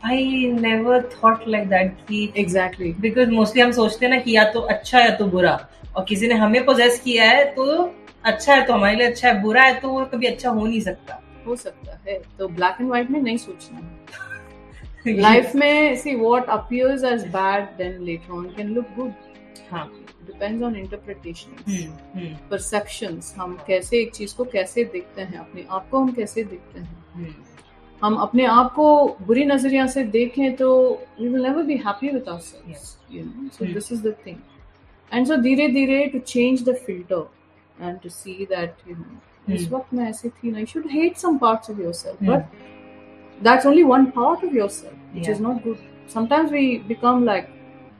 I 0.05 0.15
never 0.53 0.95
thought 1.11 1.43
like 1.47 1.69
that 1.69 1.91
कि 2.07 2.21
exactly 2.37 2.93
because 3.01 3.29
mostly 3.29 3.61
हम 3.61 3.71
सोचते 3.71 4.05
हैं 4.05 4.13
ना 4.13 4.19
कि 4.21 4.35
या 4.35 4.43
तो 4.53 4.59
अच्छा 4.73 4.99
है 4.99 5.15
तो 5.17 5.27
बुरा 5.27 5.53
और 5.95 6.05
किसी 6.09 6.27
ने 6.27 6.35
हमें 6.35 6.65
पोजेस 6.65 6.99
किया 7.03 7.25
है 7.29 7.43
तो 7.55 7.65
अच्छा 8.23 8.53
है 8.53 8.65
तो 8.65 8.73
हमारे 8.73 8.95
लिए 8.95 9.07
अच्छा 9.07 9.27
है 9.27 9.41
बुरा 9.41 9.63
है 9.63 9.79
तो 9.79 9.89
वो 9.89 10.05
कभी 10.13 10.27
अच्छा 10.27 10.49
हो 10.49 10.65
नहीं 10.65 10.81
सकता 10.81 11.19
हो 11.47 11.55
सकता 11.55 11.99
है 12.07 12.21
तो 12.39 12.47
ब्लैक 12.47 12.77
एंड 12.81 12.89
व्हाइट 12.89 13.11
में 13.11 13.21
नहीं 13.21 13.37
सोचना 13.37 13.77
है 13.77 15.21
लाइफ 15.21 15.55
में 15.55 16.03
see 16.03 16.15
what 16.15 16.51
appears 16.57 17.03
as 17.03 17.23
bad 17.31 17.71
then 17.77 18.05
later 18.09 18.33
on 18.33 18.45
can 18.57 18.73
look 18.75 18.93
good 18.99 19.13
हाँ 19.71 19.89
depends 20.27 20.63
ऑन 20.63 20.75
इंटरप्रिटेशन 20.75 22.47
परसेप्शंस 22.49 23.33
हम 23.37 23.57
कैसे 23.67 24.01
एक 24.01 24.13
चीज़ 24.15 24.35
को 24.35 24.43
कैसे 24.53 24.83
देखते 24.85 25.21
हैं? 25.21 25.37
अपने 25.39 25.65
आप 25.69 25.89
को 25.89 25.99
हम 25.99 26.11
कैसे 26.13 26.43
देखते 26.43 26.79
हैं? 26.79 26.95
हम्म, 27.15 27.33
हम 28.01 28.15
अपने 28.17 28.45
आप 28.45 28.71
को 28.75 28.85
बुरी 29.27 29.45
नज़रिया 29.45 29.85
से 29.87 30.03
देखें 30.13 30.55
तो 30.55 30.69
we 31.19 31.27
will 31.27 31.43
never 31.43 31.63
be 31.63 31.77
happy 31.77 32.09
with 32.09 32.27
ourselves 32.29 32.97
you 33.11 33.23
know 33.23 33.47
so 33.49 33.65
Hmm. 33.65 33.73
This 33.73 33.91
is 33.91 34.07
the 34.07 34.15
thing 34.25 34.37
and 35.11 35.27
so 35.27 35.35
धीरे 35.41 35.67
धीरे 35.69 36.05
to 36.07 36.19
change 36.19 36.63
the 36.69 36.75
filter 36.85 37.27
and 37.77 37.99
to 37.99 38.09
see 38.09 38.45
that 38.49 38.87
you 38.89 38.95
know 38.95 39.53
इस 39.53 39.61
Hmm. 39.61 39.73
वक्त 39.73 39.93
मैं 39.93 40.09
ऐसी 40.09 40.29
थी 40.29 40.51
ना 40.51 40.59
you 40.59 40.65
should 40.65 40.87
hate 40.91 41.17
some 41.17 41.37
parts 41.37 41.69
of 41.69 41.81
yourself 41.81 42.19
Hmm. 42.19 42.29
But 42.29 43.43
that's 43.43 43.65
only 43.65 43.83
one 43.83 44.05
part 44.17 44.45
of 44.45 44.55
yourself 44.55 45.13
which 45.13 45.29
is 45.29 45.41
not 45.41 45.63
good 45.63 45.77
sometimes 46.13 46.51
we 46.51 46.77
become 46.87 47.23
like 47.23 47.47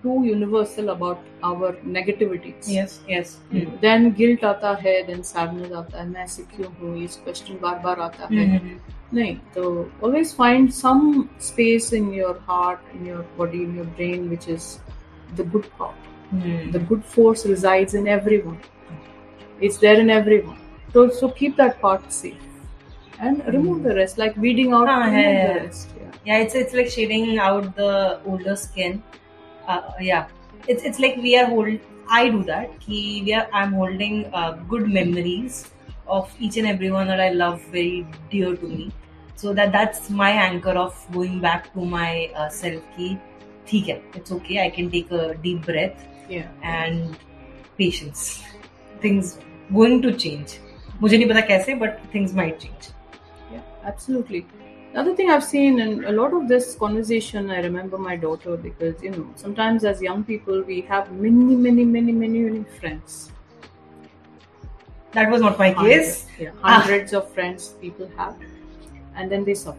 to 0.03 0.23
universal 0.25 0.89
about 0.89 1.25
our 1.45 1.77
negativities 1.97 2.69
yes 2.75 2.93
yes 3.13 3.33
hmm, 3.53 3.77
then 3.83 4.11
guilt 4.19 4.45
आता 4.45 4.73
है 4.83 5.03
then 5.07 5.23
sadness 5.31 5.73
आता 5.81 6.01
है 6.01 6.09
मैं 6.09 6.23
ऐसे 6.25 6.43
क्यों 6.55 6.73
हूँ 6.81 6.97
ये 7.01 7.07
question 7.25 7.59
बार 7.63 7.79
बार 7.85 8.01
आता 8.01 8.29
है 8.33 8.45
हम्म, 8.47 8.57
हम्म, 8.59 8.79
नहीं 9.15 9.35
तो 9.55 9.65
always 10.03 10.33
find 10.39 10.73
some 10.79 11.05
space 11.49 11.93
in 12.01 12.09
your 12.19 12.35
heart 12.51 12.95
in 12.99 13.07
your 13.11 13.23
body 13.39 13.63
in 13.69 13.75
your 13.81 13.87
brain 13.99 14.29
which 14.33 14.49
is 14.57 14.69
the 15.41 15.47
good 15.55 15.69
part 15.81 16.09
hmm, 16.33 16.73
the 16.73 16.85
good 16.93 17.05
force 17.17 17.47
resides 17.53 17.95
in 18.03 18.09
everyone 18.17 18.59
it's 19.61 19.79
there 19.87 20.01
in 20.03 20.11
everyone 20.19 20.59
so 20.95 21.09
so 21.21 21.29
keep 21.39 21.57
that 21.57 21.81
part 21.81 22.13
safe 22.17 22.45
and 23.21 23.47
remove 23.55 23.83
the 23.85 23.95
rest 23.95 24.19
like 24.19 24.37
weeding 24.47 24.75
out 24.75 24.89
हाँ, 24.89 24.99
remove 25.01 25.15
है, 25.15 25.47
the 25.47 25.53
है. 25.53 25.65
rest 25.65 25.97
yeah 26.01 26.19
yeah 26.29 26.45
it's 26.47 26.59
it's 26.63 26.77
like 26.81 26.91
shading 26.97 27.39
out 27.47 27.71
the 27.81 27.93
older 28.33 28.57
skin 28.65 29.01
uh, 29.67 29.81
yeah 30.01 30.27
it's 30.67 30.83
it's 30.83 30.99
like 30.99 31.17
we 31.17 31.37
are 31.37 31.47
hold 31.47 31.79
i 32.11 32.29
do 32.29 32.43
that 32.45 32.79
ki 32.81 33.23
we 33.25 33.35
are 33.35 33.47
i'm 33.53 33.73
holding 33.73 34.27
uh, 34.35 34.53
good 34.73 34.89
memories 34.89 35.71
of 36.07 36.35
each 36.39 36.57
and 36.57 36.67
everyone 36.67 37.07
that 37.07 37.21
i 37.21 37.31
love 37.31 37.63
very 37.71 38.07
dear 38.31 38.57
to 38.57 38.67
me 38.67 38.91
so 39.37 39.53
that 39.53 39.73
that's 39.73 40.11
my 40.11 40.31
anchor 40.31 40.77
of 40.85 41.07
going 41.13 41.41
back 41.41 41.73
to 41.75 41.85
my 41.85 42.31
uh, 42.35 42.49
self 42.49 42.83
ki 42.97 43.17
ठीक 43.71 43.89
है 43.89 44.03
it's 44.19 44.33
okay 44.33 44.55
i 44.61 44.69
can 44.77 44.87
take 44.93 45.11
a 45.13 45.35
deep 45.47 45.67
breath 45.67 46.05
yeah 46.35 46.47
and 46.63 47.17
patience 47.81 48.23
things 49.03 49.37
going 49.73 50.01
to 50.07 50.13
change 50.25 50.55
मुझे 51.03 51.19
नहीं 51.19 51.29
पता 51.29 51.41
कैसे 51.49 51.79
but 51.83 52.01
things 52.15 52.33
might 52.41 52.59
change 52.61 52.89
Yeah, 53.53 53.61
absolutely. 54.94 55.00
The 55.00 55.00
other 55.00 55.16
thing 55.16 55.30
I've 55.30 55.44
seen 55.44 55.80
in 55.80 56.06
a 56.06 56.12
lot 56.12 56.34
of 56.34 56.48
this 56.48 56.76
conversation, 56.76 57.52
I 57.52 57.62
remember 57.62 57.98
my 57.98 58.16
daughter 58.16 58.58
because, 58.58 59.02
you 59.04 59.12
know, 59.12 59.28
sometimes 59.36 59.84
as 59.84 60.02
young 60.02 60.24
people, 60.24 60.62
we 60.62 60.82
have 60.82 61.12
many, 61.12 61.56
many, 61.56 61.86
many, 61.86 62.12
many, 62.12 62.40
many 62.40 62.64
friends. 62.80 63.30
that 65.14 65.30
was 65.30 65.42
not 65.42 65.60
my 65.60 65.74
case 65.74 66.28
Hundreds, 66.62 67.12
yeah, 67.12 67.20
Ah. 67.20 67.22
of 67.22 67.32
friends 67.34 67.76
people 67.82 68.10
have, 68.18 68.36
and 69.16 69.32
then 69.32 69.44
they 69.44 69.54
suffer. 69.54 69.78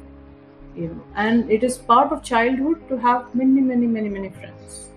You 0.76 0.88
know, 0.88 1.02
and 1.16 1.50
it 1.50 1.64
is 1.64 1.78
part 1.78 2.12
of 2.12 2.22
childhood 2.22 2.88
to 2.88 2.96
have 2.98 3.34
many, 3.34 3.60
many, 3.60 3.86
many, 3.86 4.08
many 4.08 4.30
friends. 4.30 4.88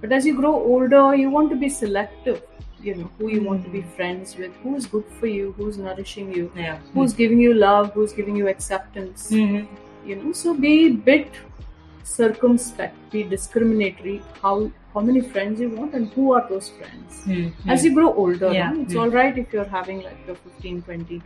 But 0.00 0.12
as 0.12 0.26
you 0.26 0.34
grow 0.40 0.54
older, 0.54 1.14
you 1.14 1.30
want 1.30 1.50
to 1.50 1.56
be 1.56 1.68
selective. 1.68 2.42
You 2.84 2.94
know 2.96 3.10
who 3.18 3.28
you 3.34 3.42
want 3.42 3.64
to 3.64 3.70
be 3.74 3.80
friends 3.96 4.36
with, 4.36 4.52
who's 4.62 4.86
good 4.94 5.04
for 5.18 5.26
you, 5.26 5.52
who's 5.58 5.78
nourishing 5.78 6.32
you, 6.38 6.50
yeah 6.62 6.78
who's 6.94 7.14
giving 7.20 7.40
you 7.40 7.54
love, 7.54 7.92
who's 7.94 8.12
giving 8.20 8.36
you 8.42 8.48
acceptance. 8.54 9.30
Mhm. 9.30 9.66
You 10.10 10.16
know, 10.22 10.32
so 10.40 10.52
be 10.64 10.72
bit 11.10 11.38
circumspect, 12.02 12.96
be 13.10 13.22
discriminatory. 13.22 14.22
How 14.42 14.70
how 14.94 15.00
many 15.06 15.20
friends 15.20 15.60
you 15.60 15.68
want 15.70 15.94
and 15.98 16.12
who 16.16 16.32
are 16.34 16.42
those 16.48 16.68
friends 16.80 17.14
Mhm. 17.28 17.70
as 17.74 17.84
you 17.86 17.92
grow 17.94 18.10
older 18.24 18.50
Yeah. 18.56 18.74
it's 18.82 18.94
Mm. 18.94 19.00
all 19.04 19.14
right 19.14 19.38
if 19.42 19.54
you're 19.56 19.70
having 19.78 20.02
like 20.08 20.18
you're 20.26 20.36
15 20.42 20.76
20 20.88 21.16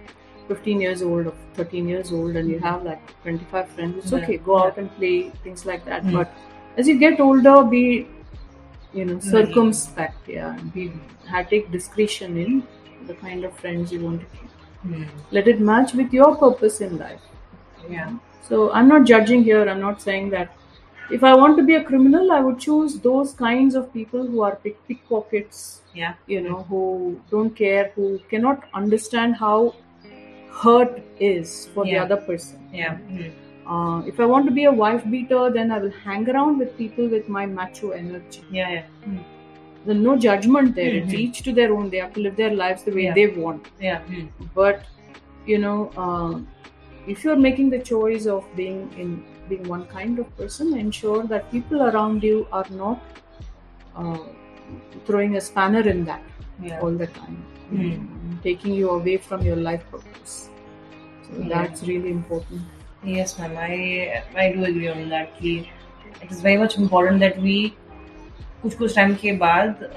15 0.52 0.80
years 0.84 1.02
old 1.08 1.26
or 1.30 1.34
13 1.58 1.90
years 1.94 2.12
old 2.18 2.38
and 2.42 2.48
you 2.52 2.60
Mm. 2.60 2.68
have 2.68 2.86
like 2.90 3.10
25 3.24 3.66
friends 3.74 3.98
it's 4.02 4.14
okay 4.20 4.38
go 4.46 4.56
out 4.60 4.78
and 4.84 4.94
play 5.00 5.12
things 5.48 5.66
like 5.72 5.84
that 5.90 6.06
Mm. 6.06 6.14
but 6.20 6.32
as 6.82 6.88
you 6.92 6.94
get 7.02 7.20
older 7.26 7.56
be 7.74 7.82
you 8.94 9.04
know 9.04 9.18
circumspect 9.20 10.28
yeah 10.28 10.54
and 10.58 10.72
be 10.74 10.92
take 11.50 11.70
discretion 11.70 12.36
in 12.44 12.62
the 13.06 13.14
kind 13.14 13.44
of 13.44 13.56
friends 13.62 13.92
you 13.92 14.00
want 14.04 14.20
to 14.20 14.26
keep 14.36 14.44
Hmm. 14.82 15.02
let 15.36 15.48
it 15.48 15.60
match 15.60 15.92
with 16.00 16.12
your 16.16 16.36
purpose 16.40 16.80
in 16.86 16.98
life 16.98 17.22
Yeah. 17.90 18.12
so 18.48 18.70
i'm 18.72 18.86
not 18.88 19.06
judging 19.10 19.42
here 19.42 19.62
i'm 19.68 19.80
not 19.80 20.00
saying 20.00 20.28
that 20.34 20.52
if 21.16 21.24
i 21.30 21.32
want 21.40 21.56
to 21.60 21.64
be 21.70 21.74
a 21.78 21.82
criminal 21.88 22.30
i 22.36 22.38
would 22.40 22.60
choose 22.66 22.94
those 23.06 23.32
kinds 23.40 23.74
of 23.80 23.92
people 23.92 24.24
who 24.26 24.40
are 24.48 24.54
pick 24.66 24.78
pickpockets 24.86 25.64
Yeah. 25.94 26.14
you 26.34 26.40
know 26.46 26.62
who 26.70 26.82
don't 27.32 27.56
care 27.62 27.90
who 27.96 28.06
cannot 28.30 28.68
understand 28.82 29.34
how 29.42 29.74
hurt 30.62 31.02
is 31.18 31.66
for 31.74 31.84
the 31.84 31.98
other 32.06 32.16
person 32.30 32.64
Yeah. 32.72 32.96
Hmm. 32.96 33.28
Uh, 33.74 33.98
if 34.10 34.20
i 34.20 34.26
want 34.32 34.46
to 34.50 34.54
be 34.58 34.64
a 34.64 34.74
wife 34.82 35.02
beater 35.14 35.42
then 35.56 35.70
i 35.76 35.78
will 35.84 35.96
hang 36.04 36.28
around 36.34 36.58
with 36.64 36.76
people 36.82 37.08
with 37.16 37.28
my 37.38 37.44
macho 37.46 37.90
energy 38.02 38.42
Yeah. 38.58 38.70
Yeah. 38.76 39.18
there's 39.86 40.02
no 40.10 40.14
judgment 40.26 40.74
there 40.78 40.94
it's 41.00 41.12
Mhm. 41.12 41.20
each 41.24 41.42
to 41.48 41.52
their 41.58 41.72
own 41.78 41.90
they 41.90 42.00
have 42.04 42.12
to 42.18 42.22
live 42.26 42.36
their 42.42 42.54
lives 42.62 42.82
the 42.88 42.94
way 42.98 43.04
Yeah. 43.08 43.14
they 43.18 43.26
want 43.42 43.68
Yeah. 43.88 44.00
Hmm. 44.12 44.26
but 44.60 44.86
you 45.52 45.58
know 45.66 45.76
uh, 46.04 46.32
if 47.12 47.24
you're 47.24 47.42
making 47.48 47.70
the 47.74 47.82
choice 47.90 48.26
of 48.36 48.48
being 48.62 48.80
in 49.04 49.12
being 49.50 49.68
one 49.74 49.84
kind 49.92 50.18
of 50.22 50.32
person 50.40 50.72
ensure 50.78 51.22
that 51.34 51.50
people 51.52 51.84
around 51.90 52.24
you 52.30 52.40
are 52.52 52.66
not 52.80 53.22
uh, 54.00 54.18
throwing 55.06 55.36
a 55.36 55.40
spanner 55.50 55.84
in 55.94 56.04
that 56.10 56.24
Yeah. 56.66 56.80
all 56.82 56.96
the 57.04 57.06
time 57.20 57.38
Hmm. 57.70 57.94
taking 58.48 58.74
you 58.80 58.90
away 58.96 59.16
from 59.28 59.42
your 59.50 59.56
life 59.68 59.86
purpose 59.94 60.34
so 61.28 61.32
Yeah. 61.38 61.48
that's 61.54 61.86
really 61.92 62.12
important 62.18 62.62
Yes, 63.02 63.38
ma'am. 63.38 63.56
I 63.56 64.22
I 64.36 64.52
do 64.52 64.64
agree 64.64 64.88
on 64.88 65.08
that. 65.08 65.38
कि 65.40 65.66
it 66.22 66.30
is 66.30 66.40
very 66.40 66.56
much 66.56 66.78
important 66.78 67.20
that 67.20 67.38
we 67.38 67.58
कुछ 68.62 68.74
कुछ 68.74 68.94
time 68.94 69.14
के 69.14 69.32
बाद 69.38 69.90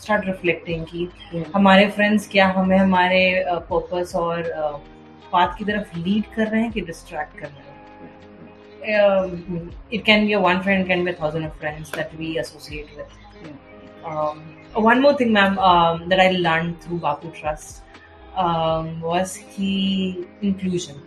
start 0.00 0.26
reflecting 0.26 0.84
कि 0.86 1.08
Yeah. 1.34 1.46
हमारे 1.54 1.88
friends 1.90 2.28
क्या 2.28 2.48
हमें 2.48 2.76
हमारे 2.78 3.22
पर्पस 3.70 4.14
और 4.16 4.42
पाथ 5.32 5.56
की 5.58 5.64
तरफ़ 5.64 5.96
लीड 5.98 6.24
कर 6.34 6.48
रहे 6.48 6.62
हैं 6.62 6.72
कि 6.72 6.80
डिस्ट्रैक्ट 6.80 7.38
कर 7.38 7.46
रहे 7.46 7.62
हैं 7.62 7.66
it 8.80 8.84
can 8.90 9.56
be 9.56 9.64
a 9.84 9.94
it 9.94 10.04
can 10.04 10.26
be 10.26 10.34
one 10.34 10.60
friend 10.62 10.86
can 10.88 11.04
be 11.04 11.12
thousand 11.12 11.46
of 11.46 11.58
friends 11.58 11.94
that 11.94 12.14
we 12.18 12.36
associate 12.38 12.96
with 12.96 13.16
um, 14.04 14.38
one 14.74 15.00
more 15.02 15.14
thing, 15.14 15.32
ma'am, 15.32 15.58
um, 15.58 16.08
that 16.08 16.20
I 16.20 16.30
learned 16.30 16.80
through 16.80 16.98
Bapu 17.00 17.32
Trust 17.34 17.82
um, 18.36 19.00
was 19.00 19.34
he 19.34 20.26
inclusion. 20.42 21.02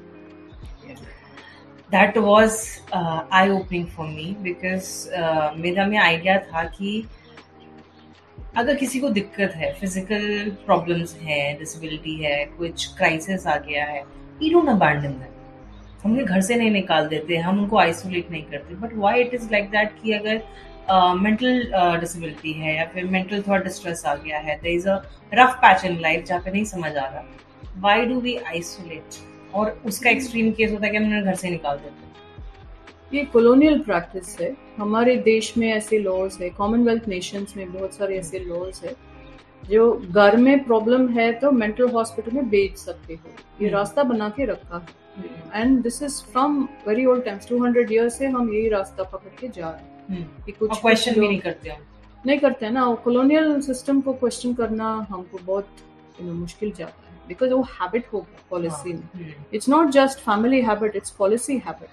That 1.91 2.17
was 2.17 2.57
I 2.89 3.49
opening 3.49 3.87
for 3.87 4.07
me 4.07 4.35
because 4.43 4.85
uh, 5.09 5.57
मेरा 5.57 5.85
में 5.87 5.97
idea 5.99 6.37
था 6.41 6.63
कि 6.69 7.03
अगर 8.57 8.75
किसी 8.75 8.99
को 8.99 9.09
दिक्कत 9.09 9.53
है 9.55 9.71
physical 9.73 10.49
problems 10.65 11.15
है 11.21 11.41
डिसेबिलिटी 11.59 12.15
है 12.15 12.43
कुछ 12.57 12.85
क्राइसिस 12.97 13.47
आ 13.47 13.55
गया 13.57 13.85
है 13.85 14.01
वी 14.39 14.49
डोंट 14.53 14.69
अबैंडन 14.69 15.11
दैट 15.11 16.03
हम 16.03 16.11
उन्हें 16.11 16.25
घर 16.25 16.41
से 16.41 16.55
नहीं 16.55 16.71
निकाल 16.71 17.07
देते 17.07 17.37
हम 17.39 17.59
उनको 17.59 17.77
आइसोलेट 17.79 18.31
नहीं 18.31 18.43
करते 18.43 18.75
but 18.75 18.95
why 18.97 19.21
it 19.21 19.33
is 19.33 19.49
like 19.51 19.69
that 19.71 19.93
कि 20.01 20.13
अगर 20.13 20.41
मेंटल 21.17 21.61
डिसेबिलिटी 21.99 22.53
है 22.53 22.75
या 22.77 22.85
फिर 22.93 23.05
मेंटल 23.07 23.41
थोड़ा 23.41 23.57
डिस्ट्रेस 23.59 24.05
आ 24.05 24.15
गया 24.15 24.39
है 24.39 24.59
there 24.63 24.75
is 24.75 24.87
a 24.89 25.01
rough 25.33 25.59
patch 25.61 25.85
in 25.85 25.99
life 26.01 26.25
जहाँ 26.25 26.41
पे 26.41 26.51
नहीं 26.51 26.65
समझ 26.67 26.95
आ 26.95 27.05
रहा 27.05 27.23
वाई 27.79 28.05
डू 28.05 28.19
वी 28.21 28.35
आइसोलेट 28.45 29.30
और 29.53 29.81
उसका 29.85 30.09
एक्सट्रीम 30.09 30.51
केस 30.51 30.71
होता 30.71 30.85
है 30.85 30.91
कि 30.91 30.97
हम 30.97 31.05
उन्हें 31.05 31.23
घर 31.23 31.35
से 31.35 31.49
निकाल 31.49 31.77
देते 31.77 32.05
हैं। 32.05 32.11
ये 33.13 33.23
कॉलोनियल 33.23 33.79
प्रैक्टिस 33.79 34.39
है। 34.41 34.57
हमारे 34.77 35.15
देश 35.15 35.57
में 35.57 35.73
ऐसे 35.73 35.99
लॉज 35.99 36.37
है 36.41 36.49
कॉमनवेल्थ 36.49 37.07
नेशंस 37.07 37.53
में 37.57 37.73
बहुत 37.73 37.93
सारे 37.93 38.17
ऐसे 38.19 38.39
लॉज 38.39 38.81
है 38.85 38.95
जो 39.69 39.93
घर 40.11 40.37
में 40.37 40.63
प्रॉब्लम 40.63 41.09
है 41.09 41.33
तो 41.33 41.51
मेंटल 41.51 41.89
हॉस्पिटल 41.89 42.31
में 42.31 42.49
भेज 42.49 42.75
सकते 42.75 43.13
हो। 43.13 43.29
ये 43.61 43.67
हम्म। 43.67 43.77
रास्ता 43.77 44.03
बना 44.03 44.29
के 44.29 44.45
रखा 44.45 44.77
है। 44.77 45.61
And 45.61 45.81
this 45.83 46.03
is 46.03 46.23
from 46.23 46.69
very 46.87 47.05
old 47.05 47.25
times 47.25 47.47
200 47.47 47.91
year 47.91 48.09
से 48.09 48.27
हम 48.27 48.53
यही 48.53 48.69
रास्ता 48.69 49.03
पकड़ 49.03 49.41
के 49.41 49.47
जा 49.47 49.69
रहे 49.69 50.15
हैं। 50.15 50.43
कि 50.45 50.51
कुछ 50.51 50.81
क्वेश्चन 50.81 51.19
भी 51.19 51.27
नहीं 51.27 51.39
करते 51.39 51.69
हम। 51.69 51.81
नहीं 52.25 52.39
करते 52.39 52.65
हैं 52.65 52.73
ना। 52.73 52.93
कॉलोनियल 52.93 53.61
सिस्टम 53.61 54.01
को 54.01 54.13
क्वेश्चन 54.13 54.53
करना 54.53 55.07
हमको 55.09 55.39
बहुत 55.43 55.67
मुश्किल 56.21 56.71
जाता 56.71 57.03
है। 57.09 57.10
बिकॉज़ 57.31 57.51
वो 57.51 57.61
हैबिट 57.61 58.05
हो 58.13 58.19
गया 58.19 58.43
पॉलिसी 58.49 58.93
में 58.93 59.35
it's 59.53 59.69
not 59.69 59.87
just 59.87 60.19
family 60.19 60.61
habit 60.61 60.95
it's 60.95 61.09
policy 61.09 61.57
habit 61.57 61.89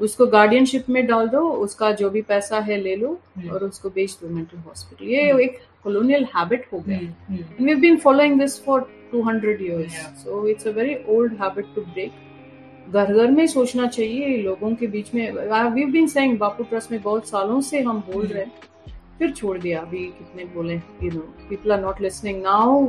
उसको 0.00 0.26
गार्डियनशिप 0.26 0.90
में 0.90 1.06
डाल 1.06 1.28
दो 1.28 1.50
उसका 1.50 1.92
जो 1.92 2.10
भी 2.10 2.22
पैसा 2.22 2.58
है 2.60 2.76
ले 2.76 2.96
लो 2.96 3.20
हम्म, 3.36 3.50
और 3.50 3.64
उसको 3.64 3.90
बेच 3.90 4.18
दो 4.22 4.28
मेंटल 4.28 4.58
हॉस्पिटल 4.58 5.04
ये 5.04 5.30
हम्म। 5.30 5.40
एक 5.40 5.58
colonial 5.86 6.24
habit 6.36 6.58
हो 6.72 6.78
गया। 6.80 6.98
हम्म, 6.98 7.36
and 7.36 7.66
we've 7.66 7.82
been 7.82 7.98
following 8.06 8.34
this 8.40 8.54
for 8.68 8.78
200 9.12 9.52
years. 9.66 9.92
Yeah. 9.92 10.24
so 10.24 10.38
it's 10.52 10.66
a 10.66 10.72
very 10.78 10.94
old 11.14 11.30
habit 11.42 11.66
to 11.76 11.84
break. 11.88 12.10
घर 12.92 13.14
घर 13.14 13.30
में 13.30 13.46
सोचना 13.46 13.86
चाहिए 13.86 14.42
लोगों 14.42 14.74
के 14.74 14.86
बीच 14.86 15.14
में। 15.14 15.32
We've 15.74 15.94
been 15.94 16.10
saying 16.14 16.38
Bapu 16.38 16.64
trust 16.64 16.92
में 16.92 17.02
बहुत 17.02 17.28
सालों 17.28 17.60
से 17.60 17.80
हम 17.80 18.00
बोल 18.00 18.22
हम्म। 18.22 18.34
रहे 18.34 18.44
हैं। 18.44 18.52
फिर 19.18 19.30
छोड़ 19.30 19.56
दिया। 19.58 19.80
अभी 19.80 20.04
कितने 20.18 20.44
बोले 20.54 20.74
you 20.74 21.10
know 21.12 21.20
people 21.48 21.72
are 21.72 21.80
not 21.80 22.00
listening 22.00 22.42
now 22.42 22.82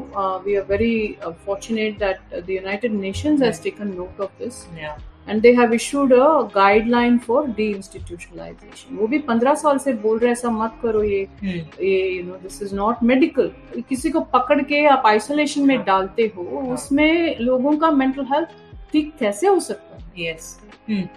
we 0.46 0.56
are 0.56 0.66
very 0.70 1.18
fortunate 1.46 2.00
that 2.00 2.44
the 2.46 2.50
United 2.50 2.94
Nations 2.94 3.42
has 3.42 3.62
taken 3.64 3.94
note 3.96 4.22
of 4.22 4.44
this 4.44 4.66
and 5.30 5.42
they 5.42 5.52
have 5.54 5.74
issued 5.74 6.14
a 6.14 6.28
guideline 6.56 7.18
for 7.18 7.48
deinstitutionalisation 7.72 8.96
वो 8.96 9.08
भी 9.08 9.18
पंद्रह 9.28 9.56
साल 9.56 9.78
से 9.78 9.94
बोल 10.04 10.20
रहे 10.20 10.32
ऐसा 10.32 10.50
मत 10.50 10.80
करो 10.84 11.04
ये। 11.04 11.28
hmm. 11.44 11.82
ये 11.82 12.10
you 12.10 12.24
know 12.24 12.38
this 12.44 12.62
is 12.64 12.76
not 12.76 13.04
medical 13.04 13.52
किसी 13.90 14.10
को 14.10 14.20
पकड़ 14.34 14.62
के 14.64 14.86
आप 14.88 15.04
आइसोलेशन 15.06 15.68
में 15.68 15.76
हाँ. 15.76 15.86
डालते 15.86 16.32
हो 16.36 16.44
हाँ. 16.56 16.74
उसमें 16.74 17.40
लोगों 17.40 17.78
का 17.78 17.92
मेंटल 17.92 18.26
हेल्थ 18.34 18.50
ठीक 18.92 19.14
कैसे 19.20 19.48
हो 19.48 19.60
सकता 19.60 19.96
है? 19.96 20.12
Yes 20.20 20.60
hmm. 20.90 21.08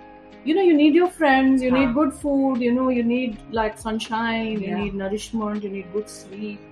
You 0.44 0.54
know 0.56 0.62
you 0.68 0.74
need 0.76 0.94
your 0.94 1.08
friends 1.20 1.62
you 1.62 1.70
हाँ. 1.70 1.78
need 1.78 1.94
good 1.94 2.12
food 2.22 2.60
you 2.66 2.72
know 2.78 2.88
you 2.98 3.02
need 3.04 3.36
like 3.60 3.78
sunshine 3.78 4.46
you 4.52 4.60
Yeah. 4.68 4.78
need 4.82 4.94
nourishment 4.94 5.62
you 5.62 5.70
need 5.78 5.92
good 5.96 6.08
sleep 6.18 6.68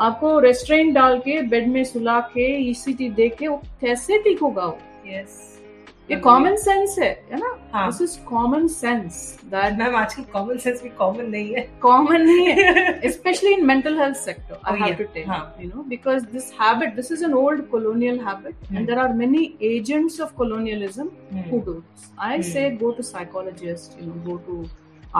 आपको 0.00 0.38
रेस्टोरेंट 0.40 0.92
डाल 0.94 1.18
के 1.24 1.40
बेड 1.48 1.68
में 1.72 1.82
सुला 1.84 2.18
के 2.34 2.46
ईसीटी 2.70 3.08
दे 3.18 3.28
के 3.38 3.48
वो 3.48 3.56
कैसे 3.80 4.18
ठीक 4.22 4.40
होगा 4.42 4.64
वो 4.66 4.78
yes. 5.10 5.36
ये 6.11 6.15
कॉमन 6.19 6.55
सेंस 6.57 6.95
है 6.99 7.07
है 7.31 7.39
ना 7.39 7.47
हाँ 7.73 7.85
this 7.91 8.01
is 8.01 8.15
common 8.29 8.67
sense 8.75 9.17
that 9.49 9.77
ma'am 9.79 9.95
आजकल 9.95 10.23
कॉमन 10.33 10.57
सेंस 10.63 10.81
भी 10.83 10.89
कॉमन 11.01 11.25
नहीं 11.31 11.53
है 11.55 11.61
कॉमन 11.81 12.21
नहीं 12.29 12.45
है 12.47 12.93
especially 13.09 13.51
in 13.57 13.65
mental 13.71 13.99
health 14.01 14.17
sector 14.21 14.57
i 14.63 14.71
Oh, 14.71 14.77
have 14.79 14.87
yeah. 14.87 14.97
to 15.01 15.07
tell 15.17 15.27
Huh. 15.33 15.43
you 15.63 15.67
know 15.73 15.83
because 15.91 16.25
this 16.31 16.47
habit 16.61 16.95
this 17.01 17.11
is 17.17 17.25
an 17.29 17.35
old 17.41 17.61
colonial 17.75 18.17
habit 18.29 18.55
Hmm. 18.69 18.79
and 18.81 18.91
there 18.91 18.99
are 19.03 19.13
many 19.21 19.43
agents 19.71 20.17
of 20.27 20.33
colonialism 20.41 21.11
who 21.31 21.43
hmm, 21.43 21.61
do 21.69 21.75
this 21.77 22.09
i 22.29 22.31
Hmm. 22.33 22.47
say 22.51 22.65
go 22.85 22.91
to 23.01 23.07
psychologist 23.11 23.99
you 24.01 24.07
know 24.09 24.17
go 24.31 24.39
to 24.49 24.57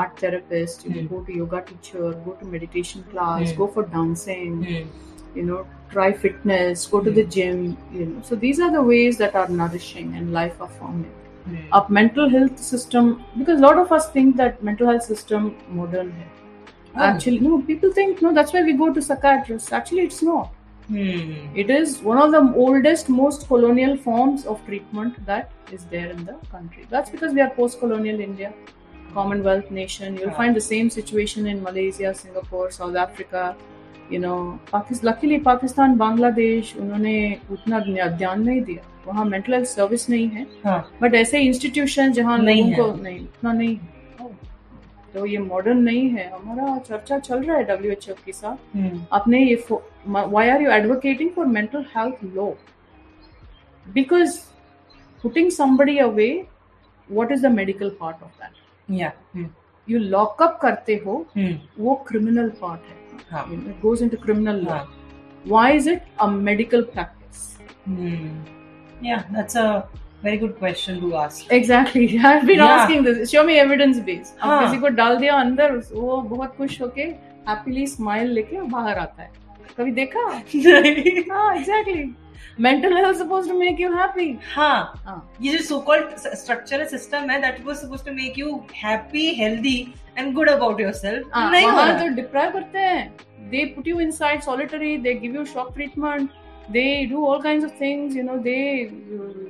art 0.02 0.20
therapist 0.24 0.88
you 0.88 0.96
know, 0.96 1.04
Hmm. 1.04 1.12
go 1.14 1.22
to 1.30 1.38
yoga 1.44 1.62
teacher 1.70 2.10
go 2.26 2.36
to 2.42 2.50
meditation 2.58 3.06
class 3.14 3.46
Hmm. 3.48 3.58
go 3.62 3.70
for 3.78 3.86
dancing 3.96 4.58
hmm, 4.64 4.84
you 5.35 5.43
know 5.43 5.67
try 5.91 6.13
fitness 6.13 6.87
go 6.87 7.01
to 7.01 7.11
the 7.11 7.25
hmm. 7.25 7.31
gym 7.31 7.77
you 7.93 8.07
know. 8.07 8.23
So 8.23 8.35
these 8.37 8.61
are 8.61 8.73
the 8.73 8.83
ways 8.83 9.19
that 9.19 9.35
are 9.35 9.49
nourishing 9.49 10.15
and 10.17 10.33
life 10.33 10.61
affirming. 10.61 11.13
Mm. 11.49 11.69
our 11.73 11.87
mental 11.91 12.31
health 12.31 12.59
system 12.59 13.23
because 13.39 13.59
a 13.59 13.63
lot 13.63 13.79
of 13.79 13.93
us 13.93 14.11
think 14.13 14.35
that 14.37 14.63
mental 14.63 14.87
health 14.87 15.03
system 15.03 15.55
modern 15.69 16.11
health. 16.13 16.39
Oh. 16.97 17.03
actually 17.03 17.41
no 17.41 17.61
people 17.61 17.93
think 17.93 18.23
no 18.23 18.33
that's 18.33 18.55
why 18.55 18.63
we 18.63 18.73
go 18.73 18.93
to 18.93 19.03
psychiatrists. 19.03 19.71
Actually 19.73 20.05
it's 20.05 20.23
not. 20.23 20.55
Hmm. 20.87 21.35
It 21.55 21.69
is 21.71 22.01
one 22.03 22.19
of 22.19 22.33
the 22.33 22.41
oldest 22.57 23.11
most 23.11 23.47
colonial 23.47 23.97
forms 23.97 24.47
of 24.47 24.65
treatment 24.65 25.25
that 25.27 25.53
is 25.71 25.85
there 25.87 26.09
in 26.11 26.25
the 26.25 26.35
country. 26.51 26.87
That's 26.89 27.11
because 27.11 27.35
we 27.35 27.43
are 27.43 27.51
post-colonial 27.51 28.21
india 28.21 28.55
commonwealth 29.13 29.71
nation. 29.71 30.17
You'll 30.17 30.29
yeah. 30.29 30.43
find 30.43 30.57
the 30.57 30.67
same 30.73 30.89
situation 30.89 31.47
in 31.47 31.63
malaysia 31.63 32.15
singapore 32.15 32.71
south 32.71 32.97
africa 32.97 33.55
you 34.13 34.19
know 34.23 34.39
pakistan 34.73 35.09
luckily 35.09 35.39
pakistan 35.45 35.97
bangladesh 36.01 36.77
उन्होंने 36.77 37.17
उतना 37.53 37.79
ध्यान 38.09 38.43
नहीं 38.43 38.61
दिया। 38.63 38.83
वहाँ 39.07 39.25
mental 39.25 39.53
health 39.55 39.69
service 39.69 40.09
नहीं 40.11 40.29
है। 40.29 40.47
हाँ। 40.65 40.79
But 41.03 41.15
ऐसे 41.15 41.41
इंस्टीट्यूशन 41.41 42.13
जहाँ 42.13 42.39
नहीं 42.39 42.63
लोगों 42.65 42.87
है। 42.87 42.97
को 42.97 43.03
नहीं 43.03 43.21
उतना 43.21 43.53
नहीं 43.53 43.77
है। 43.77 43.93
तो 45.15 45.25
ये 45.27 45.39
मॉडर्न 45.39 45.79
नहीं 45.83 46.09
है। 46.11 46.29
हमारा 46.31 46.77
चर्चा 46.79 47.19
चल 47.19 47.43
रहा 47.43 47.57
है 47.57 47.65
डब्ल्यू 47.65 47.93
एच 47.93 48.09
एफ़ 48.09 48.25
के 48.27 48.33
साथ। 48.33 48.77
हम्म, 48.77 49.05
आपने 49.13 49.45
ये 49.45 49.67
why 50.09 50.49
are 50.49 50.63
you 50.63 50.71
advocating 50.71 51.31
for 51.37 51.47
mental 51.47 51.85
health 51.97 52.25
law 52.37 52.51
because 53.87 54.39
putting 55.23 55.51
somebody 55.53 55.97
away 56.07 56.33
what 57.09 57.31
is 57.37 57.45
the 57.45 57.53
medical 57.59 57.91
part 58.01 58.25
of 58.25 58.33
that? 58.41 58.61
Yeah, 58.89 59.13
hmm, 59.35 59.49
you 59.89 60.01
lock 60.15 60.43
up 60.47 60.59
करते 60.63 61.01
हो 61.07 61.25
हम्म, 61.37 61.59
वो 61.79 61.95
क्रिमिनल 62.09 62.49
पार्ट 62.61 62.91
है। 62.91 63.03
हाँ 63.33 63.45
You 63.51 63.59
it 63.73 63.81
goes 63.83 64.03
into 64.03 64.21
criminal 64.27 64.63
law 64.63 64.79
हाँ 64.79 64.87
why 65.47 65.67
is 65.73 65.87
it 65.87 66.03
a 66.21 66.31
medical 66.31 66.83
practice 66.95 67.43
Hmm. 67.87 68.29
Yeah, 69.03 69.23
that's 69.33 69.57
a 69.57 69.87
very 70.23 70.39
good 70.39 70.53
question 70.59 71.01
to 71.01 71.09
ask. 71.23 71.51
Exactly. 71.53 72.05
I've 72.19 72.47
been 72.47 72.59
Yeah. 72.59 72.71
asking 72.75 73.03
this. 73.05 73.31
Show 73.31 73.43
me 73.45 73.57
evidence 73.63 73.99
based. 74.07 74.39
अब 74.39 74.49
हाँ. 74.51 74.61
किसी 74.63 74.79
को 74.81 74.89
डाल 75.01 75.17
दिया 75.19 75.35
अंदर 75.41 75.77
वो 75.93 76.21
बहुत 76.31 76.55
खुश 76.57 76.81
होके 76.81 77.03
हैप्पीली 77.49 77.87
स्माइल 77.87 78.31
लेके 78.35 78.61
बाहर 78.77 78.99
आता 78.99 79.23
है 79.23 79.31
कभी 79.79 79.91
देखा 79.93 80.21
हाँ 80.21 81.55
exactly 81.57 82.05
mental 82.61 82.97
health 82.97 83.17
suppose 83.19 83.49
to 83.49 83.59
make 83.59 83.81
you 83.81 83.91
happy 83.97 84.31
हाँ 84.55 85.03
हाँ 85.07 85.19
ये 85.43 85.57
जो 85.57 85.63
सो 85.65 85.79
कॉल्ड 85.91 86.17
स्ट्रक्चरल 86.19 86.85
सिस्टम 86.97 87.31
है 87.31 87.41
that 87.43 87.65
was 87.67 87.77
supposed 87.77 88.07
to 88.07 88.13
make 88.15 88.39
you 88.39 88.57
happy 88.85 89.29
healthy 89.41 89.77
and 90.17 90.35
good 90.35 90.49
about 90.49 90.79
yourself 90.79 91.25
ah, 91.33 91.49
uh, 91.49 91.99
They 91.99 92.15
deprive 92.23 92.53
करते 92.57 93.11
they 93.53 93.67
put 93.75 93.87
you 93.87 93.99
inside 93.99 94.43
solitary 94.43 94.97
they 94.97 95.15
give 95.15 95.35
you 95.39 95.45
shock 95.45 95.75
treatment 95.75 96.31
they 96.77 97.07
do 97.07 97.25
all 97.25 97.43
kinds 97.43 97.65
of 97.65 97.73
things 97.77 98.15
you 98.15 98.23
know 98.23 98.39
they 98.39 98.91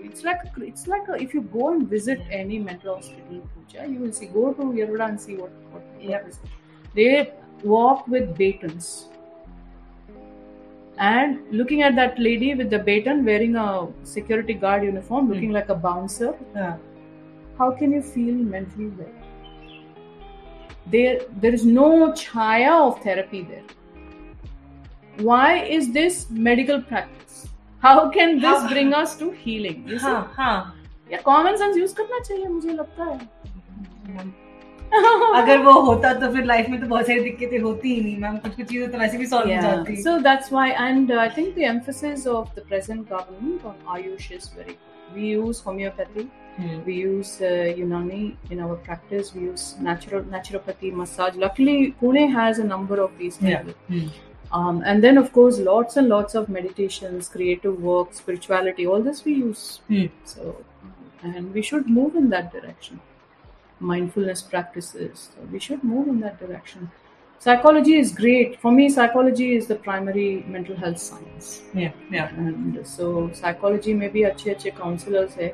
it's 0.09 0.25
like 0.25 0.41
it's 0.59 0.87
like 0.87 1.07
a, 1.09 1.15
if 1.15 1.33
you 1.33 1.43
go 1.43 1.73
and 1.73 1.89
visit 1.89 2.21
any 2.31 2.59
mental 2.59 2.97
hospital 2.97 3.41
Pooja 3.55 3.87
you 3.89 3.99
will 4.01 4.13
see 4.13 4.27
go 4.27 4.53
to 4.53 4.63
Yerwada 4.79 5.09
and 5.11 5.21
see 5.21 5.37
what 5.37 5.53
what, 5.71 5.83
yeah. 6.01 6.23
what 6.23 6.29
is 6.29 6.41
they 6.95 7.33
walk 7.63 8.07
with 8.09 8.37
batons 8.37 9.09
and 10.99 11.41
looking 11.51 11.83
at 11.83 11.95
that 11.97 12.19
lady 12.19 12.55
with 12.55 12.71
the 12.71 12.79
baton 12.79 13.25
wearing 13.25 13.55
a 13.57 13.87
security 14.03 14.55
guard 14.55 14.83
uniform 14.85 15.29
looking 15.29 15.51
mm. 15.51 15.55
like 15.55 15.69
a 15.69 15.75
bouncer 15.75 16.35
yeah. 16.55 16.77
how 17.59 17.71
can 17.71 17.93
you 17.93 18.03
feel 18.03 18.35
mentally 18.35 18.89
well 18.99 19.15
there 20.93 21.21
there 21.43 21.55
is 21.55 21.65
no 21.65 21.89
chaya 22.13 22.73
of 22.87 23.01
therapy 23.03 23.43
there 23.43 23.65
why 25.29 25.59
is 25.77 25.93
this 25.93 26.29
medical 26.31 26.81
practice 26.83 27.47
how 27.83 28.11
can 28.11 28.39
this 28.41 28.61
How- 28.63 28.69
bring 28.69 28.93
us 29.03 29.17
to 29.23 29.31
healing 29.45 29.83
you 29.89 29.99
see 29.99 30.05
हाँ 30.07 30.33
हाँ 30.37 30.57
या 31.13 31.19
common 31.25 31.57
sense 31.57 31.77
use 31.77 31.95
करना 31.95 32.19
चाहिए 32.19 32.47
मुझे 32.49 32.73
लगता 32.73 33.05
है 33.05 34.33
अगर 35.37 35.59
वो 35.63 35.73
होता 35.87 36.13
तो 36.21 36.31
फिर 36.33 36.45
लाइफ 36.45 36.69
में 36.71 36.81
तो 36.81 36.87
बहुत 36.87 37.07
सारी 37.07 37.21
दिक्कतें 37.21 37.59
होती 37.61 37.95
ही 37.95 38.01
नहीं 38.01 38.17
मैम 38.21 38.37
कुछ 38.45 38.55
कुछ 38.57 38.67
चीज़ें 38.67 38.91
तो 38.91 38.99
वैसे 38.99 39.19
भी 39.19 39.27
सॉल्व 39.27 39.55
हो 39.55 39.61
जाती 39.63 39.97
So 40.03 40.13
that's 40.27 40.51
why, 40.57 40.67
and 40.87 41.11
uh, 41.11 41.19
I 41.23 41.29
think 41.39 41.55
the 41.57 41.65
emphasis 41.71 42.27
of 42.35 42.55
the 42.59 42.65
present 42.73 43.09
government 43.09 43.65
on 43.71 43.75
Ayush 43.97 44.31
is 44.37 44.49
very 44.59 44.77
good. 44.77 45.17
We 45.17 45.31
use 45.31 45.61
homeopathy, 45.69 46.27
Hmm. 46.58 46.80
we 46.86 46.96
use 46.96 47.42
uh, 47.42 47.74
Unani 47.82 48.36
in 48.52 48.60
our 48.60 48.76
practice, 48.76 49.34
we 49.34 49.42
use 49.44 49.76
natural 49.80 50.24
naturopathy, 50.24 50.92
massage. 50.92 51.36
Luckily, 51.36 51.96
Pune 52.02 52.32
has 52.34 52.60
a 52.60 52.64
number 52.64 52.98
of 53.04 53.18
these 53.18 53.38
Yeah. 53.42 53.62
people. 53.62 53.74
Hmm. 53.88 54.08
Um, 54.52 54.82
and 54.86 55.04
then, 55.04 55.18
of 55.18 55.32
course, 55.32 55.60
lots 55.60 55.96
and 55.96 56.10
lots 56.10 56.36
of 56.36 56.50
meditations, 56.50 57.30
creative 57.30 57.82
work, 57.82 58.14
spirituality, 58.14 58.88
all 58.88 59.02
this 59.02 59.24
we 59.24 59.36
use. 59.36 59.80
Hmm. 59.88 60.08
So, 60.26 60.56
and 61.24 61.54
we 61.54 61.62
should 61.62 61.88
move 61.88 62.16
in 62.16 62.30
that 62.32 62.52
direction. 62.52 63.00
Mindfulness 63.80 64.42
practices, 64.42 65.30
so 65.34 65.48
we 65.52 65.60
should 65.60 65.84
move 65.84 66.08
in 66.10 66.20
that 66.20 66.40
direction. 66.40 66.92
Psychology 67.40 67.96
is 67.98 68.12
great. 68.12 68.60
For 68.60 68.72
me, 68.72 68.90
psychology 68.90 69.56
is 69.56 69.68
the 69.68 69.76
primary 69.76 70.44
mental 70.48 70.76
health 70.76 71.00
science. 71.00 71.62
Yeah, 71.74 71.94
yeah. 72.12 72.34
And 72.38 72.86
so, 72.86 73.30
psychology 73.42 73.94
में 73.94 74.10
भी 74.12 74.24
अच्छे 74.24 74.50
अच्छे 74.52 74.70
counsellors 74.70 75.38
है 75.38 75.54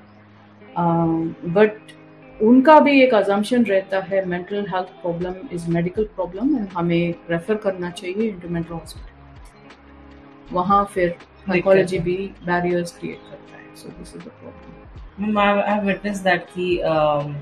but 0.76 1.92
उनका 2.40 2.78
भी 2.80 3.00
एक 3.02 3.14
assumption 3.14 3.64
रहता 3.64 3.98
है 4.02 4.24
mental 4.26 4.66
health 4.68 4.88
problem 5.00 5.34
is 5.52 5.68
medical 5.70 6.04
problem 6.14 6.56
and 6.56 6.68
हमें 6.74 7.14
रेफर 7.30 7.56
करना 7.64 7.90
चाहिए 7.92 8.28
इनटू 8.28 8.48
मेंटल 8.48 8.74
हॉस्पिटल 8.74 10.54
वहाँ 10.54 10.84
फिर 10.94 11.16
साइकोलॉजी 11.40 11.98
भी 11.98 12.16
बैरियर्स 12.46 12.98
क्रिएट 12.98 13.30
करता 13.30 13.56
है 13.56 13.76
so 13.76 13.88
this 13.88 14.14
is 14.16 14.24
the 14.24 14.30
problem 14.40 15.32
ma'am 15.34 15.58
I 15.58 15.70
have 15.70 15.86
witness 15.86 16.18
that 16.20 16.46
कि 16.54 16.76
um, 16.84 17.34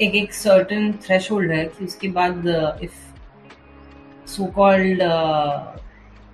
एक 0.00 0.14
एक 0.14 0.32
सर्टेन 0.34 0.92
थ्रेशोल्ड 1.04 1.52
है 1.52 1.64
कि 1.66 1.84
उसके 1.84 2.08
बाद 2.10 2.46
if 2.82 2.98
so 4.28 4.46
called 4.52 5.02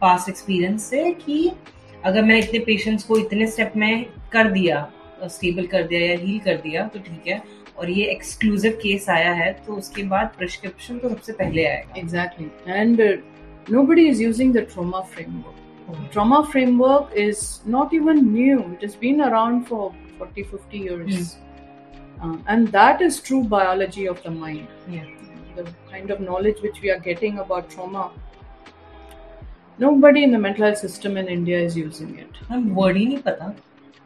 past 0.01 0.29
experience 0.29 0.85
से 0.85 1.11
कि 1.17 1.51
अगर 2.05 2.23
मैंने 2.23 2.39
इतने 2.41 2.59
पेशेंट्स 2.65 3.05
को 3.05 3.17
इतने 3.19 3.47
स्टेप 3.47 3.73
में 3.77 4.05
कर 4.33 4.51
दिया 4.51 4.81
स्टेबल 5.25 5.67
कर 5.67 5.83
दिया 5.87 6.01
या 6.01 6.17
हील 6.19 6.39
कर 6.45 6.57
दिया 6.63 6.87
तो 6.95 6.99
ठीक 7.01 7.27
है। 7.29 7.43
और 7.79 7.91
ये 7.91 8.05
एक्सक्लूसिव 8.11 8.73
केस 8.83 9.09
आया 9.11 9.33
है 9.35 9.53
तो 9.67 9.75
उसके 9.77 10.03
बाद 10.13 10.31
प्रिस्क्रिप्शन 10.39 10.99
तो 10.99 11.09
सबसे 11.09 11.33
पहले 11.33 11.65
आएगा। 11.67 11.99
Exactly 12.01 12.51
and 12.73 13.01
nobody 13.83 14.07
is 14.09 14.23
using 14.23 14.53
the 14.55 14.67
trauma 14.73 15.01
framework 15.15 16.09
trauma 16.13 16.41
framework 16.53 17.17
is 17.19 17.45
not 17.71 17.95
even 17.95 18.25
new 18.33 18.59
it 18.73 18.85
is 18.85 18.97
been 19.01 19.21
around 19.23 19.65
for 19.65 19.89
forty 20.19 20.43
fifty 20.43 20.83
years 20.85 21.37
and 22.49 22.69
that 22.69 23.03
is 23.03 23.23
true 23.27 23.43
biology 23.57 24.07
of 24.07 24.29
the 24.29 24.33
mind 24.37 24.67
the 25.59 25.67
kind 25.91 26.13
of 26.13 26.23
knowledge 26.23 26.63
which 26.63 26.81
we 26.83 26.89
are 26.89 27.01
getting 27.09 27.39
about 27.39 27.75
trauma 27.75 28.13
Nobody 29.79 30.21
in 30.25 30.31
the 30.35 30.39
mental 30.43 30.65
health 30.65 30.79
system 30.79 31.17
in 31.21 31.27
India 31.33 31.57
is 31.63 31.75
using 31.79 32.13
it. 32.21 32.37
Word 32.77 32.97
ही 32.97 33.05
नहीं 33.07 33.19
पता। 33.27 33.49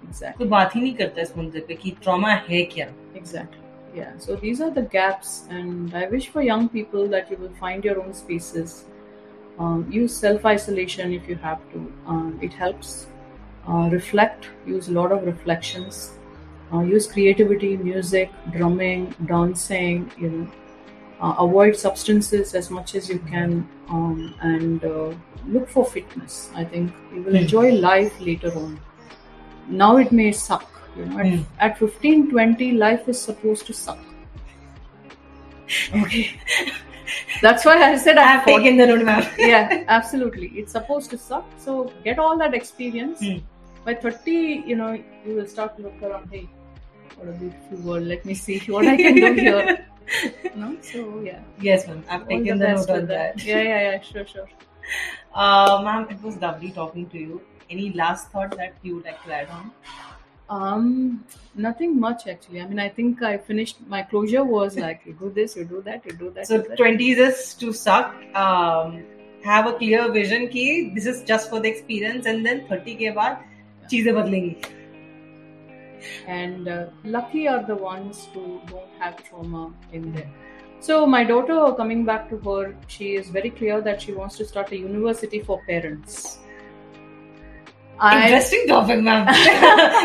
Exactly. 0.07 0.37
कोई 0.37 0.47
बात 0.47 0.75
ही 0.75 0.81
नहीं 0.81 0.93
करता 0.95 1.21
इस 1.21 1.37
मुद्दे 1.37 1.59
पे 1.67 1.73
कि 1.83 1.91
ट्रॉमा 2.03 2.29
है 2.49 2.63
क्या 2.75 2.87
Exactly. 3.21 3.61
Yeah. 3.97 4.11
So 4.23 4.35
these 4.39 4.59
are 4.63 4.69
the 4.77 4.81
gaps, 4.93 5.29
and 5.57 5.93
I 5.99 6.07
wish 6.13 6.25
for 6.31 6.41
young 6.45 6.67
people 6.71 7.07
that 7.15 7.29
you 7.33 7.37
will 7.43 7.53
find 7.59 7.85
your 7.89 7.93
own 8.01 8.13
spaces. 8.21 8.73
Um, 9.57 9.85
use 9.97 10.15
self 10.23 10.45
isolation 10.51 11.13
if 11.17 11.29
you 11.29 11.35
have 11.43 11.61
to. 11.73 11.83
Um, 12.15 12.39
it 12.47 12.57
helps. 12.63 12.91
Uh, 13.67 13.89
reflect. 13.93 14.49
Use 14.71 14.89
a 14.89 14.95
lot 14.97 15.13
of 15.17 15.23
reflections. 15.29 16.01
Uh, 16.73 16.81
use 16.81 17.07
creativity, 17.13 17.71
music, 17.77 18.33
drumming, 18.57 19.07
dancing. 19.31 20.03
You 20.25 20.29
know, 20.33 20.47
uh, 21.21 21.33
avoid 21.45 21.77
substances 21.85 22.53
as 22.53 22.69
much 22.79 22.95
as 22.95 23.09
you 23.09 23.19
can, 23.31 23.55
um, 23.89 24.35
and 24.41 24.83
uh, 24.83 25.13
look 25.47 25.69
for 25.69 25.85
fitness. 25.85 26.37
I 26.53 26.65
think 26.65 26.91
you 27.13 27.23
will 27.23 27.39
Hmm. 27.39 27.45
enjoy 27.45 27.71
life 27.87 28.19
later 28.31 28.53
on. 28.65 28.75
Now 29.70 29.96
it 29.96 30.12
may 30.12 30.32
suck. 30.32 30.66
You 30.96 31.06
know, 31.06 31.18
at, 31.20 31.26
Hmm. 31.26 31.42
at 31.60 31.78
15, 31.78 32.30
20, 32.30 32.72
life 32.72 33.08
is 33.08 33.20
supposed 33.20 33.66
to 33.66 33.72
suck. 33.72 33.98
Okay. 35.94 36.30
That's 37.42 37.64
why 37.64 37.76
I 37.82 37.96
said 37.96 38.18
I 38.18 38.22
at 38.22 38.28
have 38.38 38.44
taken 38.44 38.76
the 38.76 38.86
road 38.88 39.04
map. 39.04 39.32
yeah, 39.38 39.84
absolutely. 39.88 40.48
It's 40.48 40.72
supposed 40.72 41.10
to 41.10 41.18
suck. 41.18 41.46
So 41.58 41.92
get 42.04 42.18
all 42.18 42.36
that 42.38 42.54
experience. 42.54 43.20
Hmm. 43.20 43.38
By 43.84 43.94
30, 43.94 44.64
you 44.66 44.76
know, 44.76 44.92
you 45.26 45.34
will 45.36 45.46
start 45.46 45.76
to 45.76 45.82
look 45.84 46.02
around, 46.02 46.28
hey, 46.30 46.48
what 47.16 47.28
a 47.28 47.32
beautiful 47.32 47.78
world. 47.78 48.02
Let 48.04 48.24
me 48.24 48.34
see 48.34 48.58
what 48.66 48.86
I 48.86 48.96
can 48.96 49.14
do 49.14 49.32
here. 49.44 49.86
no? 50.56 50.76
So, 50.82 51.20
yeah. 51.20 51.40
Yes, 51.60 51.86
ma'am. 51.86 52.04
I've 52.10 52.22
All 52.22 52.26
taken 52.28 52.58
the 52.58 52.66
the 52.66 52.72
note 52.74 52.90
on 52.90 53.06
that. 53.06 53.36
that. 53.36 53.44
Yeah, 53.44 53.62
yeah, 53.62 53.80
yeah. 53.92 54.00
Sure, 54.00 54.26
sure. 54.26 54.48
Uh, 55.32 55.80
ma'am, 55.84 56.08
it 56.10 56.20
was 56.20 56.36
lovely 56.38 56.72
talking 56.72 57.08
to 57.10 57.16
you 57.16 57.40
Any 57.69 57.91
last 57.93 58.29
thought 58.31 58.55
that 58.57 58.75
you 58.83 58.95
would 58.95 59.05
like 59.05 59.23
to 59.23 59.33
add 59.33 59.49
on? 59.49 59.71
Um, 60.47 61.25
nothing 61.55 61.99
much 61.99 62.27
actually. 62.27 62.61
I 62.61 62.67
mean, 62.67 62.79
I 62.79 62.89
think 62.89 63.23
I 63.23 63.37
finished 63.37 63.77
my 63.87 64.03
closure 64.03 64.43
was 64.43 64.77
like, 64.77 65.01
you 65.05 65.13
do 65.13 65.31
this, 65.31 65.55
you 65.55 65.65
do 65.65 65.81
that, 65.81 66.05
you 66.05 66.11
do 66.11 66.29
that. 66.31 66.47
So, 66.47 66.61
do 66.61 66.69
that. 66.69 66.77
20s 66.77 67.17
is 67.17 67.53
to 67.55 67.73
suck. 67.73 68.13
Um, 68.35 69.03
have 69.43 69.67
a 69.67 69.73
clear 69.73 70.11
vision 70.11 70.47
कि 70.47 70.93
this 70.95 71.05
is 71.05 71.23
just 71.23 71.49
for 71.49 71.59
the 71.59 71.69
experience 71.69 72.25
and 72.25 72.45
then 72.45 72.67
30 72.67 72.95
के 72.95 73.13
बाद 73.15 73.43
चीजें 73.89 74.13
बदलेंगी. 74.15 74.55
and 76.27 76.67
uh, 76.67 76.85
lucky 77.03 77.47
are 77.47 77.63
the 77.63 77.75
ones 77.75 78.27
who 78.33 78.61
don't 78.67 78.89
have 78.99 79.23
trauma 79.23 79.73
in 79.91 80.11
there. 80.13 80.29
So 80.79 81.05
my 81.07 81.23
daughter, 81.23 81.73
coming 81.75 82.05
back 82.05 82.29
to 82.29 82.37
her, 82.37 82.75
she 82.87 83.15
is 83.15 83.29
very 83.29 83.49
clear 83.49 83.81
that 83.81 84.01
she 84.01 84.13
wants 84.13 84.37
to 84.37 84.45
start 84.45 84.71
a 84.71 84.77
university 84.77 85.39
for 85.39 85.61
parents. 85.67 86.39
Interesting 88.00 88.66
topic, 88.66 89.00
ma'am. 89.00 89.28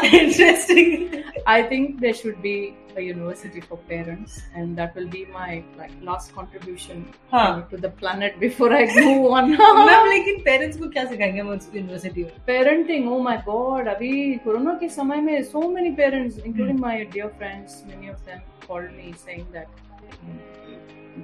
Interesting. 0.04 1.24
I 1.48 1.62
think 1.64 2.02
there 2.02 2.14
should 2.14 2.42
be 2.42 2.76
a 2.98 3.02
university 3.02 3.62
for 3.62 3.78
parents, 3.78 4.42
and 4.56 4.78
that 4.78 4.96
will 4.96 5.08
be 5.08 5.26
my 5.26 5.64
like 5.78 5.92
last 6.02 6.34
contribution 6.34 7.06
uh, 7.32 7.38
हाँ. 7.38 7.70
to 7.70 7.78
the 7.78 7.90
planet 7.90 8.40
before 8.40 8.74
I 8.74 8.86
move 8.96 9.32
on. 9.32 9.52
Ma'am 9.56 10.08
लेकिन 10.10 10.42
parents 10.46 10.78
को 10.80 10.90
क्या 10.90 11.06
सिखाएँगे 11.06 11.40
हम 11.40 11.50
उसको 11.56 11.78
university 11.78 12.24
में 12.24 12.32
parenting 12.50 13.08
oh 13.14 13.22
my 13.28 13.38
god 13.48 13.88
अभी 13.96 14.12
corona 14.44 14.74
के 14.80 14.90
समय 14.90 15.22
में 15.22 15.42
so 15.52 15.64
many 15.78 15.96
parents 15.96 16.38
including 16.38 16.80
my 16.86 16.96
dear 17.16 17.30
friends 17.40 17.84
many 17.88 18.14
of 18.16 18.24
them 18.26 18.42
called 18.68 18.92
me 19.00 19.14
saying 19.26 19.46
that 19.54 19.68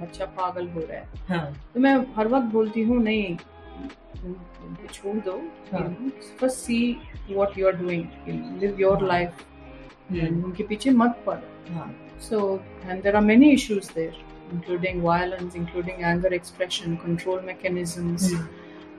बच्चा 0.02 0.24
पागल 0.36 0.68
हो 0.74 0.80
रहा 0.80 0.98
है 0.98 1.08
हाँ 1.28 1.46
तो 1.74 1.80
मैं 1.80 1.94
हर 2.16 2.28
वक्त 2.28 2.52
बोलती 2.52 2.82
हूँ 2.82 3.02
नहीं 3.02 3.36
छोड़ 4.93 5.15
दो 5.25 5.37
हाँ. 5.71 5.87
First 6.39 6.57
see 6.57 6.79
what 7.29 7.57
you 7.57 7.67
are 7.67 7.75
doing 7.81 8.59
live 8.61 8.79
your 8.79 9.03
life 9.07 9.45
हम्म, 10.11 10.43
उनके 10.45 10.63
पीछे 10.63 10.91
मत 11.03 11.23
पड़ो 11.27 11.73
हाँ 11.73 11.93
so 12.25 12.37
and 12.91 13.03
there 13.05 13.15
are 13.17 13.21
many 13.23 13.47
issues 13.55 13.89
there 13.95 14.13
including 14.53 15.01
violence 15.01 15.57
including 15.57 15.99
anger 16.11 16.31
expression 16.37 16.95
control 17.01 17.43
mechanisms 17.49 18.23
hmm, 18.31 18.47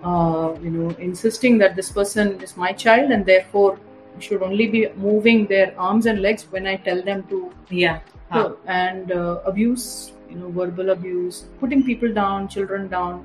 uh, 0.02 0.54
you 0.62 0.70
know, 0.70 0.90
insisting 0.98 1.58
that 1.58 1.76
this 1.76 1.90
person 1.90 2.40
is 2.40 2.56
my 2.56 2.72
child 2.72 3.10
and 3.10 3.26
therefore 3.26 3.78
should 4.20 4.42
only 4.42 4.66
be 4.66 4.88
moving 4.96 5.46
their 5.46 5.74
arms 5.78 6.06
and 6.06 6.20
legs 6.20 6.46
when 6.50 6.66
I 6.66 6.76
tell 6.76 7.02
them 7.02 7.24
to. 7.30 7.52
Yeah. 7.70 8.00
हाँ. 8.30 8.42
So, 8.42 8.58
and 8.66 9.12
uh, 9.12 9.40
abuse, 9.44 10.12
you 10.28 10.36
know, 10.36 10.50
verbal 10.50 10.90
abuse, 10.90 11.44
putting 11.60 11.84
people 11.84 12.12
down, 12.12 12.48
children 12.48 12.88
down, 12.88 13.24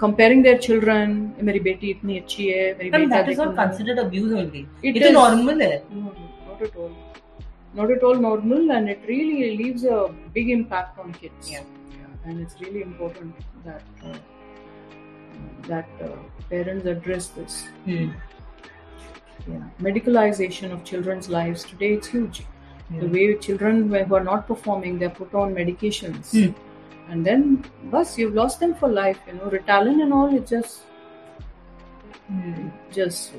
comparing 0.00 0.42
their 0.44 0.58
children. 0.66 1.12
मेरी 1.48 1.60
बेटी 1.68 1.90
इतनी 1.90 2.18
अच्छी 2.18 2.46
है 2.48 2.62
मेरी 2.78 2.90
But 2.90 3.00
बेटा 3.00 3.16
that 3.16 3.28
is 3.32 3.38
देखो 3.38 3.44
not 3.44 3.54
ना." 3.56 3.64
considered 3.64 4.00
abuse 4.04 4.32
only. 4.42 4.62
It 4.82 4.96
It 4.96 5.02
is 5.02 5.08
is. 5.10 5.14
normal 5.18 5.62
है. 5.66 5.74
No, 5.92 6.00
no, 6.00 6.28
not 6.48 6.62
at 6.68 6.76
all. 6.84 6.90
Not 7.80 7.90
at 7.96 8.02
all 8.08 8.18
normal, 8.22 8.70
and 8.78 8.92
it 8.94 9.06
really 9.10 9.56
leaves 9.62 9.84
a 9.98 10.00
big 10.34 10.50
impact 10.58 10.98
on 11.06 11.14
kids. 11.22 11.52
Yeah. 11.56 11.70
and 12.30 12.40
it's 12.42 12.58
really 12.62 12.82
important 12.82 13.46
that 13.68 14.08
uh, 14.08 14.18
that 15.68 16.02
uh, 16.08 16.10
parents 16.50 16.86
address 16.92 17.24
this. 17.38 17.56
Hmm. 17.86 18.10
Yeah. 19.46 19.64
Medicalization 19.86 20.74
of 20.76 20.84
children's 20.90 21.28
lives 21.28 21.64
today 21.70 21.88
it's 21.94 22.12
huge. 22.16 22.42
The 22.90 23.06
Hmm. 23.06 23.12
way 23.16 23.24
children 23.46 23.80
who 23.88 24.14
are 24.20 24.22
not 24.28 24.46
performing, 24.52 24.98
they're 25.00 25.16
put 25.18 25.34
on 25.42 25.54
medications, 25.58 26.30
Hmm. 26.36 26.52
and 27.08 27.26
then, 27.26 27.64
bus, 27.92 28.16
you've 28.18 28.34
lost 28.34 28.60
them 28.60 28.74
for 28.74 28.88
life. 28.88 29.18
You 29.26 29.34
know, 29.34 29.50
Ritalin 29.50 30.02
and 30.02 30.12
all, 30.12 30.34
it 30.36 30.46
just 30.46 30.88
Hmm. 32.28 32.68
just 32.92 33.34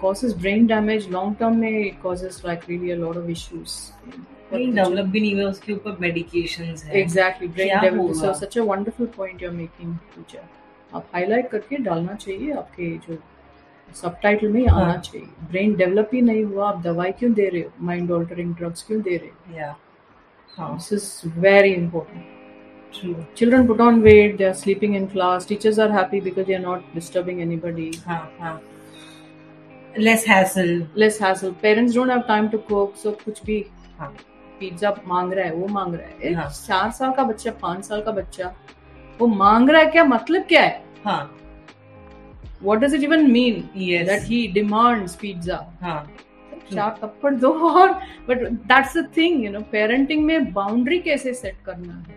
causes 0.00 0.34
brain 0.34 0.66
damage. 0.66 1.08
Long 1.08 1.34
term, 1.36 1.58
may 1.60 1.72
it 1.86 2.02
causes 2.02 2.44
like 2.44 2.66
really 2.68 2.90
a 2.92 2.98
lot 3.06 3.16
of 3.16 3.30
issues. 3.30 3.78
कहीं 4.50 4.72
develop 4.74 5.06
भी 5.14 5.20
नहीं 5.20 5.34
हुआ 5.34 5.48
उसके 5.50 5.72
ऊपर 5.72 5.96
medications 6.00 6.84
है 6.84 7.02
Exactly, 7.02 7.48
brain 7.56 7.68
क्या 7.68 7.80
development. 7.82 8.16
So 8.20 8.26
होगा? 8.26 8.38
such 8.40 8.56
a 8.56 8.64
wonderful 8.70 9.08
point 9.18 9.42
you're 9.44 9.56
making, 9.58 9.92
पूजा. 10.14 10.40
आप 10.94 11.06
हाईलाइट 11.14 11.48
करके 11.50 11.76
डालना 11.88 12.14
चाहिए 12.24 12.52
आपके 12.62 12.86
जो 13.08 13.18
सबटाइटल 14.00 14.48
में 14.52 14.60
ही 14.60 14.66
आना 14.66 14.84
हाँ. 14.84 14.96
चाहिए 15.04 15.26
ब्रेन 15.50 15.74
डेवलप 15.76 16.10
ही 16.14 16.20
नहीं 16.22 16.42
हुआ 16.44 16.68
आप 16.68 16.80
दवाई 16.82 17.12
क्यों 17.18 17.32
दे 17.34 17.48
रहे 17.48 17.60
हो 17.62 17.70
माइंड 17.86 18.10
ऑल्टरिंग 18.12 18.54
ड्रग्स 18.56 18.82
क्यों 18.86 19.00
दे 19.02 19.16
रहे 19.16 19.28
हो 19.28 19.58
या 19.58 19.74
हाँ 20.56 20.74
this 20.76 20.92
is 20.92 21.32
very 21.38 21.72
important 21.74 22.38
true 22.97 23.13
children 23.39 23.67
put 23.71 23.81
on 23.85 24.01
weight 24.07 24.37
they 24.39 24.47
are 24.49 24.57
sleeping 24.61 24.95
in 24.99 25.07
class 25.15 25.45
teachers 25.51 25.79
are 25.85 25.91
happy 25.95 26.19
because 26.27 26.47
they 26.49 26.55
are 26.59 26.65
not 26.65 26.87
disturbing 26.97 27.41
anybody 27.45 27.89
हाँ 28.07 28.21
हाँ 28.39 28.59
less 29.99 30.25
hassle 30.27 30.71
less 31.03 31.19
hassle 31.25 31.53
parents 31.65 31.97
don't 31.97 32.13
have 32.15 32.25
time 32.29 32.49
to 32.55 32.61
cook 32.71 32.97
so 33.03 33.13
कुछ 33.23 33.43
भी 33.45 33.63
हाँ 33.99 34.15
pizza 34.59 34.93
मांग 35.07 35.33
रहा 35.33 35.45
है 35.45 35.53
वो 35.53 35.67
मांग 35.67 35.93
रहा 35.95 36.07
है 36.21 36.33
हाँ. 36.33 36.49
चार 36.67 36.91
साल 36.91 37.11
का 37.17 37.23
बच्चा 37.23 37.51
पाँच 37.61 37.85
साल 37.85 38.01
का 38.01 38.11
बच्चा 38.11 38.53
वो 39.19 39.27
मांग 39.27 39.69
रहा 39.69 39.81
है 39.81 39.91
क्या 39.91 40.03
मतलब 40.05 40.45
क्या 40.49 40.61
है 40.61 40.83
हाँ 41.05 41.23
what 42.61 42.79
does 42.81 42.93
it 42.93 43.03
even 43.03 43.31
mean 43.31 43.57
Yes. 43.75 44.07
that 44.07 44.23
he 44.23 44.37
demands 44.59 45.17
pizza 45.23 45.59
हाँ 45.81 46.03
चार 46.71 46.95
थप्पड़ 47.03 47.33
दो 47.35 47.49
और 47.69 47.91
but 48.27 48.47
that's 48.69 48.95
the 48.97 49.09
thing 49.17 49.43
you 49.45 49.51
know 49.51 49.59
parenting 49.71 50.23
में 50.25 50.51
बाउंड्री 50.53 50.99
कैसे 50.99 51.33
सेट 51.33 51.57
करना 51.65 51.93
है 52.07 52.15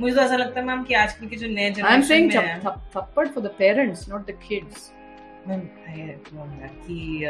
मुझे 0.00 0.14
तो 0.14 0.20
ऐसा 0.20 0.36
लगता 0.36 0.60
है 0.60 0.66
मैम 0.66 0.82
कि 0.84 0.94
आजकल 0.94 1.26
के 1.26 1.36
जो 1.36 1.46
नए 1.46 1.70
जनरेशन 1.70 2.26
में 2.26 2.36
है। 2.36 2.58
थप्पड़ 2.60 3.26
for 3.28 3.44
the 3.44 3.50
parents 3.58 4.08
not 4.08 4.26
the 4.26 4.38
kids 4.48 4.90
ma'am 5.48 5.60
कि 6.86 7.24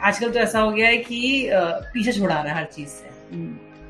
आजकल 0.00 0.30
तो 0.32 0.38
ऐसा 0.38 0.60
हो 0.60 0.70
गया 0.70 0.86
है 0.86 0.96
कि 0.96 1.48
पीछे 1.94 2.12
छुड़ाना 2.12 2.50
है 2.50 2.56
हर 2.56 2.64
चीज़ 2.64 2.88
से। 2.88 3.10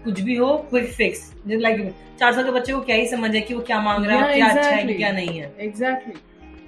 कुछ 0.05 0.21
भी 0.21 0.37
हो 0.37 0.57
क्विक 0.71 0.89
फिक्स 0.93 1.33
लाइक 1.47 1.95
चार 2.21 2.33
साल 2.33 2.45
के 2.45 2.51
बच्चे 2.51 2.73
को 2.73 2.81
क्या 2.81 2.97
ही 2.97 3.07
समझ 3.07 3.35
है 3.35 3.41
कि 3.41 3.55
वो 3.55 3.61
क्या 3.61 3.81
मांग 3.81 4.07
रहा 4.07 4.25
है 4.25 4.35
क्या 4.35 4.47
अच्छा 4.47 4.69
है 4.71 4.95
क्या 4.95 5.13
नहीं 5.13 5.39
है। 5.39 5.53
Exactly 5.61 6.15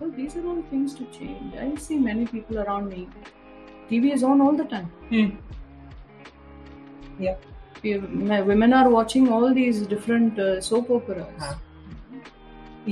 So 0.01 0.07
these 0.15 0.35
are 0.37 0.45
all 0.47 0.61
things 0.69 0.93
to 0.95 1.05
change. 1.17 1.55
I 1.55 1.75
see 1.75 1.97
many 1.97 2.25
people 2.27 2.59
around 2.59 2.89
me. 2.89 3.07
TV 3.89 4.11
is 4.13 4.23
on 4.23 4.41
all 4.41 4.53
the 4.53 4.65
time. 4.65 4.89
Hmm. 5.09 5.29
Yep. 7.19 7.45
We- 7.83 7.97
my 8.31 8.41
women 8.41 8.73
are 8.73 8.89
watching 8.89 9.29
all 9.37 9.53
these 9.53 9.81
different 9.93 10.39
uh, 10.39 10.61
soap 10.61 10.89
operas. 10.99 11.39
हाँ 11.39 11.55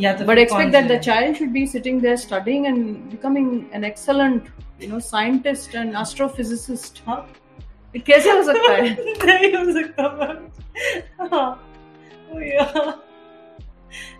या 0.03 0.13
तो 0.19 0.25
But 0.25 0.37
फिर 0.37 0.43
expect 0.43 0.61
कौन 0.61 0.71
that 0.71 0.87
से 0.87 0.89
the 0.93 0.99
child 1.07 1.37
should 1.37 1.53
be 1.53 1.65
sitting 1.73 1.99
there 2.05 2.17
studying 2.17 2.65
and 2.71 3.09
becoming 3.11 3.47
an 3.71 3.83
excellent, 3.89 4.47
you 4.79 4.87
know, 4.93 4.99
scientist 4.99 5.75
and 5.83 5.93
astrophysicist. 6.03 7.01
हाँ 7.07 7.19
It 7.93 8.03
कैसे 8.05 8.31
हो 8.31 8.43
सकता 8.43 8.71
है? 8.73 8.89
नहीं 9.25 9.53
हो 9.55 9.71
सकता 9.79 10.09
मैम 10.21 11.29
हाँ 11.33 11.45
Oh, 12.33 12.39
yeah. 12.39 12.93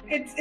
It's 0.07 0.35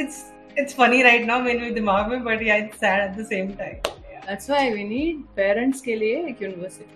it's 0.60 0.74
funny 0.74 1.02
right 1.08 1.26
now 1.32 1.40
when 1.48 1.62
we 1.64 1.72
dimag 1.80 2.12
mein 2.12 2.24
but 2.28 2.46
yeah 2.50 2.64
it's 2.64 2.80
sad 2.86 3.04
at 3.08 3.18
the 3.22 3.26
same 3.32 3.50
time 3.62 3.80
yeah. 4.14 4.22
that's 4.28 4.48
why 4.54 4.64
we 4.78 4.86
need 4.94 5.26
parents 5.42 5.84
ke 5.88 5.98
liye 6.04 6.22
ek 6.32 6.46
university 6.48 6.96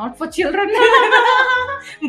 not 0.00 0.18
for 0.22 0.28
children 0.38 0.74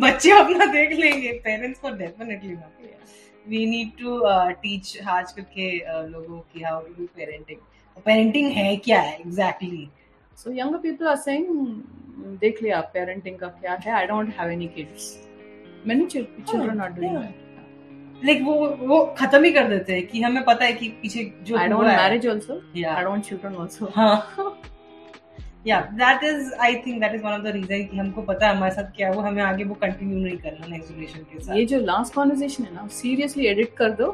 bachche 0.05 0.31
apna 0.39 0.69
dekh 0.77 0.95
lenge 1.03 1.29
parents 1.49 1.83
ko 1.85 1.93
definitely 2.05 2.55
not 2.61 2.87
yeah. 2.89 3.19
we 3.53 3.61
need 3.75 3.93
to 4.01 4.17
uh, 4.33 4.49
teach 4.65 4.95
आजकल 5.17 5.47
ke 5.55 5.69
uh, 5.93 6.03
लोगों 6.15 6.41
की 6.53 6.67
how 6.69 6.79
to 6.87 6.97
do 6.99 7.11
parenting 7.21 7.61
parenting 8.05 8.51
है 8.51 8.75
क्या 8.85 8.99
है 9.01 9.19
exactly 9.19 9.87
so 10.37 10.51
young 10.51 10.75
people 10.83 11.07
are 11.07 11.15
saying 11.25 12.37
देख 12.41 12.61
लिया 12.63 12.79
parenting 12.93 13.37
का 13.39 13.47
क्या 13.59 13.73
है 13.83 13.91
I 13.95 14.05
don't 14.07 14.33
have 14.37 14.51
any 14.51 14.67
kids 14.77 15.05
many 15.87 16.05
children 16.13 16.81
are 16.81 16.89
doing 16.93 17.42
like 18.25 18.41
वो 18.43 18.53
वो 18.87 19.03
खत्म 19.17 19.43
ही 19.43 19.51
कर 19.51 19.67
देते 19.67 19.93
हैं 19.93 20.05
कि 20.07 20.21
हमें 20.21 20.43
पता 20.43 20.65
है 20.65 20.73
कि 20.73 20.89
पीछे 21.01 21.23
जो 21.43 21.57
आई 21.57 21.67
डोंट 21.67 21.85
मैरिज 21.85 22.27
आल्सो 22.27 22.61
या 22.75 22.93
आई 22.93 23.03
डोंट 23.03 23.23
चिल्ड्रन 23.23 23.55
आल्सो 23.55 23.85
या 25.67 25.79
that 25.93 26.23
is 26.23 26.53
I 26.61 26.75
think 26.75 26.99
that 27.01 27.13
is 27.15 27.23
one 27.23 27.31
of 27.31 27.41
the 27.41 27.47
reason 27.47 27.83
कि 27.85 27.97
हमको 27.97 28.21
पता 28.21 28.47
है 28.47 28.55
हमारे 28.55 28.73
साथ 28.75 28.91
क्या 28.95 29.11
वो 29.11 29.21
हमें 29.21 29.41
आगे 29.43 29.63
वो 29.63 29.75
कंटिन्यू 29.75 30.17
नहीं 30.19 30.37
करना 30.37 30.67
नेक्स्ट 30.67 30.91
रिलेशन 30.91 31.19
के 31.19 31.39
साथ। 31.43 31.55
ये 31.55 31.65
जो 31.65 31.79
लास्ट 31.79 32.13
कन्वर्सेशन 32.13 32.63
है 32.63 32.73
ना 32.75 32.87
सीरियसली 32.91 33.45
एडिट 33.47 33.75
कर 33.77 33.91
दो। 33.91 34.07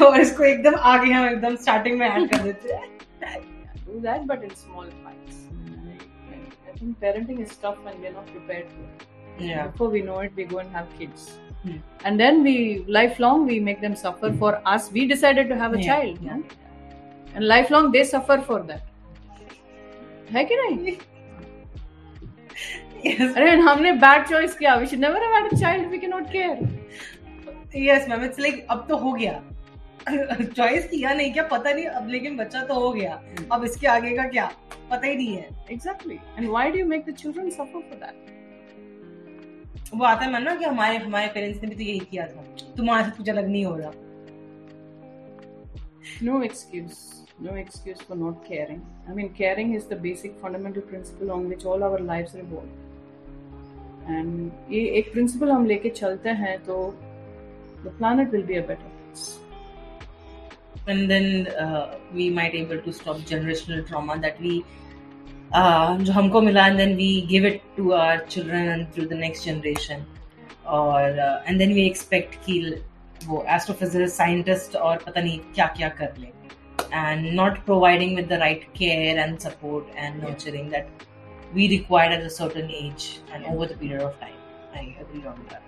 और 0.06 0.20
इसको 0.20 0.44
एकदम 0.44 0.74
आगे 0.90 1.12
हम 1.12 1.28
एकदम 1.28 1.56
स्टार्टिंग 1.56 1.98
में 1.98 2.06
ऐड 2.08 2.28
कर 2.30 2.42
देते 2.42 2.72
हैं। 2.72 2.88
That 4.02 4.20
but 4.22 4.44
in 4.44 4.50
small 4.56 4.86
fights 5.04 5.36
I 6.66 6.72
think 6.80 6.96
parenting 6.96 7.40
is 7.40 7.54
tough 7.62 7.76
when 7.84 8.00
we 8.00 8.06
are 8.06 8.12
not 8.12 8.26
prepared 8.32 8.66
for 9.78 10.24
it 10.24 10.34
be 10.34 10.44
go 10.44 10.60
and 10.60 10.68
have 10.76 10.86
kids 10.98 11.22
and 12.04 12.18
then 12.18 12.42
we 12.42 12.84
lifelong 12.88 13.46
we 13.46 13.60
make 13.60 13.80
them 13.80 13.94
suffer 13.94 14.32
for 14.32 14.52
us 14.66 14.90
we 14.92 15.06
decided 15.06 15.48
to 15.48 15.56
have 15.56 15.74
a 15.74 15.80
Yeah, 15.82 15.90
child 15.90 16.18
yeah. 16.22 16.38
and 17.34 17.46
lifelong 17.46 17.92
they 17.92 18.04
suffer 18.04 18.38
for 18.50 18.62
that 18.70 18.86
है 20.32 20.44
कि 20.44 20.56
नहीं 20.56 20.96
yes 23.04 23.36
अरे 23.36 23.50
हमने 23.68 23.92
bad 24.06 24.26
choice 24.28 24.56
किया 24.58 24.74
we 24.80 24.86
should 24.86 25.00
never 25.00 25.20
have 25.26 25.36
had 25.38 25.52
a 25.52 25.60
child 25.62 25.90
we 25.90 26.00
cannot 26.04 26.32
care 26.32 26.56
yes 27.84 28.08
ma'am 28.08 28.24
it's 28.24 28.40
like 28.40 28.66
अब 28.70 28.86
तो 28.88 28.96
हो 29.04 29.12
गया 29.12 29.40
चॉइस 30.08 30.88
किया 30.90 31.12
नहीं 31.14 31.32
क्या 31.32 31.42
पता 31.48 31.72
नहीं 31.72 31.84
अब 31.86 32.08
लेकिन 32.10 32.36
बच्चा 32.36 32.62
तो 32.66 32.74
हो 32.80 32.90
गया 32.92 33.20
अब 33.52 33.64
इसके 33.64 33.86
आगे 33.86 34.16
का 34.16 34.28
क्या 34.28 34.50
पता 34.90 35.06
ही 35.06 35.16
नहीं 35.16 35.36
है 35.36 35.48
exactly 35.76 36.18
and 36.36 36.48
why 36.56 36.70
do 36.70 36.78
you 36.82 36.90
make 36.92 37.04
the 37.10 37.16
children 37.22 37.50
suffer 37.56 37.82
for 37.90 37.98
that 38.04 38.30
वो 39.94 40.04
आता 40.04 40.24
है 40.24 40.32
मानना 40.32 40.54
कि 40.56 40.64
हमारे 40.64 40.96
हमारे 40.96 41.26
पेरेंट्स 41.26 41.62
ने 41.62 41.68
भी 41.68 41.74
तो 41.74 41.82
यही 41.82 41.98
किया 41.98 42.26
था। 42.26 42.44
तुम्हारे 42.76 43.04
साथ 43.04 43.16
कुछ 43.16 43.28
अलग 43.28 43.48
नहीं 43.48 43.64
हो 43.64 43.76
रहा। 43.76 43.92
No 46.22 46.42
excuse 46.42 46.92
no 47.42 47.56
excuse 47.56 47.96
for 47.98 48.16
not 48.16 48.42
caring 48.48 48.80
I 49.08 49.14
mean 49.14 49.28
caring 49.28 49.74
is 49.76 49.88
the 49.88 49.98
basic 50.00 50.32
fundamental 50.32 50.80
principle 50.80 51.30
on 51.30 51.46
which 51.46 51.66
all 51.66 51.82
our 51.82 52.00
life 52.00 52.34
revolve 52.34 54.12
and 54.12 54.50
ये 54.72 54.80
एक 54.98 55.12
प्रिंसिपल 55.12 55.50
हम 55.50 55.66
लेके 55.66 55.88
चलते 55.88 56.28
हैं 56.28 56.58
तो 56.64 56.76
the 57.84 57.94
planet 57.98 58.30
will 58.30 58.42
be 58.42 58.54
a 58.54 58.66
better 58.66 58.90
place 58.96 59.28
And 60.88 61.10
then 61.10 61.46
uh, 61.62 61.98
we 62.14 62.30
might 62.36 62.54
able 62.58 62.78
to 62.84 62.92
stop 62.92 63.18
generational 63.30 63.82
trauma 63.88 64.14
that 64.22 64.38
जो 65.55 66.13
हमको 66.13 66.41
मिला 66.41 66.67
and 66.69 66.79
then 66.79 66.95
we 66.97 67.09
give 67.33 67.45
it 67.45 67.61
to 67.77 67.93
our 67.93 68.17
children 68.35 68.67
and 68.75 68.91
through 68.93 69.07
the 69.07 69.19
next 69.23 69.45
generation 69.45 70.05
और 70.67 71.19
uh, 71.19 71.41
and 71.47 71.61
then 71.61 71.73
we 71.73 71.85
expect 71.91 72.35
कि 72.45 72.59
वो 73.27 73.45
astrophysicist 73.49 74.15
scientist 74.15 74.75
और 74.75 74.97
पता 75.05 75.21
नहीं 75.21 75.39
क्या 75.55 75.67
क्या 75.77 75.89
कर 75.99 76.13
ले 76.19 76.33
and 76.91 77.35
not 77.35 77.65
providing 77.65 78.15
with 78.15 78.29
the 78.29 78.37
right 78.39 78.73
care 78.73 79.17
and 79.17 79.41
support 79.41 79.85
and 79.95 80.21
nurturing 80.21 80.69
that 80.69 80.87
we 81.53 81.69
required 81.69 82.13
at 82.13 82.21
a 82.21 82.29
certain 82.29 82.69
age 82.69 83.19
and 83.33 83.45
over 83.45 83.65
the 83.65 83.75
period 83.75 84.01
of 84.01 84.19
time. 84.19 84.33
I 84.73 84.95
agree 84.99 85.25
on 85.25 85.45
that. 85.49 85.61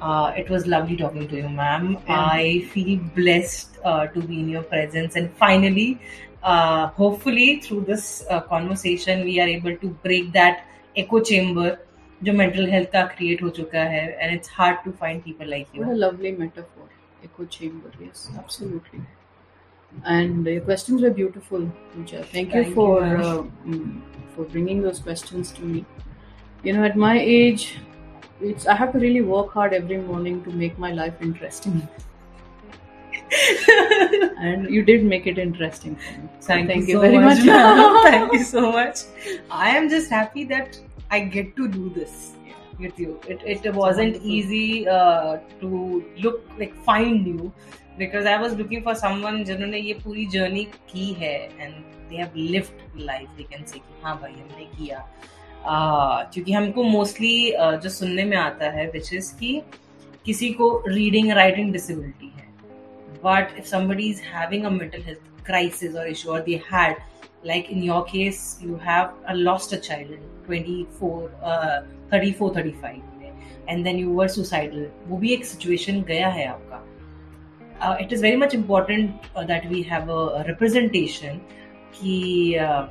Uh, 0.00 0.32
it 0.36 0.50
was 0.50 0.66
lovely 0.66 0.96
talking 0.96 1.26
to 1.28 1.36
you, 1.36 1.48
ma'am. 1.48 1.98
Yeah. 2.06 2.26
I 2.32 2.60
feel 2.72 2.98
blessed 3.14 3.78
uh, 3.82 4.06
to 4.08 4.20
be 4.20 4.40
in 4.40 4.48
your 4.48 4.62
presence, 4.62 5.16
and 5.16 5.32
finally, 5.36 5.98
uh, 6.42 6.88
hopefully, 6.88 7.60
through 7.60 7.82
this 7.82 8.24
uh, 8.30 8.40
conversation, 8.40 9.24
we 9.24 9.40
are 9.40 9.48
able 9.48 9.76
to 9.76 9.88
break 10.06 10.32
that 10.32 10.64
echo 10.96 11.20
chamber 11.20 11.78
जो 12.24 12.32
mental 12.32 12.66
health 12.74 12.90
का 12.92 13.08
create 13.16 13.42
हो 13.42 13.50
चुका 13.56 13.82
है 13.94 14.04
and 14.20 14.34
it's 14.38 14.48
hard 14.58 14.78
to 14.84 14.92
find 14.92 15.24
people 15.24 15.50
like 15.54 15.74
What 15.74 15.88
a 15.88 15.92
you. 15.92 15.98
lovely 16.04 16.32
metaphor. 16.32 16.88
Echo 17.24 17.44
chamber. 17.56 17.90
Yes, 18.00 18.30
absolutely. 18.38 19.00
And 20.04 20.46
your 20.46 20.60
questions 20.60 21.02
were 21.02 21.10
beautiful, 21.10 21.70
Pooja. 21.92 22.22
Thank 22.24 22.54
you 22.54 22.62
Thank 22.62 22.68
you, 22.68 22.74
for 22.74 23.00
ma'am. 23.02 23.20
uh, 23.20 23.42
mm, 23.66 24.00
for 24.34 24.44
bringing 24.44 24.82
those 24.82 24.98
questions 24.98 25.52
to 25.52 25.62
me. 25.62 25.84
You 26.62 26.72
know, 26.74 26.84
at 26.84 26.96
my 26.96 27.18
age, 27.18 27.78
it's 28.40 28.66
I 28.66 28.74
have 28.74 28.92
to 28.92 28.98
really 28.98 29.22
work 29.22 29.52
hard 29.52 29.72
every 29.72 29.98
morning 29.98 30.42
to 30.44 30.50
make 30.50 30.78
my 30.78 30.92
life 30.92 31.14
interesting. 31.20 31.88
And 33.31 34.69
you 34.69 34.83
did 34.83 35.03
make 35.03 35.27
it 35.27 35.37
interesting 35.37 35.95
for 35.95 36.21
me. 36.21 36.29
So 36.39 36.47
Thank, 36.47 36.87
you, 36.87 36.95
so 36.95 37.01
very 37.01 37.17
much, 37.17 37.43
much. 37.43 38.03
Thank 38.03 38.33
you 38.33 38.43
so 38.43 38.71
much. 38.71 39.03
I 39.49 39.69
am 39.69 39.89
just 39.89 40.09
happy 40.09 40.43
that 40.45 40.79
I 41.09 41.19
get 41.21 41.55
to 41.55 41.67
do 41.67 41.89
this 41.89 42.33
with 42.79 42.99
you. 42.99 43.19
It, 43.27 43.41
it 43.45 43.73
wasn't 43.73 44.13
wonderful. 44.13 44.27
easy 44.27 44.87
uh, 44.87 45.37
to 45.59 46.05
look 46.17 46.41
like 46.57 46.75
find 46.83 47.25
you 47.25 47.53
because 47.97 48.25
I 48.25 48.37
was 48.41 48.53
looking 48.55 48.83
for 48.83 48.95
someone 48.95 49.43
जिन्होंने 49.45 49.79
ये 49.79 49.93
पूरी 50.03 50.29
journey 50.31 50.65
की 50.91 51.11
है 51.19 51.37
and 51.59 51.73
they 52.09 52.17
have 52.17 52.35
lived 52.35 52.83
life. 52.95 53.29
They 53.37 53.47
can 53.53 53.65
say 53.65 53.79
कि 53.79 54.01
हाँ 54.03 54.19
भाई 54.21 54.33
हमने 54.33 54.65
किया. 54.77 55.03
Uh, 55.63 56.33
क्योंकि 56.33 56.51
हमको 56.51 56.83
मोस्टली 56.83 57.51
uh, 57.51 57.75
जो 57.81 57.89
सुनने 57.89 58.23
में 58.25 58.37
आता 58.37 58.69
है 58.77 58.89
विच 58.91 59.13
इज़ 59.13 59.33
कि 59.39 59.61
किसी 60.25 60.49
को 60.53 60.83
रीडिंग 60.87 61.31
राइटिंग 61.31 61.71
डिसेबिलिटी 61.73 62.33
है 62.37 62.40
but 63.22 63.50
if 63.56 63.66
somebody 63.66 64.10
is 64.10 64.20
having 64.20 64.66
a 64.66 64.70
mental 64.70 65.02
health 65.02 65.18
crisis 65.44 65.94
or 65.94 66.06
issue 66.06 66.30
or 66.30 66.40
they 66.40 66.56
had 66.56 66.96
like 67.44 67.70
in 67.70 67.82
your 67.82 68.04
case 68.04 68.58
you 68.60 68.76
have 68.76 69.14
uh, 69.28 69.34
lost 69.34 69.72
a 69.72 69.78
child 69.78 70.10
in 70.10 70.20
24 70.46 71.30
uh, 71.42 71.82
34 72.10 72.54
35 72.54 73.02
में, 73.20 73.32
and 73.68 73.86
then 73.86 73.98
you 73.98 74.10
were 74.10 74.28
suicidal 74.28 74.86
वो 75.08 75.18
भी 75.18 75.32
एक 75.34 75.46
situation 75.46 76.04
गया 76.06 76.28
है 76.28 76.46
आपका 76.46 76.82
uh, 77.80 77.96
it 78.00 78.12
is 78.12 78.20
very 78.20 78.36
much 78.36 78.54
important 78.54 79.10
uh, 79.34 79.44
that 79.44 79.68
we 79.70 79.82
have 79.82 80.08
a, 80.08 80.20
a 80.40 80.44
representation 80.44 81.40
कि 81.94 82.58
uh, 82.66 82.88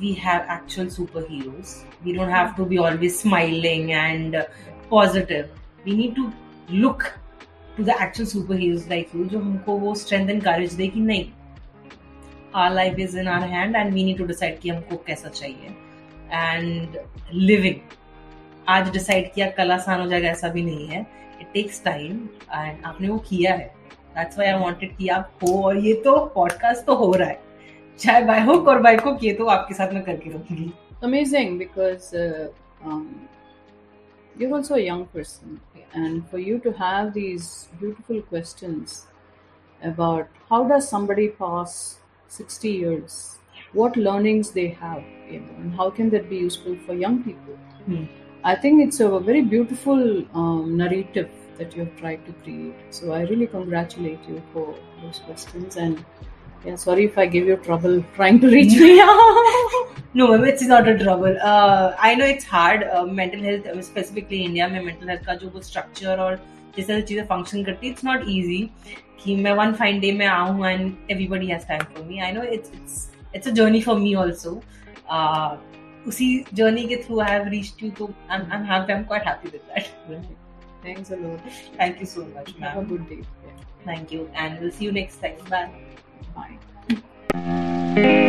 we 0.00 0.12
have 0.14 0.46
actual 0.48 0.86
superheroes 0.86 1.84
we 2.04 2.12
don't 2.12 2.30
have 2.30 2.56
to 2.56 2.64
be 2.64 2.78
always 2.78 3.18
smiling 3.18 3.92
and 3.92 4.34
uh, 4.34 4.44
positive 4.90 5.50
we 5.84 5.94
need 5.94 6.16
to 6.16 6.32
look 6.68 7.12
to 7.79 7.85
the 7.85 7.95
actual 8.01 8.27
super 8.29 8.55
heroes 8.59 8.87
like 8.89 9.15
you 9.15 9.25
जो 9.25 9.39
हमको 9.39 9.77
वो 9.79 9.93
strength 9.95 10.29
and 10.29 10.41
courage 10.43 10.73
दे 10.73 10.87
कि 10.87 10.99
नहीं 11.01 11.29
our 12.55 12.71
life 12.73 12.99
is 12.99 13.17
in 13.19 13.27
our 13.27 13.43
hand 13.49 13.75
and 13.75 13.93
we 13.93 14.03
need 14.03 14.17
to 14.17 14.25
decide 14.25 14.59
कि 14.59 14.69
हमको 14.69 14.97
कैसा 15.07 15.29
चाहिए. 15.29 15.75
एंड 16.31 16.97
लिविंग 17.33 17.75
आज 18.67 18.89
डिसाइड 18.93 19.31
किया 19.33 19.49
कल 19.51 19.71
आसान 19.71 20.01
हो 20.01 20.07
जाएगा, 20.07 20.29
ऐसा 20.29 20.47
भी 20.47 20.63
नहीं 20.63 20.87
है. 20.87 21.05
इट 21.41 21.47
टेक्स 21.53 21.83
टाइम 21.83 22.17
एंड 22.53 22.85
आपने 22.85 23.09
वो 23.09 23.17
किया 23.29 23.53
है. 23.53 23.73
दैट्स 24.15 24.37
वाई 24.39 24.47
आई 24.47 24.59
वॉन्टेड 24.59 24.95
कि 24.97 25.07
आप 25.09 25.31
हो 25.43 25.61
और 25.63 25.77
ये 25.77 25.93
तो 26.05 26.17
पॉडकास्ट 26.35 26.85
तो 26.85 26.95
हो 26.95 27.11
रहा 27.13 27.29
है. 27.29 27.41
चाहे 27.99 28.21
बाय 28.25 28.41
हुक 28.45 28.67
और 28.67 28.81
बाय 28.81 28.95
हुक 29.05 29.23
ये 29.23 29.33
तो 29.33 29.45
आपके 29.47 29.73
साथ 29.73 29.93
में 29.93 30.01
करके 30.03 30.29
रखूँगी. 30.29 30.71
Amazing 31.03 31.57
because 31.59 32.15
you 34.35 34.53
also 34.55 34.77
young 34.77 35.05
person 35.13 35.57
and 35.93 36.27
for 36.29 36.37
you 36.37 36.59
to 36.59 36.71
have 36.73 37.13
these 37.13 37.67
beautiful 37.79 38.21
questions 38.21 39.07
about 39.83 40.27
how 40.49 40.63
does 40.67 40.87
somebody 40.87 41.29
pass 41.29 41.99
60 42.27 42.69
years? 42.69 43.37
What 43.73 43.95
learnings 43.97 44.51
they 44.51 44.67
have 44.69 45.03
you 45.29 45.39
know, 45.41 45.53
and 45.57 45.73
how 45.75 45.89
can 45.89 46.09
that 46.11 46.29
be 46.29 46.37
useful 46.37 46.77
for 46.85 46.93
young 46.93 47.23
people? 47.23 47.57
Hmm. 47.85 48.05
i 48.49 48.55
think 48.63 48.81
it's 48.85 48.99
a 49.03 49.19
very 49.27 49.41
beautiful 49.41 50.01
um, 50.41 50.77
narrative 50.77 51.29
that 51.57 51.75
you 51.75 51.83
have 51.85 51.95
tried 51.97 52.25
to 52.25 52.33
create. 52.43 52.75
So 52.89 53.11
i 53.11 53.21
really 53.21 53.47
congratulate 53.47 54.27
you 54.27 54.41
for 54.53 54.75
those 55.01 55.19
questions 55.19 55.75
and 55.75 56.05
yeah 56.64 56.76
sorry 56.76 57.04
if 57.10 57.16
i 57.18 57.26
give 57.26 57.46
you 57.52 57.56
trouble 57.68 58.02
trying 58.16 58.40
to 58.40 58.48
reach 58.58 58.76
me 58.84 58.92
No, 60.18 60.26
ma'am, 60.30 60.44
it's 60.48 60.62
not 60.70 60.88
a 60.88 60.92
trouble. 60.98 61.36
Uh, 61.42 61.96
I 61.98 62.14
know 62.14 62.24
it's 62.24 62.44
hard. 62.44 62.84
Uh, 62.84 63.04
mental 63.04 63.40
health, 63.46 63.64
uh, 63.70 63.80
specifically 63.86 64.38
India 64.48 64.68
में 64.74 64.84
mental 64.88 65.08
health 65.12 65.24
का 65.26 65.34
जो 65.40 65.48
वो 65.54 65.62
structure 65.68 66.18
और 66.24 66.36
जिस 66.76 66.86
तरह 66.88 67.00
से 67.00 67.06
चीजें 67.06 67.26
function 67.30 67.64
करती 67.68 67.88
है, 67.88 67.94
it's 67.94 68.04
not 68.08 68.28
easy. 68.34 68.60
कि 69.22 69.34
मैं 69.46 69.54
one 69.60 69.74
fine 69.80 69.98
day 70.04 70.12
में 70.18 70.24
आऊँ 70.26 70.62
and 70.70 71.10
everybody 71.14 71.48
has 71.54 71.64
time 71.70 71.82
for 71.96 72.04
me. 72.10 72.20
I 72.26 72.30
know 72.36 72.44
it's 72.58 72.70
it's 72.80 73.00
it's 73.32 73.50
a 73.52 73.54
journey 73.60 73.80
for 73.88 73.96
me 74.04 74.14
also. 74.24 74.52
Uh, 75.10 75.56
उसी 76.06 76.28
journey 76.60 76.86
के 76.92 77.02
through 77.06 77.20
I 77.26 77.30
have 77.32 77.50
reached 77.56 77.82
you, 77.86 77.90
so 78.02 78.08
I'm 78.30 78.46
I'm 78.52 78.64
happy. 78.72 78.92
I'm 78.98 79.04
quite 79.14 79.26
happy 79.32 79.52
with 79.56 79.66
that. 79.74 79.90
thanks 80.84 81.10
a 81.10 81.16
lot 81.24 81.50
Thank 81.82 81.98
you 82.04 82.06
so 82.06 82.28
much, 82.36 82.54
have 82.60 82.76
a 82.76 82.80
ma'am. 82.82 82.86
good 82.94 83.08
day 83.08 83.18
Yeah. 83.18 83.66
Thank 83.90 84.12
you, 84.18 84.30
and 84.44 84.60
we'll 84.60 84.76
see 84.80 84.84
you 84.90 84.96
next 85.00 85.20
time. 85.26 85.44
Bye. 85.56 85.87
Bye. 87.95 88.28